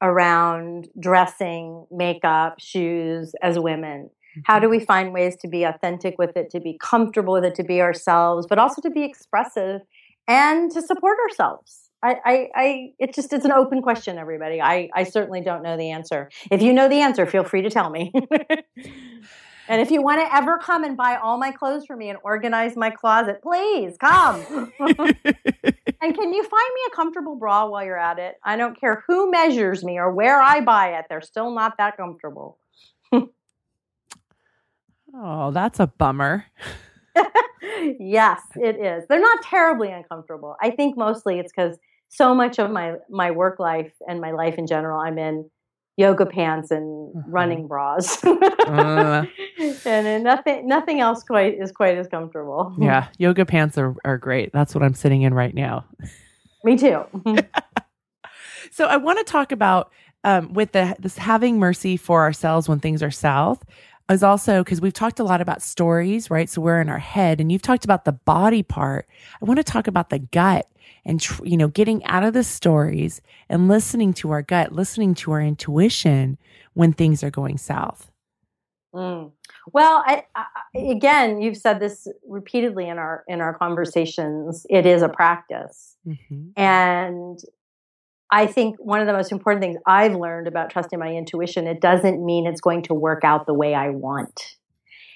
around 0.02 0.88
dressing 1.00 1.86
makeup 1.92 2.56
shoes 2.60 3.34
as 3.42 3.58
women 3.58 4.10
how 4.46 4.60
do 4.60 4.68
mm-hmm. 4.68 4.78
we 4.78 4.86
find 4.86 5.14
ways 5.14 5.36
to 5.36 5.48
be 5.48 5.64
authentic 5.64 6.16
with 6.20 6.38
it 6.38 6.50
to 6.52 6.60
be 6.60 6.78
comfortable 6.80 7.34
with 7.34 7.46
it 7.46 7.56
to 7.56 7.64
be 7.64 7.82
ourselves 7.82 8.46
but 8.48 8.60
also 8.60 8.82
to 8.82 8.90
be 8.90 9.04
expressive 9.04 9.82
and 10.28 10.72
to 10.72 10.82
support 10.82 11.18
ourselves 11.20 11.87
I, 12.04 12.16
I, 12.24 12.50
I, 12.56 12.94
it's 13.00 13.16
just, 13.16 13.34
it's 13.34 13.46
an 13.46 13.52
open 13.52 13.82
question, 13.82 14.18
everybody. 14.18 14.62
I, 14.62 14.90
I 14.94 15.04
certainly 15.04 15.42
don't 15.42 15.64
know 15.64 15.78
the 15.78 15.90
answer. 15.90 16.30
If 16.52 16.62
you 16.62 16.72
know 16.74 16.88
the 16.88 17.02
answer, 17.02 17.26
feel 17.26 17.44
free 17.44 17.64
to 17.64 17.72
tell 17.72 17.90
me. 17.90 18.12
and 19.68 19.82
if 19.82 19.90
you 19.90 20.04
want 20.04 20.22
to 20.22 20.36
ever 20.36 20.60
come 20.60 20.84
and 20.84 20.96
buy 20.96 21.16
all 21.16 21.40
my 21.40 21.52
clothes 21.52 21.86
for 21.88 21.96
me 21.96 22.10
and 22.10 22.20
organize 22.24 22.76
my 22.76 22.92
closet, 22.92 23.42
please 23.42 23.98
come. 23.98 24.42
and 24.80 24.96
can 25.00 26.34
you 26.34 26.44
find 26.44 26.70
me 26.76 26.82
a 26.88 26.96
comfortable 26.96 27.36
bra 27.36 27.66
while 27.68 27.84
you're 27.84 27.98
at 27.98 28.20
it? 28.20 28.36
I 28.44 28.58
don't 28.58 28.80
care 28.80 29.04
who 29.08 29.32
measures 29.32 29.84
me 29.84 29.98
or 29.98 30.12
where 30.12 30.40
I 30.40 30.62
buy 30.62 31.00
it, 31.00 31.06
they're 31.10 31.22
still 31.22 31.52
not 31.52 31.78
that 31.80 31.98
comfortable. 31.98 32.60
oh, 35.16 35.50
that's 35.52 35.80
a 35.80 35.88
bummer. 35.88 36.46
yes, 38.00 38.42
it 38.56 38.76
is. 38.76 39.06
They're 39.08 39.20
not 39.20 39.42
terribly 39.42 39.92
uncomfortable. 39.92 40.56
I 40.62 40.70
think 40.70 40.96
mostly 40.96 41.40
it's 41.40 41.52
because 41.52 41.78
so 42.10 42.34
much 42.34 42.60
of 42.60 42.72
my 42.72 42.96
my 43.10 43.32
work 43.32 43.60
life 43.60 43.92
and 44.08 44.20
my 44.22 44.32
life 44.32 44.56
in 44.58 44.68
general, 44.68 45.00
I'm 45.00 45.18
in 45.18 45.50
yoga 45.98 46.26
pants 46.26 46.70
and 46.72 47.14
Mhm. 47.16 47.24
running 47.28 47.68
bras, 47.68 48.24
Uh. 48.24 49.26
and 49.60 50.06
then 50.06 50.24
nothing 50.24 50.68
nothing 50.68 51.00
else 51.00 51.24
quite 51.24 51.56
is 51.60 51.72
quite 51.72 51.98
as 51.98 52.08
comfortable. 52.08 52.76
Yeah, 52.80 53.08
yoga 53.18 53.46
pants 53.46 53.78
are, 53.78 53.96
are 54.06 54.18
great. 54.18 54.52
That's 54.54 54.76
what 54.76 54.84
I'm 54.84 54.94
sitting 54.94 55.24
in 55.24 55.34
right 55.34 55.54
now. 55.54 55.86
me 56.64 56.78
too. 56.78 57.04
So 58.72 58.86
I 58.86 58.98
want 58.98 59.18
to 59.20 59.24
talk 59.24 59.52
about 59.52 59.92
um, 60.24 60.54
with 60.54 60.74
the 60.74 60.96
this 61.00 61.18
having 61.18 61.58
mercy 61.58 61.96
for 61.98 62.22
ourselves 62.22 62.68
when 62.68 62.80
things 62.80 63.02
are 63.02 63.12
south 63.12 63.64
is 64.10 64.24
also 64.24 64.64
because 64.64 64.82
we've 64.82 64.94
talked 64.94 65.20
a 65.20 65.24
lot 65.24 65.42
about 65.42 65.62
stories, 65.62 66.30
right? 66.30 66.50
So 66.50 66.62
we're 66.62 66.82
in 66.82 66.90
our 66.90 67.00
head, 67.00 67.42
and 67.42 67.52
you've 67.52 67.62
talked 67.62 67.86
about 67.86 68.06
the 68.06 68.14
body 68.14 68.64
part. 68.64 69.08
I 69.42 69.46
want 69.46 69.58
to 69.58 69.64
talk 69.64 69.88
about 69.88 70.10
the 70.10 70.20
gut 70.20 70.68
and 71.06 71.20
tr- 71.20 71.46
you 71.46 71.58
know 71.58 71.68
getting 71.68 72.04
out 72.06 72.24
of 72.24 72.34
the 72.34 72.44
stories 72.44 73.22
and 73.50 73.68
listening 73.68 74.14
to 74.14 74.32
our 74.32 74.42
gut, 74.42 74.72
listening 74.72 75.14
to 75.16 75.32
our 75.32 75.42
intuition 75.42 76.38
when 76.74 76.94
things 76.94 77.24
are 77.24 77.32
going 77.32 77.58
south. 77.58 78.12
Mm. 78.94 79.32
Well, 79.74 80.04
I, 80.06 80.24
I, 80.36 80.46
again, 80.80 81.42
you've 81.42 81.58
said 81.58 81.80
this 81.80 82.08
repeatedly 82.26 82.88
in 82.88 82.98
our 82.98 83.24
in 83.28 83.42
our 83.42 83.54
conversations. 83.54 84.66
It 84.70 84.86
is 84.86 85.02
a 85.02 85.10
practice. 85.10 85.96
Mm-hmm. 86.08 86.60
And 86.60 87.40
I 88.32 88.46
think 88.46 88.76
one 88.80 89.00
of 89.00 89.08
the 89.08 89.14
most 89.14 89.32
important 89.32 89.62
things 89.62 89.78
I've 89.86 90.16
learned 90.16 90.48
about 90.48 90.70
trusting 90.70 91.00
my 91.00 91.14
intuition, 91.14 91.66
it 91.68 91.80
doesn't 91.80 92.24
mean 92.24 92.46
it's 92.46 92.62
going 92.62 92.84
to 92.84 92.94
work 92.94 93.24
out 93.24 93.46
the 93.46 93.54
way 93.54 93.74
I 93.74 93.90
want. 93.90 94.56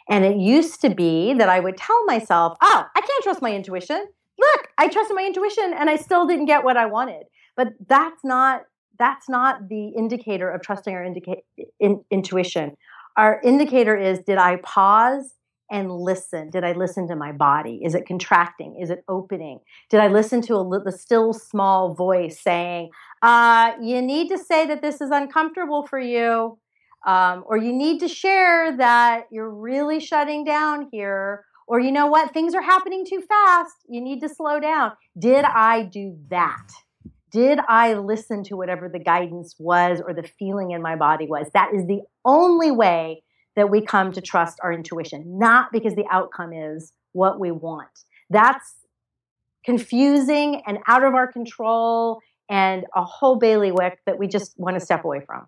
And 0.09 0.25
it 0.25 0.37
used 0.37 0.81
to 0.81 0.89
be 0.89 1.33
that 1.33 1.49
I 1.49 1.59
would 1.59 1.77
tell 1.77 2.05
myself, 2.05 2.57
oh, 2.61 2.85
I 2.95 3.01
can't 3.01 3.23
trust 3.23 3.41
my 3.41 3.53
intuition. 3.53 4.07
Look, 4.39 4.67
I 4.77 4.87
trusted 4.87 5.15
my 5.15 5.25
intuition 5.25 5.73
and 5.75 5.89
I 5.89 5.95
still 5.97 6.25
didn't 6.25 6.45
get 6.45 6.63
what 6.63 6.77
I 6.77 6.85
wanted. 6.85 7.23
But 7.55 7.73
that's 7.87 8.23
not 8.23 8.63
that's 8.97 9.27
not 9.27 9.67
the 9.67 9.89
indicator 9.97 10.49
of 10.49 10.61
trusting 10.61 10.93
our 10.93 11.03
indica- 11.03 11.41
in, 11.79 12.03
intuition. 12.11 12.77
Our 13.17 13.41
indicator 13.43 13.95
is 13.95 14.19
did 14.19 14.37
I 14.37 14.57
pause 14.57 15.33
and 15.71 15.89
listen? 15.89 16.49
Did 16.49 16.63
I 16.63 16.73
listen 16.73 17.07
to 17.07 17.15
my 17.15 17.31
body? 17.31 17.79
Is 17.83 17.95
it 17.95 18.05
contracting? 18.05 18.77
Is 18.79 18.89
it 18.89 19.03
opening? 19.07 19.61
Did 19.89 20.01
I 20.01 20.07
listen 20.07 20.41
to 20.43 20.55
a 20.57 20.83
the 20.83 20.91
still 20.91 21.33
small 21.33 21.95
voice 21.95 22.39
saying, 22.39 22.89
uh, 23.21 23.71
"You 23.81 24.01
need 24.01 24.27
to 24.29 24.37
say 24.37 24.67
that 24.67 24.81
this 24.81 24.99
is 24.99 25.09
uncomfortable 25.09 25.87
for 25.87 25.99
you," 25.99 26.59
um, 27.07 27.43
or 27.47 27.57
"You 27.57 27.71
need 27.71 27.99
to 28.01 28.07
share 28.07 28.75
that 28.77 29.27
you're 29.31 29.49
really 29.49 29.99
shutting 29.99 30.43
down 30.43 30.89
here," 30.91 31.45
or 31.67 31.79
"You 31.79 31.91
know 31.91 32.07
what? 32.07 32.33
Things 32.33 32.53
are 32.53 32.61
happening 32.61 33.05
too 33.05 33.21
fast. 33.21 33.77
You 33.87 34.01
need 34.01 34.19
to 34.21 34.29
slow 34.29 34.59
down." 34.59 34.91
Did 35.17 35.45
I 35.45 35.83
do 35.83 36.17
that? 36.29 36.67
Did 37.31 37.59
I 37.69 37.93
listen 37.93 38.43
to 38.45 38.57
whatever 38.57 38.89
the 38.89 38.99
guidance 38.99 39.55
was 39.57 40.01
or 40.05 40.13
the 40.13 40.23
feeling 40.37 40.71
in 40.71 40.81
my 40.81 40.97
body 40.97 41.27
was? 41.27 41.47
That 41.53 41.73
is 41.73 41.87
the 41.87 42.01
only 42.25 42.71
way 42.71 43.23
that 43.55 43.69
we 43.69 43.81
come 43.81 44.11
to 44.13 44.21
trust 44.21 44.59
our 44.63 44.71
intuition, 44.71 45.37
not 45.37 45.71
because 45.71 45.95
the 45.95 46.05
outcome 46.09 46.53
is 46.53 46.93
what 47.11 47.39
we 47.39 47.51
want. 47.51 47.89
That's 48.29 48.73
confusing 49.65 50.61
and 50.65 50.79
out 50.87 51.03
of 51.03 51.13
our 51.13 51.31
control 51.31 52.21
and 52.49 52.85
a 52.95 53.03
whole 53.03 53.35
bailiwick 53.35 53.99
that 54.05 54.17
we 54.17 54.27
just 54.27 54.57
want 54.57 54.75
to 54.75 54.79
step 54.79 55.03
away 55.05 55.21
from. 55.21 55.47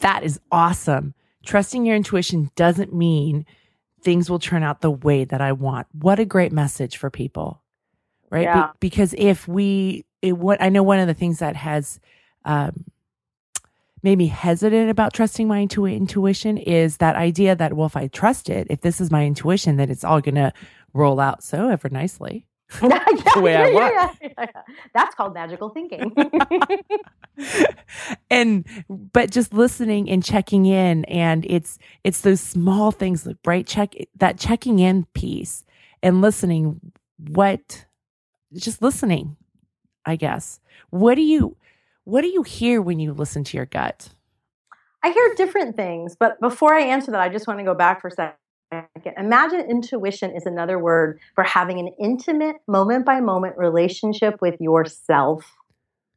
That 0.00 0.22
is 0.22 0.40
awesome. 0.50 1.14
Trusting 1.44 1.86
your 1.86 1.96
intuition 1.96 2.50
doesn't 2.54 2.94
mean 2.94 3.46
things 4.02 4.30
will 4.30 4.38
turn 4.38 4.62
out 4.62 4.80
the 4.80 4.90
way 4.90 5.24
that 5.24 5.40
I 5.40 5.52
want. 5.52 5.86
What 5.92 6.18
a 6.18 6.24
great 6.24 6.52
message 6.52 6.96
for 6.96 7.10
people, 7.10 7.62
right? 8.30 8.72
Be- 8.72 8.88
because 8.88 9.14
if 9.16 9.46
we, 9.46 10.04
it, 10.22 10.32
what 10.32 10.60
I 10.60 10.68
know, 10.68 10.82
one 10.82 10.98
of 10.98 11.06
the 11.06 11.14
things 11.14 11.38
that 11.38 11.56
has 11.56 12.00
um, 12.44 12.84
made 14.02 14.18
me 14.18 14.26
hesitant 14.26 14.90
about 14.90 15.12
trusting 15.12 15.48
my 15.48 15.58
intu- 15.58 15.86
intuition 15.86 16.58
is 16.58 16.98
that 16.98 17.16
idea 17.16 17.54
that 17.56 17.74
well, 17.74 17.86
if 17.86 17.96
I 17.96 18.08
trust 18.08 18.48
it, 18.48 18.66
if 18.70 18.80
this 18.80 19.00
is 19.00 19.10
my 19.10 19.26
intuition, 19.26 19.76
that 19.76 19.90
it's 19.90 20.04
all 20.04 20.20
going 20.20 20.36
to 20.36 20.52
roll 20.92 21.20
out 21.20 21.42
so 21.42 21.68
ever 21.68 21.88
nicely. 21.88 22.46
the 22.80 23.40
way 23.40 23.56
I 23.56 23.72
want. 23.72 24.16
That's 24.94 25.14
called 25.16 25.34
magical 25.34 25.70
thinking. 25.70 26.14
and 28.30 28.66
but 28.88 29.30
just 29.30 29.52
listening 29.52 30.10
and 30.10 30.24
checking 30.24 30.66
in 30.66 31.04
and 31.06 31.44
it's 31.48 31.78
it's 32.04 32.20
those 32.20 32.40
small 32.40 32.90
things 32.90 33.26
like 33.26 33.36
right 33.44 33.66
check 33.66 33.94
that 34.16 34.38
checking 34.38 34.78
in 34.78 35.04
piece 35.14 35.64
and 36.02 36.20
listening 36.20 36.80
what 37.28 37.86
just 38.54 38.82
listening 38.82 39.36
i 40.04 40.16
guess 40.16 40.60
what 40.90 41.14
do 41.14 41.22
you 41.22 41.56
what 42.10 42.22
do 42.22 42.28
you 42.28 42.42
hear 42.42 42.82
when 42.82 42.98
you 42.98 43.12
listen 43.12 43.44
to 43.44 43.56
your 43.56 43.66
gut 43.66 44.10
I 45.02 45.12
hear 45.12 45.34
different 45.34 45.76
things, 45.76 46.14
but 46.18 46.38
before 46.40 46.74
I 46.74 46.82
answer 46.82 47.10
that, 47.12 47.20
I 47.20 47.28
just 47.30 47.46
want 47.46 47.58
to 47.58 47.64
go 47.64 47.74
back 47.74 48.02
for 48.02 48.08
a 48.08 48.10
second. 48.10 49.14
Imagine 49.16 49.60
intuition 49.60 50.36
is 50.36 50.44
another 50.46 50.78
word 50.78 51.18
for 51.34 51.42
having 51.42 51.78
an 51.78 51.94
intimate, 51.98 52.56
moment 52.68 53.06
by 53.06 53.20
moment 53.20 53.56
relationship 53.56 54.36
with 54.42 54.60
yourself 54.60 55.56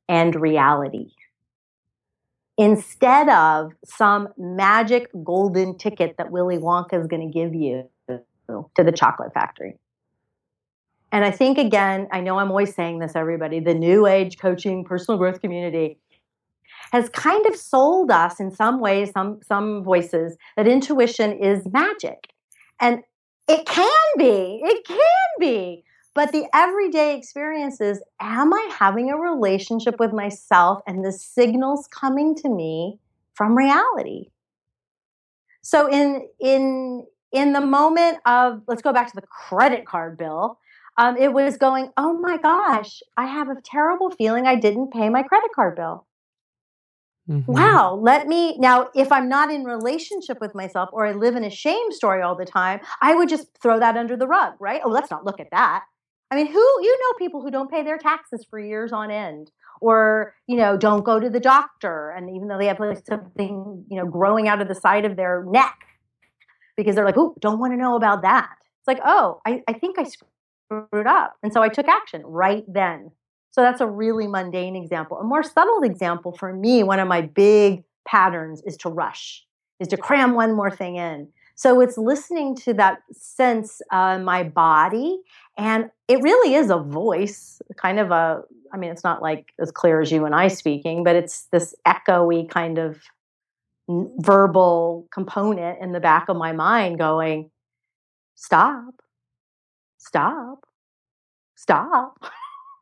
and 0.09 0.35
reality. 0.35 1.11
Instead 2.57 3.29
of 3.29 3.71
some 3.85 4.27
magic 4.37 5.09
golden 5.23 5.77
ticket 5.77 6.15
that 6.17 6.29
Willy 6.29 6.57
Wonka 6.57 6.99
is 6.99 7.07
going 7.07 7.25
to 7.25 7.33
give 7.33 7.55
you 7.55 7.89
to 8.09 8.83
the 8.83 8.91
chocolate 8.91 9.33
factory. 9.33 9.79
And 11.13 11.23
I 11.23 11.29
think, 11.29 11.59
again, 11.59 12.07
I 12.11 12.21
know 12.21 12.39
I'm 12.39 12.49
always 12.49 12.73
saying 12.73 12.97
this, 12.97 13.15
everybody, 13.15 13.59
the 13.59 13.75
new 13.75 14.07
age 14.07 14.39
coaching 14.39 14.83
personal 14.83 15.19
growth 15.19 15.41
community 15.41 15.99
has 16.91 17.07
kind 17.09 17.45
of 17.45 17.55
sold 17.55 18.09
us 18.09 18.39
in 18.39 18.49
some 18.49 18.79
ways, 18.79 19.11
some 19.11 19.39
some 19.47 19.83
voices, 19.83 20.35
that 20.57 20.67
intuition 20.67 21.31
is 21.31 21.67
magic. 21.71 22.29
And 22.81 23.03
it 23.47 23.67
can 23.67 24.07
be, 24.17 24.59
it 24.63 24.85
can 24.87 24.97
be. 25.39 25.83
But 26.15 26.31
the 26.31 26.47
everyday 26.51 27.15
experience 27.15 27.79
is 27.79 28.01
am 28.19 28.51
I 28.51 28.69
having 28.71 29.11
a 29.11 29.17
relationship 29.17 29.99
with 29.99 30.13
myself 30.13 30.81
and 30.87 31.05
the 31.05 31.11
signals 31.11 31.87
coming 31.87 32.33
to 32.37 32.49
me 32.49 32.97
from 33.35 33.55
reality? 33.55 34.29
So 35.61 35.87
in 35.87 36.27
in 36.39 37.05
in 37.31 37.53
the 37.53 37.61
moment 37.61 38.17
of 38.25 38.63
let's 38.67 38.81
go 38.81 38.91
back 38.91 39.09
to 39.11 39.15
the 39.15 39.27
credit 39.27 39.85
card 39.85 40.17
bill, 40.17 40.59
um, 40.97 41.17
it 41.17 41.33
was 41.33 41.57
going, 41.57 41.91
oh 41.97 42.13
my 42.13 42.37
gosh, 42.37 43.01
I 43.17 43.25
have 43.25 43.49
a 43.49 43.61
terrible 43.63 44.11
feeling 44.11 44.45
I 44.45 44.55
didn't 44.55 44.91
pay 44.91 45.09
my 45.09 45.23
credit 45.23 45.49
card 45.55 45.75
bill. 45.75 46.05
Mhm. 47.29 47.47
wow 47.47 47.93
let 48.01 48.27
me 48.27 48.57
now 48.57 48.89
if 48.93 49.09
i'm 49.09 49.29
not 49.29 49.49
in 49.49 49.63
relationship 49.63 50.41
with 50.41 50.53
myself 50.53 50.89
or 50.91 51.05
i 51.05 51.13
live 51.13 51.37
in 51.37 51.45
a 51.45 51.49
shame 51.49 51.89
story 51.91 52.21
all 52.21 52.35
the 52.35 52.43
time 52.43 52.81
i 53.01 53.15
would 53.15 53.29
just 53.29 53.47
throw 53.61 53.79
that 53.79 53.95
under 53.95 54.17
the 54.17 54.27
rug 54.27 54.55
right? 54.59 54.81
Oh 54.83 54.89
let's 54.89 55.09
not 55.09 55.23
look 55.23 55.39
at 55.39 55.49
that. 55.51 55.85
I 56.31 56.35
mean 56.35 56.47
who 56.47 56.59
you 56.59 56.99
know 56.99 57.17
people 57.17 57.41
who 57.41 57.49
don't 57.49 57.71
pay 57.71 57.81
their 57.81 57.97
taxes 57.97 58.45
for 58.49 58.59
years 58.59 58.91
on 58.91 59.09
end 59.09 59.51
or 59.79 60.35
you 60.47 60.57
know 60.57 60.75
don't 60.75 61.05
go 61.05 61.17
to 61.17 61.29
the 61.29 61.39
doctor 61.39 62.09
and 62.09 62.29
even 62.29 62.49
though 62.49 62.57
they 62.57 62.67
have 62.67 62.79
like 62.81 63.05
something 63.07 63.85
you 63.89 63.97
know 63.97 64.05
growing 64.05 64.49
out 64.49 64.61
of 64.61 64.67
the 64.67 64.75
side 64.75 65.05
of 65.05 65.15
their 65.15 65.45
neck 65.47 65.77
because 66.75 66.95
they're 66.95 67.05
like 67.05 67.17
oh 67.17 67.35
don't 67.39 67.59
want 67.59 67.71
to 67.71 67.77
know 67.77 67.95
about 67.95 68.21
that. 68.23 68.49
It's 68.81 68.87
like 68.87 68.99
oh 69.05 69.39
I, 69.45 69.61
I 69.67 69.73
think 69.73 69.97
i 69.97 70.03
screwed 70.03 70.29
up 71.07 71.35
and 71.43 71.53
so 71.53 71.61
i 71.61 71.69
took 71.69 71.87
action 71.87 72.21
right 72.25 72.63
then 72.67 73.11
so 73.53 73.61
that's 73.61 73.81
a 73.81 73.87
really 73.87 74.25
mundane 74.25 74.75
example. 74.75 75.19
A 75.19 75.23
more 75.23 75.43
subtle 75.43 75.83
example 75.83 76.31
for 76.31 76.51
me, 76.51 76.81
one 76.81 76.99
of 76.99 77.07
my 77.07 77.21
big 77.21 77.83
patterns 78.03 78.63
is 78.65 78.75
to 78.77 78.89
rush, 78.89 79.45
is 79.79 79.87
to 79.89 79.97
cram 79.97 80.33
one 80.33 80.55
more 80.55 80.71
thing 80.71 80.95
in. 80.95 81.27
So 81.53 81.79
it's 81.79 81.95
listening 81.95 82.55
to 82.57 82.73
that 82.73 83.03
sense 83.11 83.79
uh, 83.91 84.17
my 84.17 84.41
body. 84.41 85.19
And 85.55 85.91
it 86.07 86.19
really 86.23 86.55
is 86.55 86.71
a 86.71 86.79
voice, 86.79 87.61
kind 87.77 87.99
of 87.99 88.09
a, 88.09 88.41
I 88.73 88.77
mean, 88.77 88.89
it's 88.89 89.03
not 89.03 89.21
like 89.21 89.53
as 89.61 89.69
clear 89.69 90.01
as 90.01 90.11
you 90.11 90.25
and 90.25 90.33
I 90.33 90.47
speaking, 90.47 91.03
but 91.03 91.15
it's 91.15 91.43
this 91.51 91.75
echoey 91.87 92.49
kind 92.49 92.79
of 92.79 93.03
verbal 93.87 95.07
component 95.13 95.79
in 95.79 95.91
the 95.91 95.99
back 95.99 96.27
of 96.27 96.37
my 96.37 96.53
mind 96.53 96.97
going, 96.97 97.51
stop, 98.33 99.02
stop, 100.03 100.65
stop 101.55 102.17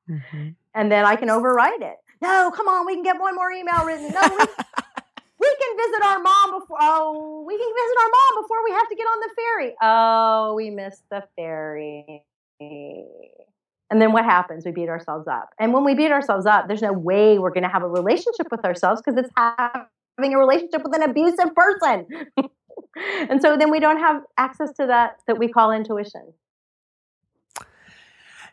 Mhm. 0.09 0.55
and 0.73 0.91
then 0.91 1.05
I 1.05 1.15
can 1.15 1.29
override 1.29 1.81
it. 1.81 1.97
No, 2.21 2.51
come 2.55 2.67
on, 2.67 2.85
we 2.85 2.93
can 2.95 3.03
get 3.03 3.19
one 3.19 3.35
more 3.35 3.51
email 3.51 3.85
written. 3.85 4.11
No, 4.11 4.21
we, 4.21 4.37
we 5.39 5.55
can 5.61 5.77
visit 5.77 6.03
our 6.03 6.19
mom 6.19 6.59
before. 6.59 6.77
Oh, 6.81 7.43
we 7.47 7.57
can 7.57 7.67
visit 7.67 7.97
our 8.01 8.09
mom 8.09 8.43
before 8.43 8.63
we 8.63 8.71
have 8.71 8.87
to 8.89 8.95
get 8.95 9.05
on 9.05 9.19
the 9.19 9.29
ferry. 9.35 9.75
Oh, 9.81 10.53
we 10.55 10.69
missed 10.69 11.03
the 11.09 11.23
ferry. 11.35 12.23
And 12.59 14.01
then 14.01 14.11
what 14.13 14.23
happens? 14.23 14.65
We 14.65 14.71
beat 14.71 14.87
ourselves 14.89 15.27
up. 15.27 15.49
And 15.59 15.73
when 15.73 15.83
we 15.83 15.95
beat 15.95 16.11
ourselves 16.11 16.45
up, 16.45 16.67
there's 16.67 16.81
no 16.81 16.93
way 16.93 17.39
we're 17.39 17.49
going 17.51 17.63
to 17.63 17.69
have 17.69 17.83
a 17.83 17.87
relationship 17.89 18.47
with 18.51 18.63
ourselves 18.63 19.01
because 19.03 19.19
it's 19.19 19.33
having 19.35 20.33
a 20.33 20.37
relationship 20.37 20.83
with 20.83 20.95
an 20.95 21.03
abusive 21.03 21.53
person. 21.55 22.07
and 23.29 23.41
so 23.41 23.57
then 23.57 23.69
we 23.71 23.79
don't 23.79 23.97
have 23.99 24.21
access 24.37 24.71
to 24.73 24.85
that 24.87 25.17
that 25.27 25.37
we 25.37 25.47
call 25.47 25.71
intuition. 25.71 26.33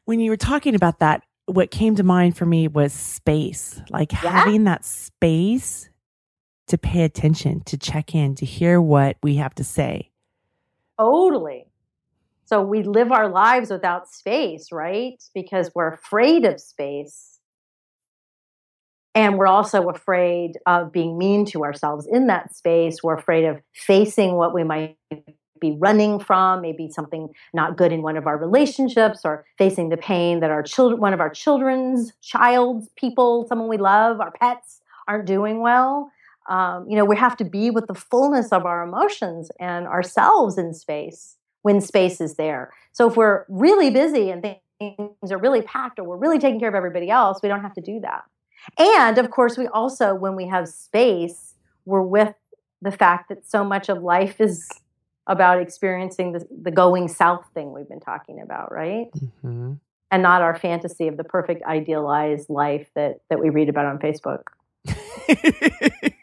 When 0.08 0.20
you 0.20 0.30
were 0.30 0.38
talking 0.38 0.74
about 0.74 1.00
that, 1.00 1.22
what 1.44 1.70
came 1.70 1.94
to 1.96 2.02
mind 2.02 2.34
for 2.34 2.46
me 2.46 2.66
was 2.66 2.94
space, 2.94 3.78
like 3.90 4.10
yeah. 4.10 4.30
having 4.30 4.64
that 4.64 4.86
space 4.86 5.90
to 6.68 6.78
pay 6.78 7.02
attention, 7.02 7.60
to 7.64 7.76
check 7.76 8.14
in, 8.14 8.34
to 8.36 8.46
hear 8.46 8.80
what 8.80 9.18
we 9.22 9.36
have 9.36 9.54
to 9.56 9.64
say. 9.64 10.10
Totally. 10.98 11.66
So 12.46 12.62
we 12.62 12.84
live 12.84 13.12
our 13.12 13.28
lives 13.28 13.68
without 13.68 14.08
space, 14.08 14.72
right? 14.72 15.22
Because 15.34 15.72
we're 15.74 15.92
afraid 15.92 16.46
of 16.46 16.58
space. 16.58 17.38
And 19.14 19.36
we're 19.36 19.46
also 19.46 19.90
afraid 19.90 20.52
of 20.64 20.90
being 20.90 21.18
mean 21.18 21.44
to 21.50 21.64
ourselves 21.64 22.08
in 22.10 22.28
that 22.28 22.56
space. 22.56 23.02
We're 23.02 23.18
afraid 23.18 23.44
of 23.44 23.60
facing 23.74 24.36
what 24.36 24.54
we 24.54 24.64
might 24.64 24.96
be 25.60 25.76
running 25.78 26.18
from, 26.20 26.62
maybe 26.62 26.88
something 26.90 27.28
not 27.52 27.76
good 27.76 27.92
in 27.92 28.02
one 28.02 28.16
of 28.16 28.26
our 28.26 28.36
relationships, 28.36 29.20
or 29.24 29.44
facing 29.56 29.88
the 29.88 29.96
pain 29.96 30.40
that 30.40 30.50
our 30.50 30.62
children, 30.62 31.00
one 31.00 31.12
of 31.12 31.20
our 31.20 31.30
children's, 31.30 32.12
child's, 32.22 32.88
people, 32.96 33.46
someone 33.48 33.68
we 33.68 33.76
love, 33.76 34.20
our 34.20 34.30
pets 34.30 34.80
aren't 35.06 35.26
doing 35.26 35.60
well. 35.60 36.10
Um, 36.48 36.86
you 36.88 36.96
know, 36.96 37.04
we 37.04 37.16
have 37.16 37.36
to 37.38 37.44
be 37.44 37.70
with 37.70 37.86
the 37.86 37.94
fullness 37.94 38.52
of 38.52 38.64
our 38.64 38.82
emotions 38.82 39.50
and 39.60 39.86
ourselves 39.86 40.56
in 40.56 40.72
space 40.72 41.36
when 41.62 41.80
space 41.80 42.20
is 42.20 42.36
there. 42.36 42.72
So 42.92 43.08
if 43.08 43.16
we're 43.16 43.44
really 43.48 43.90
busy 43.90 44.30
and 44.30 44.42
things 44.42 45.30
are 45.30 45.38
really 45.38 45.62
packed 45.62 45.98
or 45.98 46.04
we're 46.04 46.16
really 46.16 46.38
taking 46.38 46.58
care 46.58 46.68
of 46.68 46.74
everybody 46.74 47.10
else, 47.10 47.40
we 47.42 47.48
don't 47.48 47.60
have 47.60 47.74
to 47.74 47.80
do 47.80 48.00
that. 48.00 48.24
And 48.78 49.18
of 49.18 49.30
course, 49.30 49.58
we 49.58 49.66
also, 49.66 50.14
when 50.14 50.36
we 50.36 50.46
have 50.48 50.68
space, 50.68 51.54
we're 51.84 52.02
with 52.02 52.34
the 52.80 52.92
fact 52.92 53.28
that 53.28 53.48
so 53.48 53.64
much 53.64 53.88
of 53.88 54.02
life 54.02 54.40
is 54.40 54.68
about 55.28 55.60
experiencing 55.60 56.32
the, 56.32 56.44
the 56.62 56.70
going 56.70 57.06
south 57.06 57.44
thing 57.54 57.72
we've 57.72 57.88
been 57.88 58.00
talking 58.00 58.40
about, 58.40 58.72
right? 58.72 59.06
Mm-hmm. 59.12 59.74
And 60.10 60.22
not 60.22 60.40
our 60.40 60.58
fantasy 60.58 61.06
of 61.06 61.18
the 61.18 61.24
perfect 61.24 61.62
idealized 61.64 62.48
life 62.48 62.88
that 62.94 63.20
that 63.28 63.38
we 63.38 63.50
read 63.50 63.68
about 63.68 63.84
on 63.84 63.98
Facebook. 63.98 64.44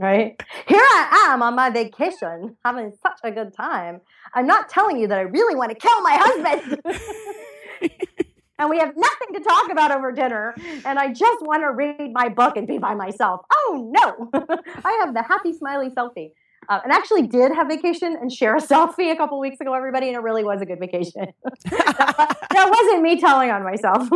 right? 0.00 0.40
Here 0.68 0.78
I 0.80 1.30
am 1.32 1.42
on 1.42 1.56
my 1.56 1.68
vacation, 1.70 2.56
having 2.64 2.92
such 3.02 3.18
a 3.24 3.32
good 3.32 3.52
time. 3.52 4.00
I'm 4.34 4.46
not 4.46 4.68
telling 4.68 4.98
you 4.98 5.08
that 5.08 5.18
I 5.18 5.22
really 5.22 5.56
want 5.56 5.70
to 5.70 5.74
kill 5.76 6.00
my 6.00 6.16
husband. 6.18 6.80
and 8.58 8.70
we 8.70 8.78
have 8.78 8.96
nothing 8.96 9.34
to 9.34 9.40
talk 9.40 9.70
about 9.70 9.90
over 9.90 10.12
dinner. 10.12 10.54
And 10.84 10.98
I 10.98 11.12
just 11.12 11.42
want 11.42 11.62
to 11.62 11.72
read 11.72 12.12
my 12.12 12.28
book 12.28 12.56
and 12.56 12.68
be 12.68 12.78
by 12.78 12.94
myself. 12.94 13.40
Oh 13.52 13.92
no, 13.92 14.30
I 14.84 14.98
have 15.04 15.12
the 15.12 15.22
happy, 15.22 15.52
smiley 15.52 15.90
selfie. 15.90 16.32
Uh, 16.70 16.78
and 16.84 16.92
actually 16.92 17.26
did 17.26 17.52
have 17.52 17.66
vacation 17.66 18.16
and 18.20 18.32
share 18.32 18.54
a 18.54 18.60
selfie 18.60 19.12
a 19.12 19.16
couple 19.16 19.38
weeks 19.40 19.60
ago, 19.60 19.74
everybody, 19.74 20.06
and 20.06 20.16
it 20.16 20.20
really 20.20 20.44
was 20.44 20.62
a 20.62 20.66
good 20.66 20.78
vacation. 20.78 21.26
that 21.64 22.46
wasn't 22.70 23.02
me 23.02 23.20
telling 23.20 23.50
on 23.50 23.64
myself. 23.64 24.08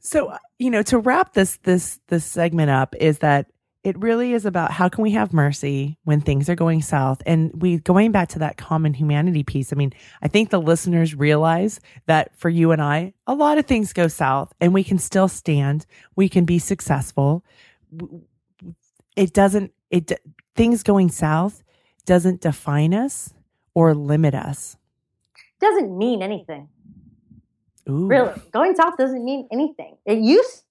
So, 0.00 0.26
uh, 0.26 0.38
you 0.58 0.70
know, 0.70 0.82
to 0.82 0.98
wrap 0.98 1.32
this 1.32 1.56
this 1.62 1.98
this 2.08 2.24
segment 2.24 2.70
up 2.70 2.94
is 3.00 3.18
that 3.20 3.46
it 3.84 3.98
really 3.98 4.32
is 4.32 4.46
about 4.46 4.70
how 4.70 4.88
can 4.88 5.02
we 5.02 5.10
have 5.12 5.32
mercy 5.32 5.98
when 6.04 6.20
things 6.20 6.48
are 6.48 6.54
going 6.54 6.82
south 6.82 7.22
and 7.26 7.50
we 7.62 7.78
going 7.78 8.12
back 8.12 8.28
to 8.28 8.38
that 8.38 8.56
common 8.56 8.94
humanity 8.94 9.42
piece 9.42 9.74
i 9.74 9.76
mean 9.76 9.92
i 10.22 10.28
think 10.28 10.48
the 10.48 10.60
listeners 10.60 11.14
realize 11.14 11.80
that 12.06 12.34
for 12.34 12.48
you 12.48 12.72
and 12.72 12.80
i 12.80 13.12
a 13.26 13.34
lot 13.34 13.58
of 13.58 13.66
things 13.66 13.92
go 13.92 14.08
south 14.08 14.54
and 14.58 14.72
we 14.72 14.82
can 14.82 14.96
still 14.96 15.28
stand 15.28 15.84
we 16.16 16.30
can 16.30 16.46
be 16.46 16.58
successful 16.58 17.44
it 19.16 19.32
doesn't 19.32 19.72
it 19.90 20.12
things 20.54 20.82
going 20.82 21.10
south 21.10 21.62
doesn't 22.06 22.40
define 22.40 22.92
us 22.92 23.32
or 23.74 23.94
limit 23.94 24.34
us 24.34 24.76
doesn't 25.60 25.96
mean 25.96 26.22
anything 26.22 26.68
Ooh. 27.88 28.06
Really, 28.06 28.32
going 28.50 28.74
south 28.74 28.96
doesn't 28.96 29.24
mean 29.24 29.46
anything. 29.52 29.96
It 30.06 30.18
used 30.18 30.62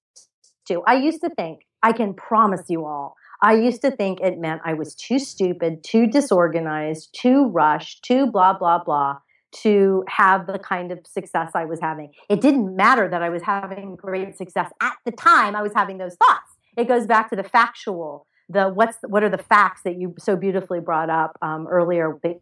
to. 0.66 0.82
I 0.86 0.94
used 0.94 1.20
to 1.20 1.30
think, 1.30 1.60
I 1.82 1.92
can 1.92 2.14
promise 2.14 2.64
you 2.68 2.84
all, 2.84 3.14
I 3.42 3.54
used 3.54 3.82
to 3.82 3.90
think 3.90 4.20
it 4.20 4.38
meant 4.38 4.62
I 4.64 4.74
was 4.74 4.94
too 4.94 5.18
stupid, 5.18 5.84
too 5.84 6.06
disorganized, 6.06 7.10
too 7.12 7.48
rushed, 7.48 8.02
too 8.02 8.26
blah, 8.26 8.58
blah, 8.58 8.82
blah 8.82 9.18
to 9.62 10.02
have 10.08 10.48
the 10.48 10.58
kind 10.58 10.90
of 10.90 11.06
success 11.06 11.52
I 11.54 11.64
was 11.64 11.78
having. 11.80 12.10
It 12.28 12.40
didn't 12.40 12.74
matter 12.74 13.08
that 13.08 13.22
I 13.22 13.28
was 13.28 13.42
having 13.42 13.94
great 13.94 14.36
success 14.36 14.68
at 14.80 14.94
the 15.04 15.12
time 15.12 15.54
I 15.54 15.62
was 15.62 15.72
having 15.76 15.98
those 15.98 16.16
thoughts. 16.16 16.56
It 16.76 16.88
goes 16.88 17.06
back 17.06 17.30
to 17.30 17.36
the 17.36 17.44
factual, 17.44 18.26
the 18.48 18.68
what's 18.68 18.98
what 19.02 19.22
are 19.22 19.30
the 19.30 19.38
facts 19.38 19.82
that 19.84 19.98
you 19.98 20.14
so 20.18 20.36
beautifully 20.36 20.80
brought 20.80 21.10
up 21.10 21.38
um, 21.42 21.66
earlier 21.66 22.18
that 22.22 22.40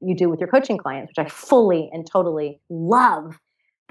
you 0.00 0.16
do 0.16 0.28
with 0.28 0.40
your 0.40 0.48
coaching 0.48 0.78
clients, 0.78 1.10
which 1.10 1.24
I 1.24 1.28
fully 1.28 1.88
and 1.92 2.06
totally 2.10 2.60
love 2.68 3.38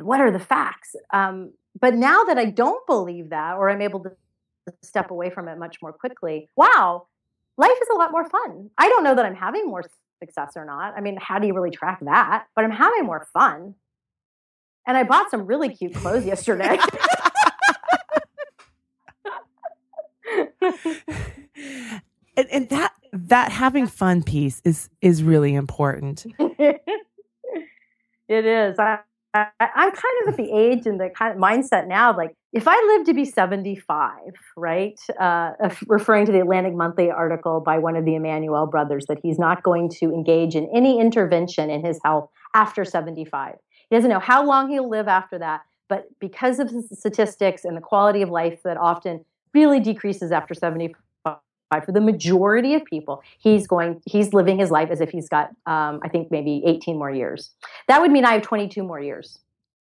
what 0.01 0.19
are 0.19 0.31
the 0.31 0.39
facts? 0.39 0.95
Um, 1.13 1.53
but 1.79 1.93
now 1.93 2.23
that 2.23 2.37
I 2.37 2.45
don't 2.45 2.85
believe 2.87 3.29
that, 3.29 3.55
or 3.55 3.69
I'm 3.69 3.81
able 3.81 4.01
to 4.03 4.11
step 4.83 5.11
away 5.11 5.29
from 5.29 5.47
it 5.47 5.57
much 5.57 5.77
more 5.81 5.93
quickly, 5.93 6.49
wow, 6.55 7.07
life 7.57 7.77
is 7.81 7.87
a 7.93 7.95
lot 7.95 8.11
more 8.11 8.27
fun. 8.29 8.69
I 8.77 8.89
don't 8.89 9.03
know 9.03 9.15
that 9.15 9.25
I'm 9.25 9.35
having 9.35 9.67
more 9.67 9.83
success 10.21 10.53
or 10.55 10.65
not. 10.65 10.93
I 10.95 11.01
mean, 11.01 11.17
how 11.19 11.39
do 11.39 11.47
you 11.47 11.53
really 11.53 11.71
track 11.71 11.99
that? 12.01 12.45
But 12.55 12.65
I'm 12.65 12.71
having 12.71 13.05
more 13.05 13.27
fun. 13.33 13.75
And 14.87 14.95
I 14.95 15.03
bought 15.03 15.29
some 15.29 15.45
really 15.45 15.69
cute 15.69 15.93
clothes 15.95 16.25
yesterday. 16.25 16.79
and, 22.37 22.47
and 22.51 22.69
that 22.69 22.93
that 23.13 23.51
having 23.51 23.87
fun 23.87 24.23
piece 24.23 24.61
is 24.63 24.89
is 25.01 25.23
really 25.23 25.55
important. 25.55 26.25
it 26.39 26.81
is. 28.29 28.77
I, 28.79 28.99
I, 29.33 29.47
am 29.59 29.91
kind 29.91 30.15
of 30.23 30.29
at 30.29 30.37
the 30.37 30.51
age 30.51 30.85
and 30.85 30.99
the 30.99 31.09
kind 31.09 31.33
of 31.33 31.41
mindset 31.41 31.87
now, 31.87 32.15
like 32.15 32.33
if 32.53 32.67
I 32.67 32.95
live 32.95 33.05
to 33.07 33.13
be 33.13 33.25
75, 33.25 34.11
right? 34.55 34.99
Uh, 35.19 35.51
referring 35.87 36.25
to 36.25 36.31
the 36.31 36.41
Atlantic 36.41 36.73
Monthly 36.73 37.11
article 37.11 37.59
by 37.59 37.77
one 37.77 37.95
of 37.95 38.05
the 38.05 38.15
Emanuel 38.15 38.65
brothers 38.67 39.05
that 39.07 39.19
he's 39.21 39.37
not 39.37 39.63
going 39.63 39.89
to 39.99 40.05
engage 40.05 40.55
in 40.55 40.69
any 40.73 40.99
intervention 40.99 41.69
in 41.69 41.85
his 41.85 41.99
health 42.03 42.29
after 42.53 42.83
75. 42.85 43.55
He 43.89 43.95
doesn't 43.95 44.09
know 44.09 44.19
how 44.19 44.45
long 44.45 44.69
he'll 44.69 44.89
live 44.89 45.07
after 45.07 45.37
that, 45.39 45.61
but 45.87 46.05
because 46.19 46.59
of 46.59 46.71
the 46.71 46.81
statistics 46.93 47.63
and 47.63 47.77
the 47.77 47.81
quality 47.81 48.21
of 48.21 48.29
life 48.29 48.61
that 48.63 48.77
often 48.77 49.23
really 49.53 49.79
decreases 49.79 50.31
after 50.31 50.53
75 50.53 50.95
for 51.85 51.91
the 51.91 52.01
majority 52.01 52.75
of 52.75 52.85
people. 52.85 53.21
He's 53.39 53.67
going 53.67 54.01
he's 54.05 54.33
living 54.33 54.57
his 54.57 54.71
life 54.71 54.89
as 54.89 55.01
if 55.01 55.09
he's 55.09 55.27
got 55.27 55.49
um, 55.65 55.99
i 56.03 56.09
think 56.09 56.31
maybe 56.31 56.63
18 56.65 56.97
more 56.97 57.11
years. 57.11 57.51
That 57.87 58.01
would 58.01 58.11
mean 58.11 58.25
i 58.25 58.33
have 58.33 58.41
22 58.41 58.83
more 58.83 58.99
years 58.99 59.39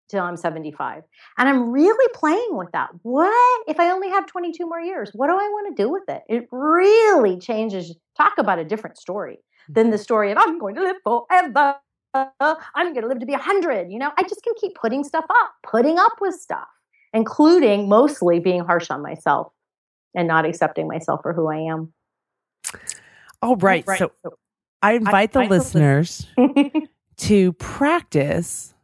till 0.08 0.22
i'm 0.22 0.36
75 0.36 1.02
and 1.38 1.48
i'm 1.48 1.70
really 1.70 2.12
playing 2.14 2.48
with 2.56 2.70
that. 2.72 2.90
What 3.02 3.64
if 3.68 3.78
i 3.78 3.90
only 3.90 4.08
have 4.10 4.26
22 4.26 4.66
more 4.66 4.80
years? 4.80 5.10
What 5.14 5.28
do 5.28 5.34
i 5.34 5.48
want 5.48 5.76
to 5.76 5.82
do 5.82 5.88
with 5.88 6.08
it? 6.08 6.22
It 6.28 6.48
really 6.50 7.38
changes 7.38 7.94
talk 8.16 8.38
about 8.38 8.58
a 8.58 8.64
different 8.64 8.98
story 8.98 9.38
than 9.68 9.90
the 9.90 9.98
story 9.98 10.32
of 10.32 10.38
i'm 10.38 10.58
going 10.58 10.74
to 10.74 10.82
live 10.82 10.96
forever. 11.04 11.76
I'm 12.14 12.94
going 12.94 13.02
to 13.02 13.08
live 13.08 13.20
to 13.20 13.26
be 13.26 13.32
100 13.32 13.92
you 13.92 13.98
know? 13.98 14.10
I 14.16 14.22
just 14.22 14.42
can 14.42 14.54
keep 14.60 14.74
putting 14.74 15.04
stuff 15.04 15.26
up 15.28 15.50
putting 15.62 15.98
up 15.98 16.12
with 16.20 16.34
stuff 16.34 16.68
including 17.12 17.88
mostly 17.88 18.40
being 18.40 18.64
harsh 18.64 18.90
on 18.90 19.02
myself 19.02 19.52
and 20.16 20.26
not 20.26 20.46
accepting 20.46 20.88
myself 20.88 21.20
for 21.22 21.32
who 21.32 21.46
I 21.46 21.58
am. 21.70 21.92
All 23.42 23.54
right. 23.56 23.86
right. 23.86 23.98
So, 23.98 24.12
I 24.82 24.94
invite 24.94 25.36
I, 25.36 25.40
the 25.40 25.46
I 25.46 25.48
listeners 25.48 26.26
to 27.18 27.52
practice 27.54 28.74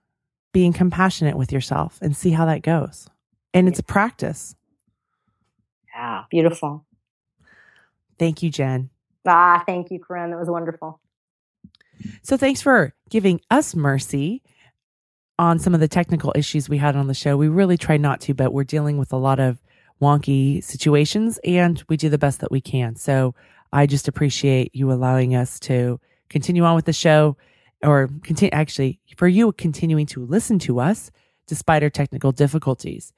being 0.52 0.72
compassionate 0.72 1.36
with 1.36 1.50
yourself 1.50 1.98
and 2.02 2.16
see 2.16 2.30
how 2.30 2.44
that 2.46 2.62
goes. 2.62 3.08
And 3.54 3.66
it's 3.66 3.78
a 3.78 3.82
practice. 3.82 4.54
Yeah, 5.94 6.24
beautiful. 6.30 6.86
Thank 8.18 8.42
you, 8.42 8.50
Jen. 8.50 8.90
Ah, 9.26 9.62
thank 9.66 9.90
you, 9.90 9.98
Koren. 9.98 10.30
That 10.30 10.38
was 10.38 10.48
wonderful. 10.48 11.00
So 12.22 12.36
thanks 12.36 12.60
for 12.60 12.94
giving 13.10 13.40
us 13.50 13.74
mercy 13.74 14.42
on 15.38 15.58
some 15.58 15.74
of 15.74 15.80
the 15.80 15.88
technical 15.88 16.32
issues 16.34 16.68
we 16.68 16.78
had 16.78 16.96
on 16.96 17.06
the 17.06 17.14
show. 17.14 17.36
We 17.36 17.48
really 17.48 17.76
try 17.76 17.96
not 17.96 18.20
to, 18.22 18.34
but 18.34 18.52
we're 18.52 18.64
dealing 18.64 18.98
with 18.98 19.12
a 19.12 19.16
lot 19.16 19.40
of 19.40 19.62
wonky 20.00 20.62
situations 20.62 21.38
and 21.44 21.82
we 21.88 21.96
do 21.96 22.08
the 22.08 22.18
best 22.18 22.40
that 22.40 22.50
we 22.50 22.60
can. 22.60 22.96
So 22.96 23.34
I 23.72 23.86
just 23.86 24.08
appreciate 24.08 24.74
you 24.74 24.92
allowing 24.92 25.34
us 25.34 25.58
to 25.60 26.00
continue 26.28 26.64
on 26.64 26.74
with 26.74 26.84
the 26.84 26.92
show 26.92 27.36
or 27.82 28.08
continue 28.22 28.50
actually 28.52 29.00
for 29.16 29.28
you 29.28 29.52
continuing 29.52 30.06
to 30.06 30.24
listen 30.24 30.58
to 30.60 30.80
us 30.80 31.10
despite 31.46 31.82
our 31.82 31.90
technical 31.90 32.32
difficulties. 32.32 33.12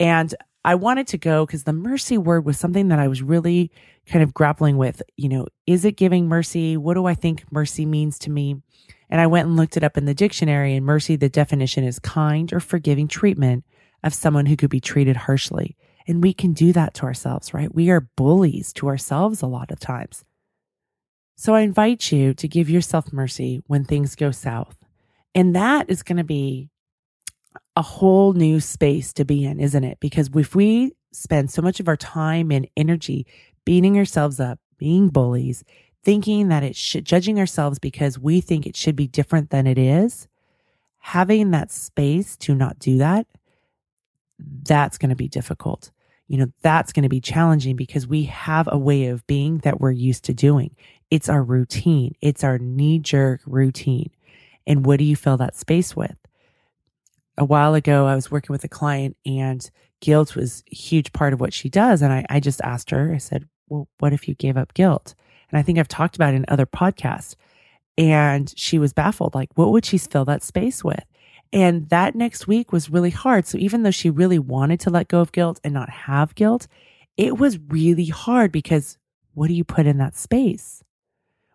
And 0.00 0.34
I 0.64 0.74
wanted 0.74 1.06
to 1.08 1.18
go 1.18 1.46
because 1.46 1.62
the 1.64 1.72
mercy 1.72 2.18
word 2.18 2.44
was 2.44 2.58
something 2.58 2.88
that 2.88 2.98
I 2.98 3.06
was 3.06 3.22
really 3.22 3.70
kind 4.06 4.22
of 4.22 4.34
grappling 4.34 4.76
with. 4.76 5.00
You 5.16 5.28
know, 5.28 5.46
is 5.66 5.84
it 5.84 5.96
giving 5.96 6.26
mercy? 6.26 6.76
What 6.76 6.94
do 6.94 7.06
I 7.06 7.14
think 7.14 7.44
mercy 7.52 7.86
means 7.86 8.18
to 8.20 8.30
me? 8.30 8.60
And 9.08 9.20
I 9.20 9.28
went 9.28 9.46
and 9.46 9.56
looked 9.56 9.76
it 9.76 9.84
up 9.84 9.96
in 9.96 10.06
the 10.06 10.14
dictionary 10.14 10.74
and 10.74 10.84
mercy, 10.84 11.14
the 11.14 11.28
definition 11.28 11.84
is 11.84 12.00
kind 12.00 12.52
or 12.52 12.58
forgiving 12.58 13.06
treatment 13.06 13.64
of 14.02 14.12
someone 14.12 14.46
who 14.46 14.56
could 14.56 14.70
be 14.70 14.80
treated 14.80 15.16
harshly. 15.16 15.76
And 16.06 16.22
we 16.22 16.32
can 16.32 16.52
do 16.52 16.72
that 16.72 16.94
to 16.94 17.04
ourselves, 17.04 17.52
right? 17.52 17.74
We 17.74 17.90
are 17.90 18.08
bullies 18.16 18.72
to 18.74 18.88
ourselves 18.88 19.42
a 19.42 19.46
lot 19.46 19.70
of 19.70 19.80
times. 19.80 20.24
So 21.36 21.54
I 21.54 21.60
invite 21.60 22.12
you 22.12 22.32
to 22.34 22.48
give 22.48 22.70
yourself 22.70 23.12
mercy 23.12 23.62
when 23.66 23.84
things 23.84 24.14
go 24.14 24.30
south. 24.30 24.76
And 25.34 25.54
that 25.54 25.90
is 25.90 26.02
going 26.02 26.16
to 26.16 26.24
be 26.24 26.70
a 27.74 27.82
whole 27.82 28.32
new 28.32 28.60
space 28.60 29.12
to 29.14 29.24
be 29.24 29.44
in, 29.44 29.60
isn't 29.60 29.84
it? 29.84 29.98
Because 30.00 30.30
if 30.34 30.54
we 30.54 30.94
spend 31.12 31.50
so 31.50 31.60
much 31.60 31.80
of 31.80 31.88
our 31.88 31.96
time 31.96 32.50
and 32.50 32.68
energy 32.76 33.26
beating 33.64 33.98
ourselves 33.98 34.40
up, 34.40 34.58
being 34.78 35.08
bullies, 35.08 35.62
thinking 36.02 36.48
that 36.48 36.62
it 36.62 36.76
should, 36.76 37.04
judging 37.04 37.38
ourselves 37.38 37.78
because 37.78 38.18
we 38.18 38.40
think 38.40 38.66
it 38.66 38.76
should 38.76 38.96
be 38.96 39.08
different 39.08 39.50
than 39.50 39.66
it 39.66 39.76
is, 39.76 40.28
having 40.98 41.50
that 41.50 41.70
space 41.70 42.36
to 42.36 42.54
not 42.54 42.78
do 42.78 42.98
that, 42.98 43.26
that's 44.38 44.98
going 44.98 45.10
to 45.10 45.16
be 45.16 45.28
difficult. 45.28 45.90
You 46.28 46.38
know, 46.38 46.46
that's 46.62 46.92
going 46.92 47.04
to 47.04 47.08
be 47.08 47.20
challenging 47.20 47.76
because 47.76 48.06
we 48.06 48.24
have 48.24 48.68
a 48.70 48.78
way 48.78 49.06
of 49.06 49.26
being 49.26 49.58
that 49.58 49.80
we're 49.80 49.92
used 49.92 50.24
to 50.24 50.34
doing. 50.34 50.74
It's 51.10 51.28
our 51.28 51.42
routine. 51.42 52.16
It's 52.20 52.42
our 52.42 52.58
knee 52.58 52.98
jerk 52.98 53.40
routine. 53.46 54.10
And 54.66 54.84
what 54.84 54.98
do 54.98 55.04
you 55.04 55.14
fill 55.14 55.36
that 55.36 55.54
space 55.54 55.94
with? 55.94 56.16
A 57.38 57.44
while 57.44 57.74
ago, 57.74 58.06
I 58.06 58.14
was 58.14 58.30
working 58.30 58.52
with 58.52 58.64
a 58.64 58.68
client 58.68 59.16
and 59.24 59.70
guilt 60.00 60.34
was 60.34 60.64
a 60.72 60.74
huge 60.74 61.12
part 61.12 61.32
of 61.32 61.40
what 61.40 61.52
she 61.52 61.68
does. 61.68 62.02
And 62.02 62.12
I, 62.12 62.26
I 62.28 62.40
just 62.40 62.60
asked 62.62 62.90
her, 62.90 63.12
I 63.14 63.18
said, 63.18 63.46
well, 63.68 63.88
what 63.98 64.12
if 64.12 64.26
you 64.26 64.34
gave 64.34 64.56
up 64.56 64.74
guilt? 64.74 65.14
And 65.50 65.58
I 65.58 65.62
think 65.62 65.78
I've 65.78 65.88
talked 65.88 66.16
about 66.16 66.34
it 66.34 66.38
in 66.38 66.44
other 66.48 66.66
podcasts. 66.66 67.36
And 67.98 68.52
she 68.56 68.78
was 68.78 68.92
baffled. 68.92 69.34
Like, 69.34 69.50
what 69.54 69.70
would 69.70 69.84
she 69.84 69.98
fill 69.98 70.24
that 70.26 70.42
space 70.42 70.82
with? 70.82 71.04
And 71.52 71.88
that 71.90 72.14
next 72.14 72.46
week 72.46 72.72
was 72.72 72.90
really 72.90 73.10
hard. 73.10 73.46
So 73.46 73.58
even 73.58 73.82
though 73.82 73.90
she 73.90 74.10
really 74.10 74.38
wanted 74.38 74.80
to 74.80 74.90
let 74.90 75.08
go 75.08 75.20
of 75.20 75.32
guilt 75.32 75.60
and 75.62 75.72
not 75.72 75.88
have 75.88 76.34
guilt, 76.34 76.66
it 77.16 77.38
was 77.38 77.58
really 77.68 78.06
hard 78.06 78.52
because 78.52 78.98
what 79.34 79.48
do 79.48 79.54
you 79.54 79.64
put 79.64 79.86
in 79.86 79.98
that 79.98 80.16
space? 80.16 80.82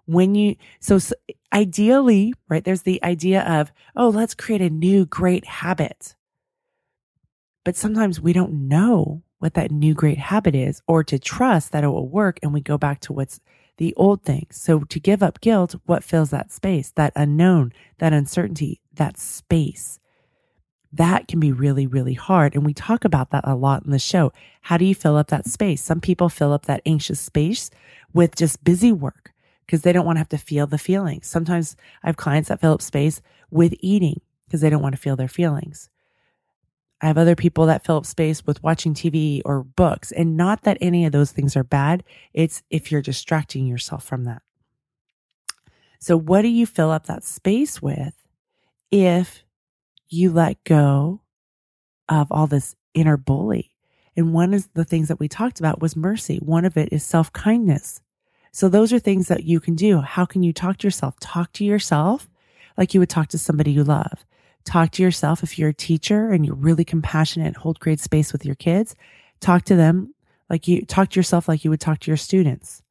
When 0.06 0.36
you, 0.36 0.56
so, 0.80 0.98
so 0.98 1.16
ideally, 1.54 2.34
right, 2.50 2.64
there's 2.64 2.82
the 2.82 3.04
idea 3.04 3.44
of, 3.44 3.72
oh, 3.96 4.10
let's 4.10 4.34
create 4.34 4.62
a 4.62 4.70
new 4.70 5.06
great 5.06 5.46
habit. 5.46 6.16
But 7.64 7.76
sometimes 7.76 8.20
we 8.20 8.34
don't 8.34 8.68
know 8.68 9.24
what 9.40 9.54
that 9.56 9.72
new 9.72 9.94
great 9.94 10.18
habit 10.18 10.56
is 10.56 10.82
or 10.88 11.04
to 11.04 11.20
trust 11.20 11.72
that 11.72 11.84
it 11.84 11.88
will 11.88 12.08
work. 12.08 12.40
And 12.42 12.54
we 12.54 12.62
go 12.62 12.78
back 12.78 13.00
to 13.02 13.14
what's 13.14 13.40
the 13.78 13.94
old 13.96 14.24
things. 14.24 14.62
So 14.62 14.82
to 14.82 15.00
give 15.00 15.24
up 15.24 15.42
guilt, 15.42 15.76
what 15.86 16.04
fills 16.04 16.30
that 16.30 16.52
space, 16.52 16.92
that 16.96 17.14
unknown, 17.16 17.74
that 18.00 18.14
uncertainty, 18.14 18.82
that 18.94 19.18
space? 19.18 20.00
That 20.94 21.28
can 21.28 21.40
be 21.40 21.52
really, 21.52 21.88
really 21.88 22.14
hard. 22.14 22.54
And 22.54 22.66
we 22.66 22.74
talk 22.74 23.06
about 23.06 23.30
that 23.32 23.48
a 23.48 23.56
lot 23.56 23.86
in 23.86 23.92
the 23.92 24.00
show. 24.00 24.34
How 24.62 24.78
do 24.78 24.86
you 24.86 24.94
fill 24.94 25.16
up 25.16 25.28
that 25.28 25.48
space? 25.48 25.82
Some 25.82 26.02
people 26.02 26.28
fill 26.28 26.52
up 26.52 26.66
that 26.66 26.82
anxious 26.86 27.20
space 27.20 27.70
with 28.14 28.36
just 28.36 28.64
busy 28.64 28.92
work 28.92 29.32
because 29.66 29.84
they 29.84 29.94
don't 29.94 30.06
want 30.06 30.18
to 30.18 30.22
have 30.22 30.30
to 30.30 30.38
feel 30.38 30.68
the 30.68 30.78
feelings. 30.78 31.28
Sometimes 31.28 31.78
I 32.04 32.08
have 32.08 32.18
clients 32.18 32.50
that 32.50 32.60
fill 32.60 32.74
up 32.74 32.82
space 32.82 33.22
with 33.50 33.74
eating 33.80 34.20
because 34.46 34.60
they 34.60 34.70
don't 34.70 34.82
want 34.82 34.96
to 34.96 35.02
feel 35.02 35.16
their 35.16 35.30
feelings. 35.30 35.90
I 37.02 37.08
have 37.08 37.18
other 37.18 37.36
people 37.36 37.66
that 37.66 37.84
fill 37.84 37.98
up 37.98 38.06
space 38.06 38.46
with 38.46 38.62
watching 38.62 38.94
TV 38.94 39.42
or 39.44 39.64
books. 39.64 40.12
And 40.12 40.38
not 40.38 40.64
that 40.64 40.78
any 40.82 41.06
of 41.06 41.12
those 41.12 41.32
things 41.32 41.56
are 41.56 41.64
bad. 41.64 42.04
It's 42.34 42.62
if 42.70 42.92
you're 42.92 43.02
distracting 43.02 43.66
yourself 43.66 44.04
from 44.04 44.26
that. 44.26 44.44
So, 46.00 46.18
what 46.18 46.44
do 46.44 46.48
you 46.48 46.66
fill 46.66 46.92
up 46.92 47.08
that 47.08 47.24
space 47.24 47.82
with 47.82 48.14
if 48.92 49.44
you 50.10 50.32
let 50.32 50.64
go 50.64 51.22
of 52.08 52.32
all 52.32 52.48
this 52.48 52.76
inner 52.94 53.18
bully? 53.18 53.72
And 54.16 54.34
one 54.34 54.54
of 54.54 54.68
the 54.74 54.84
things 54.84 55.08
that 55.08 55.20
we 55.20 55.28
talked 55.28 55.60
about 55.60 55.82
was 55.82 55.96
mercy. 55.96 56.38
One 56.38 56.66
of 56.66 56.76
it 56.76 56.90
is 56.92 57.04
self 57.04 57.32
kindness. 57.34 58.02
So, 58.52 58.68
those 58.68 58.92
are 58.94 59.00
things 59.00 59.28
that 59.28 59.44
you 59.44 59.60
can 59.60 59.76
do. 59.76 60.02
How 60.02 60.26
can 60.26 60.44
you 60.44 60.54
talk 60.54 60.78
to 60.78 60.88
yourself? 60.88 61.20
Talk 61.20 61.52
to 61.54 61.64
yourself 61.64 62.30
like 62.78 62.94
you 62.94 63.00
would 63.00 63.10
talk 63.10 63.28
to 63.30 63.38
somebody 63.38 63.72
you 63.72 63.84
love. 63.84 64.26
Talk 64.64 64.92
to 64.92 65.04
yourself 65.04 65.44
if 65.44 65.58
you're 65.58 65.70
a 65.70 65.74
teacher 65.74 66.32
and 66.32 66.46
you're 66.46 66.56
really 66.56 66.86
compassionate 66.86 67.48
and 67.48 67.58
hold 67.58 67.80
great 67.80 68.00
space 68.00 68.32
with 68.32 68.46
your 68.46 68.56
kids. 68.56 68.96
Talk 69.40 69.64
to 69.66 69.76
them 69.76 70.14
like 70.50 70.68
you 70.68 70.86
talk 70.86 71.10
to 71.10 71.20
yourself 71.20 71.48
like 71.48 71.64
you 71.64 71.70
would 71.70 71.80
talk 71.80 72.00
to 72.02 72.12
your 72.12 72.18
students. 72.18 72.84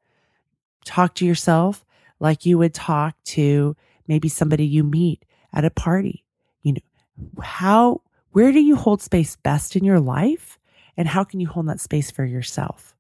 Talk 0.85 1.15
to 1.17 1.27
yourself 1.27 1.85
like 2.19 2.45
you 2.45 2.59
would 2.59 2.75
talk 2.75 3.15
to 3.25 3.77
maybe 4.09 4.29
somebody 4.29 4.67
you 4.67 4.83
meet 4.83 5.25
at 5.53 5.65
a 5.65 5.71
party. 5.71 6.25
You 6.63 6.73
know, 6.75 7.43
how, 7.43 8.03
where 8.33 8.51
do 8.51 8.61
you 8.61 8.77
hold 8.77 9.03
space 9.03 9.37
best 9.37 9.77
in 9.77 9.85
your 9.85 10.01
life? 10.01 10.59
And 10.97 11.07
how 11.07 11.23
can 11.23 11.39
you 11.39 11.49
hold 11.49 11.69
that 11.69 11.81
space 11.81 12.11
for 12.11 12.25
yourself? 12.25 12.97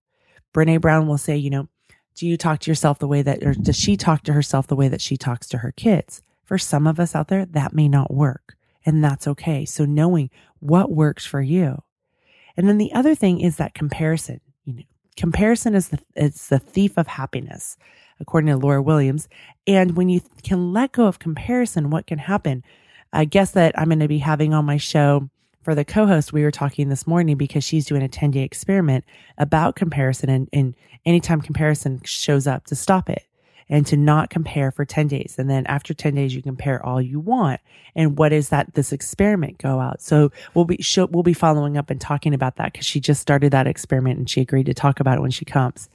Brené 0.54 0.80
Brown 0.80 1.06
will 1.06 1.18
say, 1.18 1.36
you 1.36 1.50
know, 1.50 1.68
do 2.14 2.26
you 2.26 2.36
talk 2.36 2.60
to 2.60 2.70
yourself 2.70 2.98
the 2.98 3.08
way 3.08 3.22
that, 3.22 3.42
or 3.42 3.54
does 3.54 3.78
she 3.78 3.96
talk 3.96 4.22
to 4.24 4.32
herself 4.32 4.66
the 4.66 4.76
way 4.76 4.88
that 4.88 5.00
she 5.00 5.16
talks 5.16 5.48
to 5.48 5.58
her 5.58 5.72
kids? 5.72 6.22
For 6.44 6.58
some 6.58 6.86
of 6.86 7.00
us 7.00 7.14
out 7.14 7.28
there, 7.28 7.46
that 7.46 7.72
may 7.72 7.88
not 7.88 8.12
work 8.12 8.56
and 8.84 9.02
that's 9.02 9.26
okay. 9.28 9.64
So 9.64 9.84
knowing 9.84 10.30
what 10.60 10.90
works 10.90 11.26
for 11.26 11.40
you. 11.40 11.82
And 12.56 12.68
then 12.68 12.78
the 12.78 12.92
other 12.92 13.14
thing 13.14 13.40
is 13.40 13.56
that 13.56 13.74
comparison. 13.74 14.40
You 14.64 14.74
know, 14.74 14.82
comparison 15.16 15.74
is 15.74 15.88
the 15.88 15.98
it's 16.14 16.48
the 16.48 16.58
thief 16.58 16.96
of 16.96 17.06
happiness, 17.06 17.76
according 18.20 18.48
to 18.48 18.56
Laura 18.56 18.82
Williams. 18.82 19.28
And 19.66 19.96
when 19.96 20.08
you 20.08 20.20
can 20.42 20.72
let 20.72 20.92
go 20.92 21.06
of 21.06 21.18
comparison, 21.18 21.90
what 21.90 22.06
can 22.06 22.18
happen? 22.18 22.64
I 23.12 23.24
guess 23.24 23.52
that 23.52 23.78
I'm 23.78 23.88
going 23.88 24.00
to 24.00 24.08
be 24.08 24.18
having 24.18 24.54
on 24.54 24.64
my 24.64 24.76
show 24.76 25.30
for 25.62 25.74
the 25.74 25.84
co-host 25.84 26.32
we 26.32 26.42
were 26.42 26.50
talking 26.50 26.88
this 26.88 27.06
morning 27.06 27.36
because 27.36 27.64
she's 27.64 27.86
doing 27.86 28.02
a 28.02 28.08
10 28.08 28.30
day 28.30 28.40
experiment 28.40 29.04
about 29.36 29.76
comparison 29.76 30.30
and, 30.30 30.48
and 30.52 30.74
anytime 31.04 31.40
comparison 31.40 32.00
shows 32.04 32.46
up 32.46 32.64
to 32.66 32.74
stop 32.74 33.10
it 33.10 33.24
and 33.70 33.86
to 33.86 33.96
not 33.96 34.30
compare 34.30 34.72
for 34.72 34.84
10 34.84 35.06
days. 35.06 35.36
And 35.38 35.48
then 35.48 35.64
after 35.66 35.94
10 35.94 36.16
days, 36.16 36.34
you 36.34 36.42
compare 36.42 36.84
all 36.84 37.00
you 37.00 37.20
want. 37.20 37.60
And 37.94 38.18
what 38.18 38.32
is 38.32 38.48
that? 38.48 38.74
This 38.74 38.92
experiment 38.92 39.58
go 39.58 39.78
out. 39.78 40.02
So 40.02 40.32
we'll 40.54 40.64
be, 40.64 40.84
we'll 41.10 41.22
be 41.22 41.32
following 41.32 41.78
up 41.78 41.88
and 41.88 42.00
talking 42.00 42.34
about 42.34 42.56
that 42.56 42.72
because 42.72 42.84
she 42.84 43.00
just 43.00 43.22
started 43.22 43.52
that 43.52 43.68
experiment 43.68 44.18
and 44.18 44.28
she 44.28 44.40
agreed 44.40 44.66
to 44.66 44.74
talk 44.74 44.98
about 44.98 45.18
it 45.18 45.22
when 45.22 45.30
she 45.30 45.44
comes. 45.44 45.88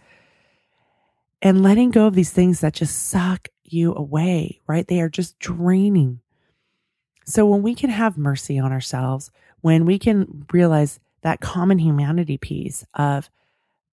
And 1.42 1.62
letting 1.62 1.92
go 1.92 2.08
of 2.08 2.16
these 2.16 2.32
things 2.32 2.62
that 2.62 2.74
just 2.74 3.10
suck 3.10 3.50
you 3.66 3.94
away, 3.94 4.62
right? 4.68 4.88
They 4.88 5.02
are 5.02 5.10
just 5.10 5.38
draining. 5.38 6.22
So 7.26 7.46
when 7.46 7.62
we 7.62 7.76
can 7.76 7.90
have 7.90 8.18
mercy 8.18 8.58
on 8.58 8.72
ourselves, 8.72 9.32
when 9.60 9.86
we 9.86 10.00
can 10.00 10.46
realize 10.54 11.00
that 11.24 11.42
common 11.42 11.80
humanity 11.80 12.38
piece 12.38 12.86
of, 12.94 13.30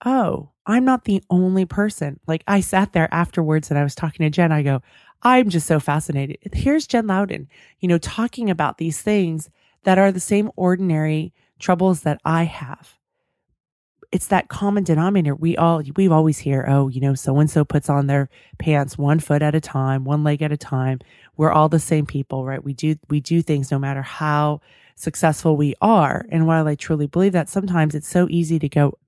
oh, 0.05 0.51
I'm 0.67 0.85
not 0.85 1.05
the 1.05 1.23
only 1.31 1.65
person. 1.65 2.21
Like 2.27 2.45
I 2.47 2.61
sat 2.61 2.93
there 2.93 3.13
afterwards 3.13 3.71
and 3.71 3.79
I 3.79 3.83
was 3.83 3.95
talking 3.95 4.25
to 4.25 4.31
Jen. 4.31 4.53
I 4.53 4.63
go, 4.63 4.83
I'm 5.23 5.49
just 5.49 5.67
so 5.67 5.81
fascinated. 5.81 6.39
Here's 6.53 6.87
Jen 6.87 7.07
Louden, 7.07 7.49
you 7.81 7.89
know, 7.89 7.99
talking 7.99 8.51
about 8.51 8.79
these 8.79 9.01
things 9.01 9.51
that 9.85 9.99
are 9.99 10.13
the 10.13 10.21
same 10.21 10.51
ordinary 10.57 11.33
troubles 11.59 12.03
that 12.03 12.21
I 12.25 12.45
have. 12.45 12.99
It's 14.11 14.27
that 14.27 14.49
common 14.49 14.85
denominator. 14.85 15.35
We 15.35 15.57
all, 15.57 15.83
we've 15.97 16.13
always 16.13 16.39
hear, 16.39 16.67
oh, 16.69 16.89
you 16.89 17.01
know, 17.01 17.15
so 17.15 17.39
and 17.39 17.51
so 17.51 17.65
puts 17.65 17.89
on 17.89 18.09
their 18.09 18.29
pants 18.59 18.99
one 18.99 19.21
foot 19.21 19.41
at 19.41 19.55
a 19.55 19.61
time, 19.61 20.05
one 20.05 20.23
leg 20.23 20.43
at 20.43 20.53
a 20.53 20.57
time. 20.57 20.99
We're 21.37 21.53
all 21.53 21.71
the 21.71 21.79
same 21.79 22.05
people, 22.05 22.45
right? 22.45 22.63
We 22.63 22.75
do, 22.75 22.97
we 23.09 23.21
do 23.21 23.41
things 23.41 23.71
no 23.71 23.79
matter 23.79 24.03
how 24.03 24.61
successful 24.97 25.57
we 25.57 25.75
are. 25.81 26.27
And 26.29 26.47
while 26.47 26.69
I 26.69 26.75
truly 26.75 27.07
believe 27.07 27.33
that, 27.33 27.49
sometimes 27.49 27.95
it's 27.95 28.09
so 28.09 28.27
easy 28.29 28.59
to 28.59 28.69
go, 28.69 28.99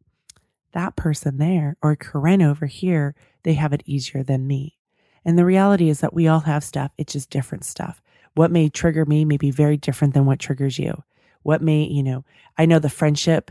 that 0.75 0.97
person 0.97 1.39
there 1.39 1.77
or 1.83 1.97
Karen 1.97 2.43
over 2.43 2.67
here, 2.67 3.15
they 3.43 3.55
have 3.55 3.73
it 3.73 3.83
easier 3.87 4.23
than 4.23 4.47
me. 4.47 4.77
And 5.25 5.39
the 5.39 5.45
reality 5.45 5.89
is 5.89 6.01
that 6.01 6.13
we 6.13 6.29
all 6.29 6.41
have 6.41 6.63
stuff. 6.63 6.93
It's 6.99 7.15
just 7.15 7.31
different 7.31 7.65
stuff. 7.65 8.03
What 8.35 8.51
may 8.51 8.69
trigger 8.69 9.07
me 9.07 9.25
may 9.25 9.37
be 9.37 9.51
very 9.51 9.77
different 9.77 10.13
than 10.13 10.27
what 10.27 10.39
triggers 10.39 10.79
you. 10.79 11.03
What 11.43 11.63
may, 11.63 11.85
you 11.85 12.03
know, 12.03 12.25
I 12.59 12.67
know 12.67 12.79
the 12.79 12.91
friendship 12.91 13.51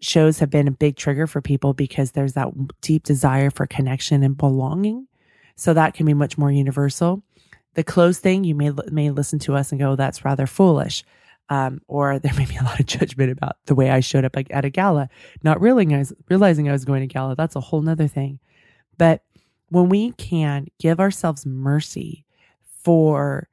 shows 0.00 0.38
have 0.38 0.50
been 0.50 0.68
a 0.68 0.72
big 0.72 0.96
trigger 0.96 1.26
for 1.26 1.40
people 1.40 1.72
because 1.72 2.12
there's 2.12 2.34
that 2.34 2.48
deep 2.80 3.04
desire 3.04 3.50
for 3.50 3.66
connection 3.66 4.22
and 4.22 4.36
belonging. 4.36 5.08
So 5.56 5.74
that 5.74 5.94
can 5.94 6.06
be 6.06 6.14
much 6.14 6.36
more 6.36 6.52
universal. 6.52 7.22
The 7.74 7.84
clothes 7.84 8.18
thing, 8.18 8.44
you 8.44 8.54
may, 8.54 8.70
may 8.90 9.10
listen 9.10 9.38
to 9.40 9.54
us 9.54 9.72
and 9.72 9.80
go, 9.80 9.96
that's 9.96 10.24
rather 10.24 10.46
foolish 10.46 11.04
um, 11.48 11.80
or 11.88 12.18
there 12.20 12.34
may 12.34 12.46
be 12.46 12.56
a 12.56 12.62
lot 12.62 12.80
of 12.80 12.86
judgment 12.86 13.30
about 13.30 13.56
the 13.66 13.74
way 13.74 13.90
I 13.90 14.00
showed 14.00 14.24
up 14.24 14.36
at 14.36 14.64
a 14.64 14.70
gala, 14.70 15.08
not 15.42 15.60
realizing, 15.60 16.16
realizing 16.28 16.68
I 16.68 16.72
was 16.72 16.84
going 16.84 17.00
to 17.06 17.12
gala. 17.12 17.36
That's 17.36 17.56
a 17.56 17.60
whole 17.60 17.82
nother 17.82 18.08
thing. 18.08 18.38
But 18.96 19.22
when 19.68 19.88
we 19.88 20.12
can 20.12 20.68
give 20.78 21.00
ourselves 21.00 21.44
mercy 21.44 22.24
for 22.82 23.48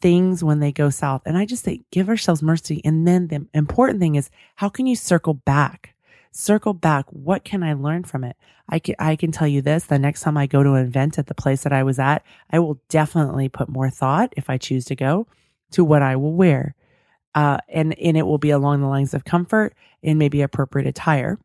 things 0.00 0.44
when 0.44 0.60
they 0.60 0.70
go 0.70 0.90
south, 0.90 1.22
and 1.26 1.36
I 1.36 1.44
just 1.44 1.64
say 1.64 1.82
give 1.90 2.08
ourselves 2.08 2.42
mercy. 2.42 2.80
And 2.84 3.06
then 3.06 3.28
the 3.28 3.46
important 3.52 3.98
thing 3.98 4.14
is, 4.14 4.30
how 4.56 4.68
can 4.68 4.86
you 4.86 4.94
circle 4.94 5.34
back? 5.34 5.94
circle 6.38 6.74
back. 6.74 7.06
What 7.10 7.44
can 7.44 7.62
I 7.62 7.74
learn 7.74 8.04
from 8.04 8.24
it? 8.24 8.36
I 8.68 8.78
can, 8.78 8.94
I 8.98 9.16
can 9.16 9.32
tell 9.32 9.48
you 9.48 9.62
this. 9.62 9.86
The 9.86 9.98
next 9.98 10.22
time 10.22 10.36
I 10.36 10.46
go 10.46 10.62
to 10.62 10.74
an 10.74 10.86
event 10.86 11.18
at 11.18 11.26
the 11.26 11.34
place 11.34 11.62
that 11.62 11.72
I 11.72 11.82
was 11.82 11.98
at, 11.98 12.24
I 12.50 12.58
will 12.58 12.80
definitely 12.88 13.48
put 13.48 13.68
more 13.68 13.90
thought 13.90 14.32
if 14.36 14.48
I 14.48 14.58
choose 14.58 14.84
to 14.86 14.96
go 14.96 15.26
to 15.72 15.84
what 15.84 16.02
I 16.02 16.16
will 16.16 16.34
wear. 16.34 16.74
Uh, 17.34 17.58
and, 17.68 17.96
and 17.98 18.16
it 18.16 18.26
will 18.26 18.38
be 18.38 18.50
along 18.50 18.80
the 18.80 18.88
lines 18.88 19.14
of 19.14 19.24
comfort 19.24 19.74
and 20.02 20.18
maybe 20.18 20.42
appropriate 20.42 20.88
attire. 20.88 21.38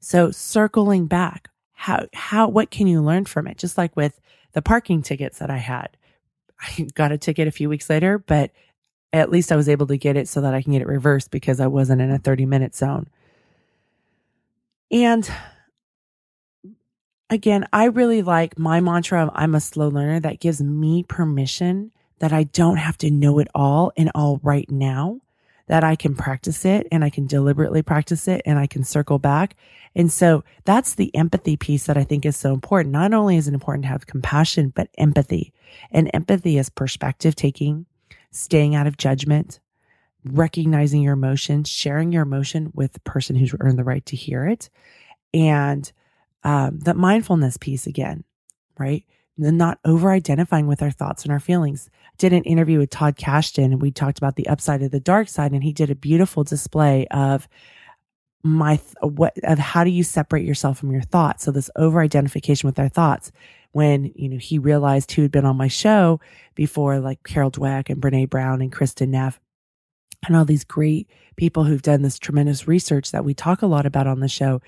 So 0.00 0.30
circling 0.30 1.06
back, 1.06 1.50
how, 1.72 2.06
how, 2.14 2.48
what 2.48 2.70
can 2.70 2.86
you 2.86 3.02
learn 3.02 3.24
from 3.24 3.46
it? 3.46 3.58
Just 3.58 3.76
like 3.76 3.96
with 3.96 4.20
the 4.52 4.62
parking 4.62 5.02
tickets 5.02 5.38
that 5.38 5.50
I 5.50 5.58
had. 5.58 5.96
I 6.60 6.88
got 6.94 7.12
a 7.12 7.18
ticket 7.18 7.48
a 7.48 7.52
few 7.52 7.68
weeks 7.68 7.90
later, 7.90 8.18
but 8.18 8.50
at 9.12 9.30
least 9.30 9.52
I 9.52 9.56
was 9.56 9.68
able 9.68 9.86
to 9.88 9.96
get 9.96 10.16
it 10.16 10.28
so 10.28 10.40
that 10.40 10.54
I 10.54 10.62
can 10.62 10.72
get 10.72 10.82
it 10.82 10.88
reversed 10.88 11.30
because 11.30 11.60
I 11.60 11.66
wasn't 11.66 12.00
in 12.00 12.10
a 12.10 12.18
30 12.18 12.46
minute 12.46 12.74
zone. 12.74 13.08
And 14.90 15.30
again, 17.30 17.66
I 17.72 17.84
really 17.86 18.22
like 18.22 18.58
my 18.58 18.80
mantra 18.80 19.22
of 19.22 19.30
I'm 19.34 19.54
a 19.54 19.60
slow 19.60 19.88
learner 19.88 20.20
that 20.20 20.40
gives 20.40 20.62
me 20.62 21.02
permission 21.02 21.92
that 22.22 22.32
I 22.32 22.44
don't 22.44 22.76
have 22.76 22.96
to 22.98 23.10
know 23.10 23.40
it 23.40 23.48
all 23.52 23.90
and 23.96 24.08
all 24.14 24.38
right 24.44 24.70
now, 24.70 25.18
that 25.66 25.82
I 25.82 25.96
can 25.96 26.14
practice 26.14 26.64
it 26.64 26.86
and 26.92 27.02
I 27.02 27.10
can 27.10 27.26
deliberately 27.26 27.82
practice 27.82 28.28
it 28.28 28.42
and 28.46 28.60
I 28.60 28.68
can 28.68 28.84
circle 28.84 29.18
back. 29.18 29.56
And 29.96 30.10
so 30.10 30.44
that's 30.64 30.94
the 30.94 31.12
empathy 31.16 31.56
piece 31.56 31.86
that 31.86 31.96
I 31.96 32.04
think 32.04 32.24
is 32.24 32.36
so 32.36 32.54
important. 32.54 32.92
Not 32.92 33.12
only 33.12 33.36
is 33.36 33.48
it 33.48 33.54
important 33.54 33.82
to 33.86 33.88
have 33.88 34.06
compassion, 34.06 34.72
but 34.72 34.88
empathy. 34.96 35.52
And 35.90 36.12
empathy 36.14 36.58
is 36.58 36.70
perspective 36.70 37.34
taking, 37.34 37.86
staying 38.30 38.76
out 38.76 38.86
of 38.86 38.96
judgment, 38.96 39.58
recognizing 40.24 41.02
your 41.02 41.14
emotion, 41.14 41.64
sharing 41.64 42.12
your 42.12 42.22
emotion 42.22 42.70
with 42.72 42.92
the 42.92 43.00
person 43.00 43.34
who's 43.34 43.52
earned 43.58 43.80
the 43.80 43.84
right 43.84 44.06
to 44.06 44.14
hear 44.14 44.46
it, 44.46 44.70
and 45.34 45.90
um, 46.44 46.78
that 46.84 46.96
mindfulness 46.96 47.56
piece 47.56 47.88
again, 47.88 48.22
right? 48.78 49.04
And 49.38 49.58
not 49.58 49.80
over 49.84 50.12
identifying 50.12 50.68
with 50.68 50.82
our 50.82 50.92
thoughts 50.92 51.24
and 51.24 51.32
our 51.32 51.40
feelings. 51.40 51.90
Did 52.18 52.32
an 52.32 52.44
interview 52.44 52.78
with 52.78 52.90
Todd 52.90 53.16
Kashdan 53.16 53.64
and 53.64 53.82
we 53.82 53.90
talked 53.90 54.18
about 54.18 54.36
the 54.36 54.48
upside 54.48 54.82
of 54.82 54.90
the 54.90 55.00
dark 55.00 55.28
side, 55.28 55.52
and 55.52 55.64
he 55.64 55.72
did 55.72 55.90
a 55.90 55.94
beautiful 55.94 56.44
display 56.44 57.06
of 57.10 57.48
my 58.42 58.80
what 59.00 59.34
of 59.44 59.58
how 59.58 59.84
do 59.84 59.90
you 59.90 60.02
separate 60.02 60.44
yourself 60.44 60.78
from 60.78 60.90
your 60.90 61.02
thoughts? 61.02 61.44
So 61.44 61.52
this 61.52 61.70
over 61.76 62.00
identification 62.00 62.66
with 62.66 62.78
our 62.78 62.88
thoughts 62.88 63.30
when 63.72 64.12
you 64.14 64.28
know 64.28 64.38
he 64.38 64.58
realized 64.58 65.12
who 65.12 65.22
had 65.22 65.30
been 65.30 65.44
on 65.44 65.56
my 65.56 65.68
show 65.68 66.20
before 66.54 67.00
like 67.00 67.22
carol 67.24 67.50
dweck 67.50 67.88
and 67.88 68.00
brené 68.00 68.28
brown 68.28 68.60
and 68.60 68.72
kristin 68.72 69.08
neff 69.08 69.40
and 70.26 70.36
all 70.36 70.44
these 70.44 70.64
great 70.64 71.08
people 71.36 71.64
who've 71.64 71.82
done 71.82 72.02
this 72.02 72.18
tremendous 72.18 72.68
research 72.68 73.10
that 73.10 73.24
we 73.24 73.34
talk 73.34 73.62
a 73.62 73.66
lot 73.66 73.86
about 73.86 74.06
on 74.06 74.20
the 74.20 74.28
show 74.28 74.60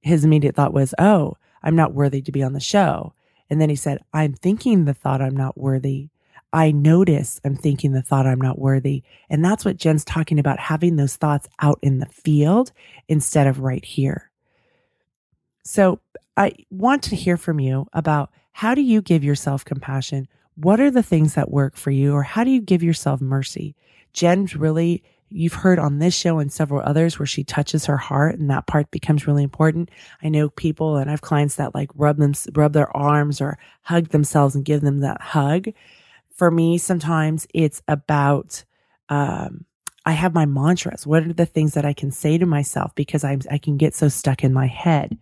his 0.00 0.24
immediate 0.24 0.54
thought 0.54 0.72
was 0.72 0.94
oh 0.98 1.36
i'm 1.62 1.76
not 1.76 1.94
worthy 1.94 2.22
to 2.22 2.32
be 2.32 2.42
on 2.42 2.52
the 2.52 2.60
show. 2.60 3.12
And 3.50 3.60
then 3.60 3.68
he 3.68 3.76
said 3.76 3.98
i'm 4.14 4.32
thinking 4.32 4.84
the 4.84 4.94
thought 4.94 5.20
i'm 5.20 5.36
not 5.36 5.58
worthy 5.58 6.08
I 6.52 6.70
notice 6.70 7.40
I'm 7.44 7.56
thinking 7.56 7.92
the 7.92 8.02
thought 8.02 8.26
I'm 8.26 8.40
not 8.40 8.58
worthy. 8.58 9.02
And 9.30 9.44
that's 9.44 9.64
what 9.64 9.78
Jen's 9.78 10.04
talking 10.04 10.38
about 10.38 10.58
having 10.58 10.96
those 10.96 11.16
thoughts 11.16 11.48
out 11.60 11.78
in 11.82 11.98
the 11.98 12.06
field 12.06 12.72
instead 13.08 13.46
of 13.46 13.60
right 13.60 13.84
here. 13.84 14.30
So 15.64 16.00
I 16.36 16.52
want 16.70 17.02
to 17.04 17.16
hear 17.16 17.36
from 17.36 17.58
you 17.58 17.86
about 17.92 18.30
how 18.52 18.74
do 18.74 18.82
you 18.82 19.00
give 19.00 19.24
yourself 19.24 19.64
compassion? 19.64 20.28
What 20.56 20.80
are 20.80 20.90
the 20.90 21.02
things 21.02 21.34
that 21.34 21.50
work 21.50 21.76
for 21.76 21.90
you? 21.90 22.12
Or 22.12 22.22
how 22.22 22.44
do 22.44 22.50
you 22.50 22.60
give 22.60 22.82
yourself 22.82 23.20
mercy? 23.22 23.74
Jen's 24.12 24.54
really, 24.54 25.02
you've 25.30 25.54
heard 25.54 25.78
on 25.78 25.98
this 25.98 26.14
show 26.14 26.38
and 26.38 26.52
several 26.52 26.82
others 26.84 27.18
where 27.18 27.26
she 27.26 27.44
touches 27.44 27.86
her 27.86 27.96
heart 27.96 28.38
and 28.38 28.50
that 28.50 28.66
part 28.66 28.90
becomes 28.90 29.26
really 29.26 29.42
important. 29.42 29.90
I 30.22 30.28
know 30.28 30.50
people 30.50 30.96
and 30.96 31.08
I 31.08 31.12
have 31.12 31.22
clients 31.22 31.54
that 31.54 31.74
like 31.74 31.88
rub 31.94 32.18
them, 32.18 32.34
rub 32.54 32.74
their 32.74 32.94
arms 32.94 33.40
or 33.40 33.58
hug 33.82 34.08
themselves 34.08 34.54
and 34.54 34.66
give 34.66 34.82
them 34.82 34.98
that 34.98 35.22
hug 35.22 35.68
for 36.34 36.50
me, 36.50 36.78
sometimes 36.78 37.46
it's 37.54 37.82
about, 37.88 38.64
um, 39.08 39.64
I 40.04 40.12
have 40.12 40.34
my 40.34 40.46
mantras. 40.46 41.06
What 41.06 41.24
are 41.24 41.32
the 41.32 41.46
things 41.46 41.74
that 41.74 41.84
I 41.84 41.92
can 41.92 42.10
say 42.10 42.38
to 42.38 42.46
myself 42.46 42.94
because 42.94 43.24
I'm, 43.24 43.40
I 43.50 43.58
can 43.58 43.76
get 43.76 43.94
so 43.94 44.08
stuck 44.08 44.42
in 44.42 44.52
my 44.52 44.66
head. 44.66 45.16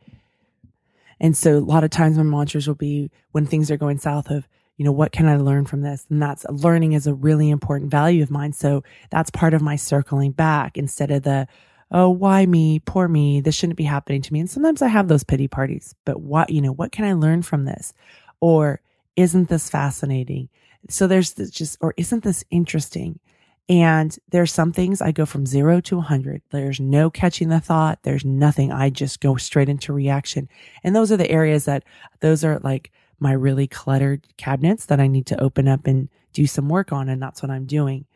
And 1.20 1.36
so 1.36 1.58
a 1.58 1.60
lot 1.60 1.84
of 1.84 1.90
times 1.90 2.16
my 2.16 2.22
mantras 2.22 2.66
will 2.66 2.74
be 2.74 3.10
when 3.32 3.44
things 3.44 3.70
are 3.70 3.76
going 3.76 3.98
south 3.98 4.30
of, 4.30 4.48
you 4.78 4.84
know, 4.84 4.92
what 4.92 5.12
can 5.12 5.28
I 5.28 5.36
learn 5.36 5.66
from 5.66 5.82
this? 5.82 6.06
And 6.08 6.22
that's 6.22 6.46
learning 6.48 6.94
is 6.94 7.06
a 7.06 7.12
really 7.12 7.50
important 7.50 7.90
value 7.90 8.22
of 8.22 8.30
mine. 8.30 8.54
So 8.54 8.82
that's 9.10 9.30
part 9.30 9.52
of 9.52 9.60
my 9.60 9.76
circling 9.76 10.32
back 10.32 10.78
instead 10.78 11.10
of 11.10 11.24
the, 11.24 11.46
oh, 11.90 12.08
why 12.08 12.46
me? 12.46 12.78
Poor 12.78 13.06
me. 13.06 13.42
This 13.42 13.54
shouldn't 13.54 13.76
be 13.76 13.84
happening 13.84 14.22
to 14.22 14.32
me. 14.32 14.40
And 14.40 14.48
sometimes 14.48 14.80
I 14.80 14.88
have 14.88 15.08
those 15.08 15.24
pity 15.24 15.48
parties, 15.48 15.94
but 16.06 16.22
what, 16.22 16.48
you 16.48 16.62
know, 16.62 16.72
what 16.72 16.92
can 16.92 17.04
I 17.04 17.12
learn 17.12 17.42
from 17.42 17.66
this? 17.66 17.92
Or 18.40 18.80
isn't 19.16 19.50
this 19.50 19.68
fascinating? 19.68 20.48
So 20.88 21.06
there's 21.06 21.34
just, 21.34 21.78
or 21.80 21.94
isn't 21.96 22.24
this 22.24 22.44
interesting? 22.50 23.20
And 23.68 24.18
there's 24.30 24.52
some 24.52 24.72
things 24.72 25.00
I 25.00 25.12
go 25.12 25.24
from 25.24 25.46
zero 25.46 25.80
to 25.82 25.96
100. 25.96 26.42
There's 26.50 26.80
no 26.80 27.08
catching 27.08 27.50
the 27.50 27.60
thought. 27.60 28.00
There's 28.02 28.24
nothing. 28.24 28.72
I 28.72 28.90
just 28.90 29.20
go 29.20 29.36
straight 29.36 29.68
into 29.68 29.92
reaction. 29.92 30.48
And 30.82 30.96
those 30.96 31.12
are 31.12 31.16
the 31.16 31.30
areas 31.30 31.66
that, 31.66 31.84
those 32.20 32.42
are 32.42 32.58
like 32.60 32.90
my 33.20 33.32
really 33.32 33.68
cluttered 33.68 34.26
cabinets 34.38 34.86
that 34.86 34.98
I 34.98 35.06
need 35.06 35.26
to 35.26 35.40
open 35.40 35.68
up 35.68 35.86
and 35.86 36.08
do 36.32 36.48
some 36.48 36.68
work 36.68 36.90
on. 36.92 37.08
And 37.08 37.22
that's 37.22 37.42
what 37.42 37.50
I'm 37.50 37.66
doing. 37.66 38.06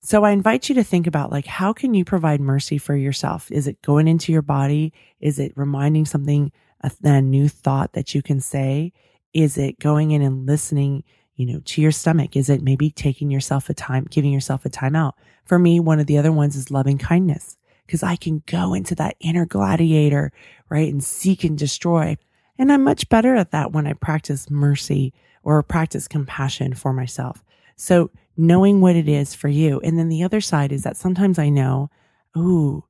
So 0.00 0.22
I 0.22 0.30
invite 0.30 0.68
you 0.68 0.76
to 0.76 0.84
think 0.84 1.08
about 1.08 1.32
like, 1.32 1.46
how 1.46 1.72
can 1.72 1.92
you 1.92 2.04
provide 2.04 2.40
mercy 2.40 2.78
for 2.78 2.94
yourself? 2.94 3.50
Is 3.50 3.66
it 3.66 3.82
going 3.82 4.06
into 4.06 4.30
your 4.30 4.42
body? 4.42 4.92
Is 5.18 5.40
it 5.40 5.52
reminding 5.56 6.04
something, 6.04 6.52
a, 6.82 6.92
a 7.02 7.20
new 7.20 7.48
thought 7.48 7.94
that 7.94 8.14
you 8.14 8.22
can 8.22 8.40
say? 8.40 8.92
Is 9.34 9.58
it 9.58 9.80
going 9.80 10.12
in 10.12 10.22
and 10.22 10.46
listening 10.46 11.02
you 11.36 11.46
know, 11.46 11.60
to 11.64 11.80
your 11.80 11.92
stomach? 11.92 12.36
Is 12.36 12.48
it 12.48 12.62
maybe 12.62 12.90
taking 12.90 13.30
yourself 13.30 13.70
a 13.70 13.74
time, 13.74 14.06
giving 14.10 14.32
yourself 14.32 14.64
a 14.64 14.70
timeout? 14.70 15.12
For 15.44 15.58
me, 15.58 15.78
one 15.78 16.00
of 16.00 16.06
the 16.06 16.18
other 16.18 16.32
ones 16.32 16.56
is 16.56 16.70
loving 16.70 16.98
kindness 16.98 17.56
because 17.86 18.02
I 18.02 18.16
can 18.16 18.42
go 18.46 18.74
into 18.74 18.94
that 18.96 19.16
inner 19.20 19.46
gladiator, 19.46 20.32
right? 20.68 20.92
And 20.92 21.04
seek 21.04 21.44
and 21.44 21.56
destroy. 21.56 22.16
And 22.58 22.72
I'm 22.72 22.82
much 22.82 23.08
better 23.08 23.36
at 23.36 23.52
that 23.52 23.72
when 23.72 23.86
I 23.86 23.92
practice 23.92 24.50
mercy 24.50 25.12
or 25.42 25.62
practice 25.62 26.08
compassion 26.08 26.74
for 26.74 26.92
myself. 26.92 27.44
So 27.76 28.10
knowing 28.36 28.80
what 28.80 28.96
it 28.96 29.08
is 29.08 29.34
for 29.34 29.48
you. 29.48 29.80
And 29.80 29.98
then 29.98 30.08
the 30.08 30.22
other 30.22 30.40
side 30.40 30.72
is 30.72 30.82
that 30.82 30.96
sometimes 30.96 31.38
I 31.38 31.48
know, 31.48 31.90
ooh, 32.36 32.84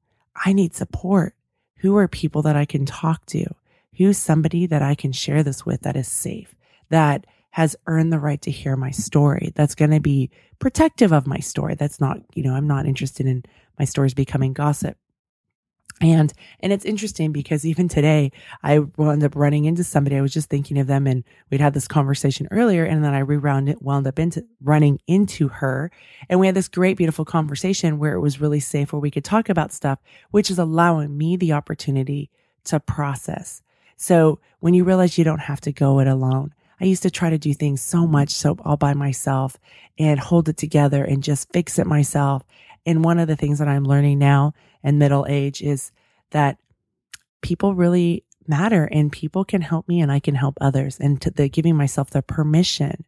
I 0.45 0.53
need 0.53 0.75
support. 0.75 1.35
Who 1.77 1.97
are 1.97 2.09
people 2.09 2.43
that 2.43 2.57
I 2.57 2.65
can 2.65 2.87
talk 2.87 3.27
to? 3.27 3.45
Who's 3.97 4.19
somebody 4.19 4.67
that 4.67 4.83
I 4.83 4.95
can 4.95 5.13
share 5.13 5.43
this 5.43 5.65
with 5.65 5.83
that 5.83 5.97
is 5.97 6.09
safe, 6.09 6.55
that 6.91 7.27
has 7.57 7.75
earned 7.87 8.13
the 8.13 8.19
right 8.19 8.43
to 8.43 8.51
hear 8.51 8.77
my 8.77 8.91
story. 8.91 9.51
That's 9.55 9.75
going 9.75 9.91
to 9.91 9.99
be 9.99 10.29
protective 10.59 11.11
of 11.11 11.27
my 11.27 11.39
story. 11.39 11.75
That's 11.75 11.99
not, 11.99 12.19
you 12.35 12.43
know, 12.43 12.53
I'm 12.53 12.67
not 12.67 12.85
interested 12.85 13.25
in 13.25 13.45
my 13.79 13.87
stories 13.87 14.13
becoming 14.13 14.53
gossip. 14.53 14.99
And, 16.03 16.35
and 16.61 16.71
it's 16.71 16.85
interesting 16.85 17.33
because 17.33 17.65
even 17.65 17.89
today 17.89 18.31
I 18.63 18.81
wound 18.99 19.25
up 19.25 19.35
running 19.35 19.65
into 19.65 19.85
somebody. 19.85 20.17
I 20.17 20.21
was 20.21 20.35
just 20.35 20.51
thinking 20.51 20.77
of 20.77 20.87
them 20.87 21.07
and 21.07 21.25
we'd 21.49 21.63
had 21.63 21.73
this 21.73 21.89
conversation 21.89 22.47
earlier 22.51 22.85
and 22.85 23.03
then 23.03 23.15
I 23.15 23.21
rewound 23.21 23.71
it, 23.71 23.81
wound 23.81 24.07
up 24.07 24.19
into 24.19 24.45
running 24.63 25.01
into 25.07 25.49
her. 25.49 25.91
And 26.29 26.39
we 26.39 26.45
had 26.45 26.57
this 26.57 26.69
great, 26.69 26.99
beautiful 26.99 27.25
conversation 27.25 27.99
where 27.99 28.13
it 28.13 28.21
was 28.21 28.39
really 28.39 28.61
safe 28.61 28.93
where 28.93 29.01
we 29.01 29.11
could 29.11 29.25
talk 29.25 29.49
about 29.49 29.73
stuff, 29.73 29.99
which 30.31 30.51
is 30.51 30.59
allowing 30.59 31.17
me 31.17 31.39
the 31.39 31.55
opportunity 31.55 32.29
to 32.65 32.81
process. 32.81 33.63
So 33.97 34.41
when 34.61 34.75
you 34.75 34.85
realize 34.85 35.17
you 35.17 35.25
don't 35.25 35.39
have 35.39 35.63
to 35.63 35.73
go 35.73 36.01
it 36.01 36.07
alone, 36.07 36.53
I 36.81 36.85
used 36.85 37.03
to 37.05 37.11
try 37.11 37.31
to 37.31 37.39
do 37.39 37.55
things 37.55 37.81
so 37.81 38.07
much 38.07 38.31
so 38.31 38.57
all 38.65 38.77
by 38.77 38.95
myself 38.95 39.57
and 39.99 40.21
hold 40.21 40.49
it 40.49 40.57
together 40.57 41.05
and 41.05 41.23
just 41.23 41.53
fix 41.53 41.79
it 41.79 41.87
myself. 41.87 42.43
And 42.85 43.05
one 43.05 43.19
of 43.19 43.29
the 43.29 43.37
things 43.37 43.59
that 43.59 43.69
I'm 43.69 43.85
learning 43.85 44.19
now 44.19 44.55
in 44.83 44.99
middle 44.99 45.27
age 45.29 45.63
is 45.63 45.91
that 46.31 46.59
people 47.41 47.75
really 47.75 48.25
matter 48.47 48.85
and 48.85 49.11
people 49.11 49.45
can 49.45 49.61
help 49.61 49.89
me 49.89 50.01
and 50.01 50.13
I 50.13 50.21
can 50.21 50.35
help 50.35 50.57
others 50.61 50.99
and 51.01 51.21
to 51.23 51.31
the 51.31 51.49
giving 51.49 51.77
myself 51.77 52.11
the 52.11 52.23
permission 52.23 53.05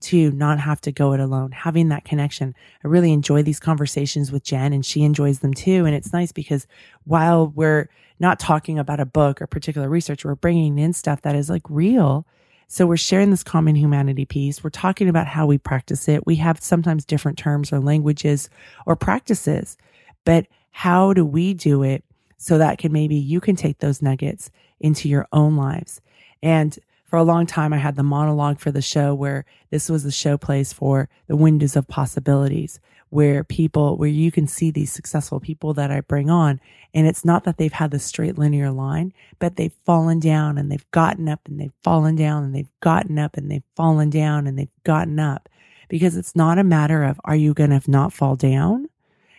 to 0.00 0.30
not 0.30 0.60
have 0.60 0.80
to 0.82 0.92
go 0.92 1.12
it 1.12 1.20
alone, 1.20 1.50
having 1.50 1.88
that 1.88 2.04
connection. 2.04 2.54
I 2.84 2.88
really 2.88 3.12
enjoy 3.12 3.42
these 3.42 3.58
conversations 3.58 4.30
with 4.30 4.44
Jen 4.44 4.72
and 4.72 4.86
she 4.86 5.02
enjoys 5.02 5.40
them 5.40 5.52
too. 5.52 5.84
And 5.86 5.94
it's 5.94 6.12
nice 6.12 6.30
because 6.30 6.66
while 7.04 7.48
we're 7.48 7.88
not 8.20 8.38
talking 8.38 8.78
about 8.78 9.00
a 9.00 9.06
book 9.06 9.42
or 9.42 9.46
particular 9.46 9.88
research, 9.88 10.24
we're 10.24 10.36
bringing 10.36 10.78
in 10.78 10.92
stuff 10.92 11.22
that 11.22 11.34
is 11.34 11.50
like 11.50 11.62
real 11.68 12.26
so 12.68 12.86
we're 12.86 12.98
sharing 12.98 13.30
this 13.30 13.42
common 13.42 13.74
humanity 13.74 14.26
piece. 14.26 14.62
We're 14.62 14.70
talking 14.70 15.08
about 15.08 15.26
how 15.26 15.46
we 15.46 15.56
practice 15.56 16.06
it. 16.06 16.26
We 16.26 16.36
have 16.36 16.62
sometimes 16.62 17.06
different 17.06 17.38
terms 17.38 17.72
or 17.72 17.80
languages 17.80 18.50
or 18.84 18.94
practices, 18.94 19.78
but 20.24 20.46
how 20.70 21.14
do 21.14 21.24
we 21.24 21.54
do 21.54 21.82
it 21.82 22.04
so 22.36 22.58
that 22.58 22.78
can 22.78 22.92
maybe 22.92 23.16
you 23.16 23.40
can 23.40 23.56
take 23.56 23.78
those 23.78 24.02
nuggets 24.02 24.50
into 24.80 25.08
your 25.08 25.26
own 25.32 25.56
lives? 25.56 26.02
And 26.42 26.78
for 27.04 27.18
a 27.18 27.24
long 27.24 27.46
time, 27.46 27.72
I 27.72 27.78
had 27.78 27.96
the 27.96 28.02
monologue 28.02 28.60
for 28.60 28.70
the 28.70 28.82
show 28.82 29.14
where 29.14 29.46
this 29.70 29.88
was 29.88 30.04
the 30.04 30.12
show 30.12 30.36
place 30.36 30.74
for 30.74 31.08
the 31.26 31.36
windows 31.36 31.74
of 31.74 31.88
possibilities, 31.88 32.80
where 33.10 33.44
people, 33.44 33.96
where 33.96 34.08
you 34.08 34.30
can 34.30 34.46
see 34.46 34.70
these 34.70 34.92
successful 34.92 35.40
people 35.40 35.74
that 35.74 35.90
I 35.90 36.00
bring 36.00 36.30
on. 36.30 36.60
And 36.94 37.06
it's 37.06 37.24
not 37.24 37.44
that 37.44 37.56
they've 37.56 37.72
had 37.72 37.90
the 37.90 37.98
straight 37.98 38.38
linear 38.38 38.70
line, 38.70 39.12
but 39.38 39.56
they've 39.56 39.74
fallen 39.84 40.20
down 40.20 40.58
and 40.58 40.70
they've 40.70 40.90
gotten 40.90 41.28
up 41.28 41.40
and 41.46 41.60
they've 41.60 41.72
fallen 41.82 42.16
down 42.16 42.44
and 42.44 42.54
they've 42.54 42.70
gotten 42.80 43.18
up 43.18 43.36
and 43.36 43.50
they've 43.50 43.62
fallen 43.76 44.10
down 44.10 44.46
and 44.46 44.58
they've 44.58 44.68
gotten 44.84 45.18
up 45.18 45.48
because 45.88 46.16
it's 46.16 46.36
not 46.36 46.58
a 46.58 46.64
matter 46.64 47.02
of, 47.02 47.20
are 47.24 47.36
you 47.36 47.54
going 47.54 47.78
to 47.78 47.90
not 47.90 48.12
fall 48.12 48.36
down? 48.36 48.88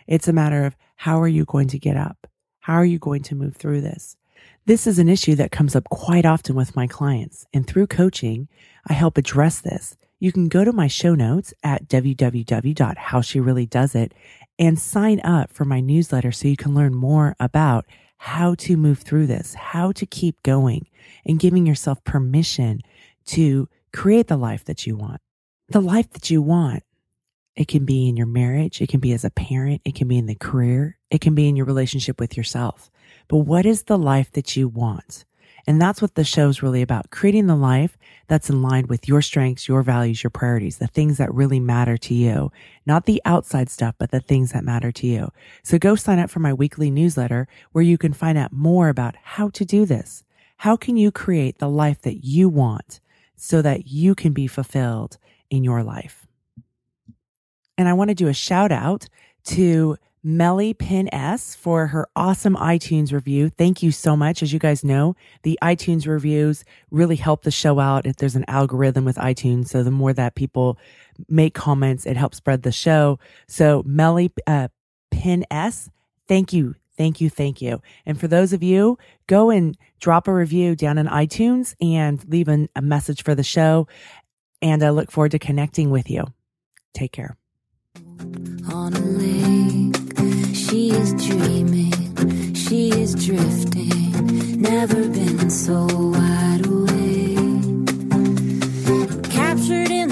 It's 0.06 0.28
a 0.28 0.32
matter 0.32 0.64
of 0.64 0.76
how 0.96 1.20
are 1.20 1.28
you 1.28 1.44
going 1.44 1.68
to 1.68 1.78
get 1.78 1.96
up? 1.96 2.26
How 2.60 2.74
are 2.74 2.84
you 2.84 2.98
going 2.98 3.22
to 3.24 3.34
move 3.34 3.56
through 3.56 3.80
this? 3.80 4.16
This 4.66 4.86
is 4.86 4.98
an 4.98 5.08
issue 5.08 5.34
that 5.36 5.52
comes 5.52 5.74
up 5.74 5.84
quite 5.84 6.26
often 6.26 6.54
with 6.54 6.76
my 6.76 6.86
clients. 6.86 7.46
And 7.54 7.66
through 7.66 7.86
coaching, 7.86 8.48
I 8.88 8.92
help 8.92 9.16
address 9.16 9.60
this. 9.60 9.96
You 10.22 10.32
can 10.32 10.48
go 10.48 10.64
to 10.64 10.72
my 10.72 10.86
show 10.86 11.14
notes 11.14 11.54
at 11.64 11.88
www.howshereallydoesit 11.88 14.12
and 14.58 14.78
sign 14.78 15.18
up 15.20 15.50
for 15.50 15.64
my 15.64 15.80
newsletter 15.80 16.30
so 16.30 16.46
you 16.46 16.58
can 16.58 16.74
learn 16.74 16.94
more 16.94 17.34
about 17.40 17.86
how 18.18 18.54
to 18.56 18.76
move 18.76 18.98
through 18.98 19.26
this, 19.26 19.54
how 19.54 19.92
to 19.92 20.04
keep 20.04 20.42
going 20.42 20.86
and 21.24 21.40
giving 21.40 21.64
yourself 21.64 22.04
permission 22.04 22.82
to 23.24 23.66
create 23.94 24.28
the 24.28 24.36
life 24.36 24.62
that 24.66 24.86
you 24.86 24.94
want. 24.94 25.22
The 25.70 25.80
life 25.80 26.10
that 26.10 26.28
you 26.28 26.42
want. 26.42 26.82
It 27.56 27.68
can 27.68 27.86
be 27.86 28.06
in 28.06 28.18
your 28.18 28.26
marriage. 28.26 28.82
It 28.82 28.90
can 28.90 29.00
be 29.00 29.12
as 29.12 29.24
a 29.24 29.30
parent. 29.30 29.80
It 29.86 29.94
can 29.94 30.06
be 30.06 30.18
in 30.18 30.26
the 30.26 30.34
career. 30.34 30.98
It 31.10 31.22
can 31.22 31.34
be 31.34 31.48
in 31.48 31.56
your 31.56 31.64
relationship 31.64 32.20
with 32.20 32.36
yourself. 32.36 32.90
But 33.26 33.38
what 33.38 33.64
is 33.64 33.84
the 33.84 33.96
life 33.96 34.30
that 34.32 34.54
you 34.54 34.68
want? 34.68 35.24
And 35.70 35.80
that's 35.80 36.02
what 36.02 36.16
the 36.16 36.24
show's 36.24 36.64
really 36.64 36.82
about 36.82 37.10
creating 37.10 37.46
the 37.46 37.54
life 37.54 37.96
that's 38.26 38.50
in 38.50 38.60
line 38.60 38.88
with 38.88 39.06
your 39.06 39.22
strengths, 39.22 39.68
your 39.68 39.84
values, 39.84 40.20
your 40.20 40.30
priorities, 40.32 40.78
the 40.78 40.88
things 40.88 41.16
that 41.18 41.32
really 41.32 41.60
matter 41.60 41.96
to 41.96 42.12
you, 42.12 42.50
not 42.86 43.06
the 43.06 43.22
outside 43.24 43.70
stuff, 43.70 43.94
but 43.96 44.10
the 44.10 44.18
things 44.18 44.50
that 44.50 44.64
matter 44.64 44.90
to 44.90 45.06
you. 45.06 45.30
So 45.62 45.78
go 45.78 45.94
sign 45.94 46.18
up 46.18 46.28
for 46.28 46.40
my 46.40 46.52
weekly 46.52 46.90
newsletter 46.90 47.46
where 47.70 47.84
you 47.84 47.98
can 47.98 48.12
find 48.12 48.36
out 48.36 48.52
more 48.52 48.88
about 48.88 49.14
how 49.22 49.48
to 49.50 49.64
do 49.64 49.86
this. 49.86 50.24
How 50.56 50.74
can 50.74 50.96
you 50.96 51.12
create 51.12 51.58
the 51.58 51.68
life 51.68 52.02
that 52.02 52.24
you 52.24 52.48
want 52.48 52.98
so 53.36 53.62
that 53.62 53.86
you 53.86 54.16
can 54.16 54.32
be 54.32 54.48
fulfilled 54.48 55.18
in 55.50 55.62
your 55.62 55.84
life? 55.84 56.26
And 57.78 57.88
I 57.88 57.92
want 57.92 58.08
to 58.08 58.16
do 58.16 58.26
a 58.26 58.34
shout 58.34 58.72
out 58.72 59.06
to 59.44 59.98
Melly 60.22 60.74
Pin 60.74 61.12
S 61.14 61.54
for 61.54 61.86
her 61.88 62.06
awesome 62.14 62.56
iTunes 62.56 63.12
review. 63.12 63.48
Thank 63.48 63.82
you 63.82 63.90
so 63.90 64.16
much. 64.16 64.42
As 64.42 64.52
you 64.52 64.58
guys 64.58 64.84
know, 64.84 65.16
the 65.42 65.58
iTunes 65.62 66.06
reviews 66.06 66.64
really 66.90 67.16
help 67.16 67.42
the 67.42 67.50
show 67.50 67.78
out. 67.78 68.06
If 68.06 68.16
there's 68.16 68.36
an 68.36 68.44
algorithm 68.46 69.04
with 69.04 69.16
iTunes, 69.16 69.68
so 69.68 69.82
the 69.82 69.90
more 69.90 70.12
that 70.12 70.34
people 70.34 70.78
make 71.28 71.54
comments, 71.54 72.04
it 72.06 72.16
helps 72.16 72.36
spread 72.36 72.62
the 72.62 72.72
show. 72.72 73.18
So 73.48 73.82
Melly 73.86 74.30
uh, 74.46 74.68
Pin 75.10 75.46
S, 75.50 75.90
thank 76.28 76.52
you. 76.52 76.74
Thank 76.96 77.22
you. 77.22 77.30
Thank 77.30 77.62
you. 77.62 77.80
And 78.04 78.20
for 78.20 78.28
those 78.28 78.52
of 78.52 78.62
you, 78.62 78.98
go 79.26 79.48
and 79.48 79.74
drop 80.00 80.28
a 80.28 80.34
review 80.34 80.76
down 80.76 80.98
in 80.98 81.06
iTunes 81.06 81.74
and 81.80 82.22
leave 82.28 82.48
an, 82.48 82.68
a 82.76 82.82
message 82.82 83.24
for 83.24 83.34
the 83.34 83.42
show. 83.42 83.88
And 84.60 84.82
I 84.82 84.90
look 84.90 85.10
forward 85.10 85.30
to 85.30 85.38
connecting 85.38 85.88
with 85.88 86.10
you. 86.10 86.26
Take 86.92 87.12
care. 87.12 87.38
She 90.70 90.90
is 90.92 91.12
dreaming, 91.14 92.54
she 92.54 92.90
is 92.90 93.16
drifting, 93.16 94.62
never 94.62 95.08
been 95.08 95.50
so 95.50 95.84
wide 95.90 96.64
awake. 96.64 97.88
Captured 99.32 99.90
in 99.90 100.09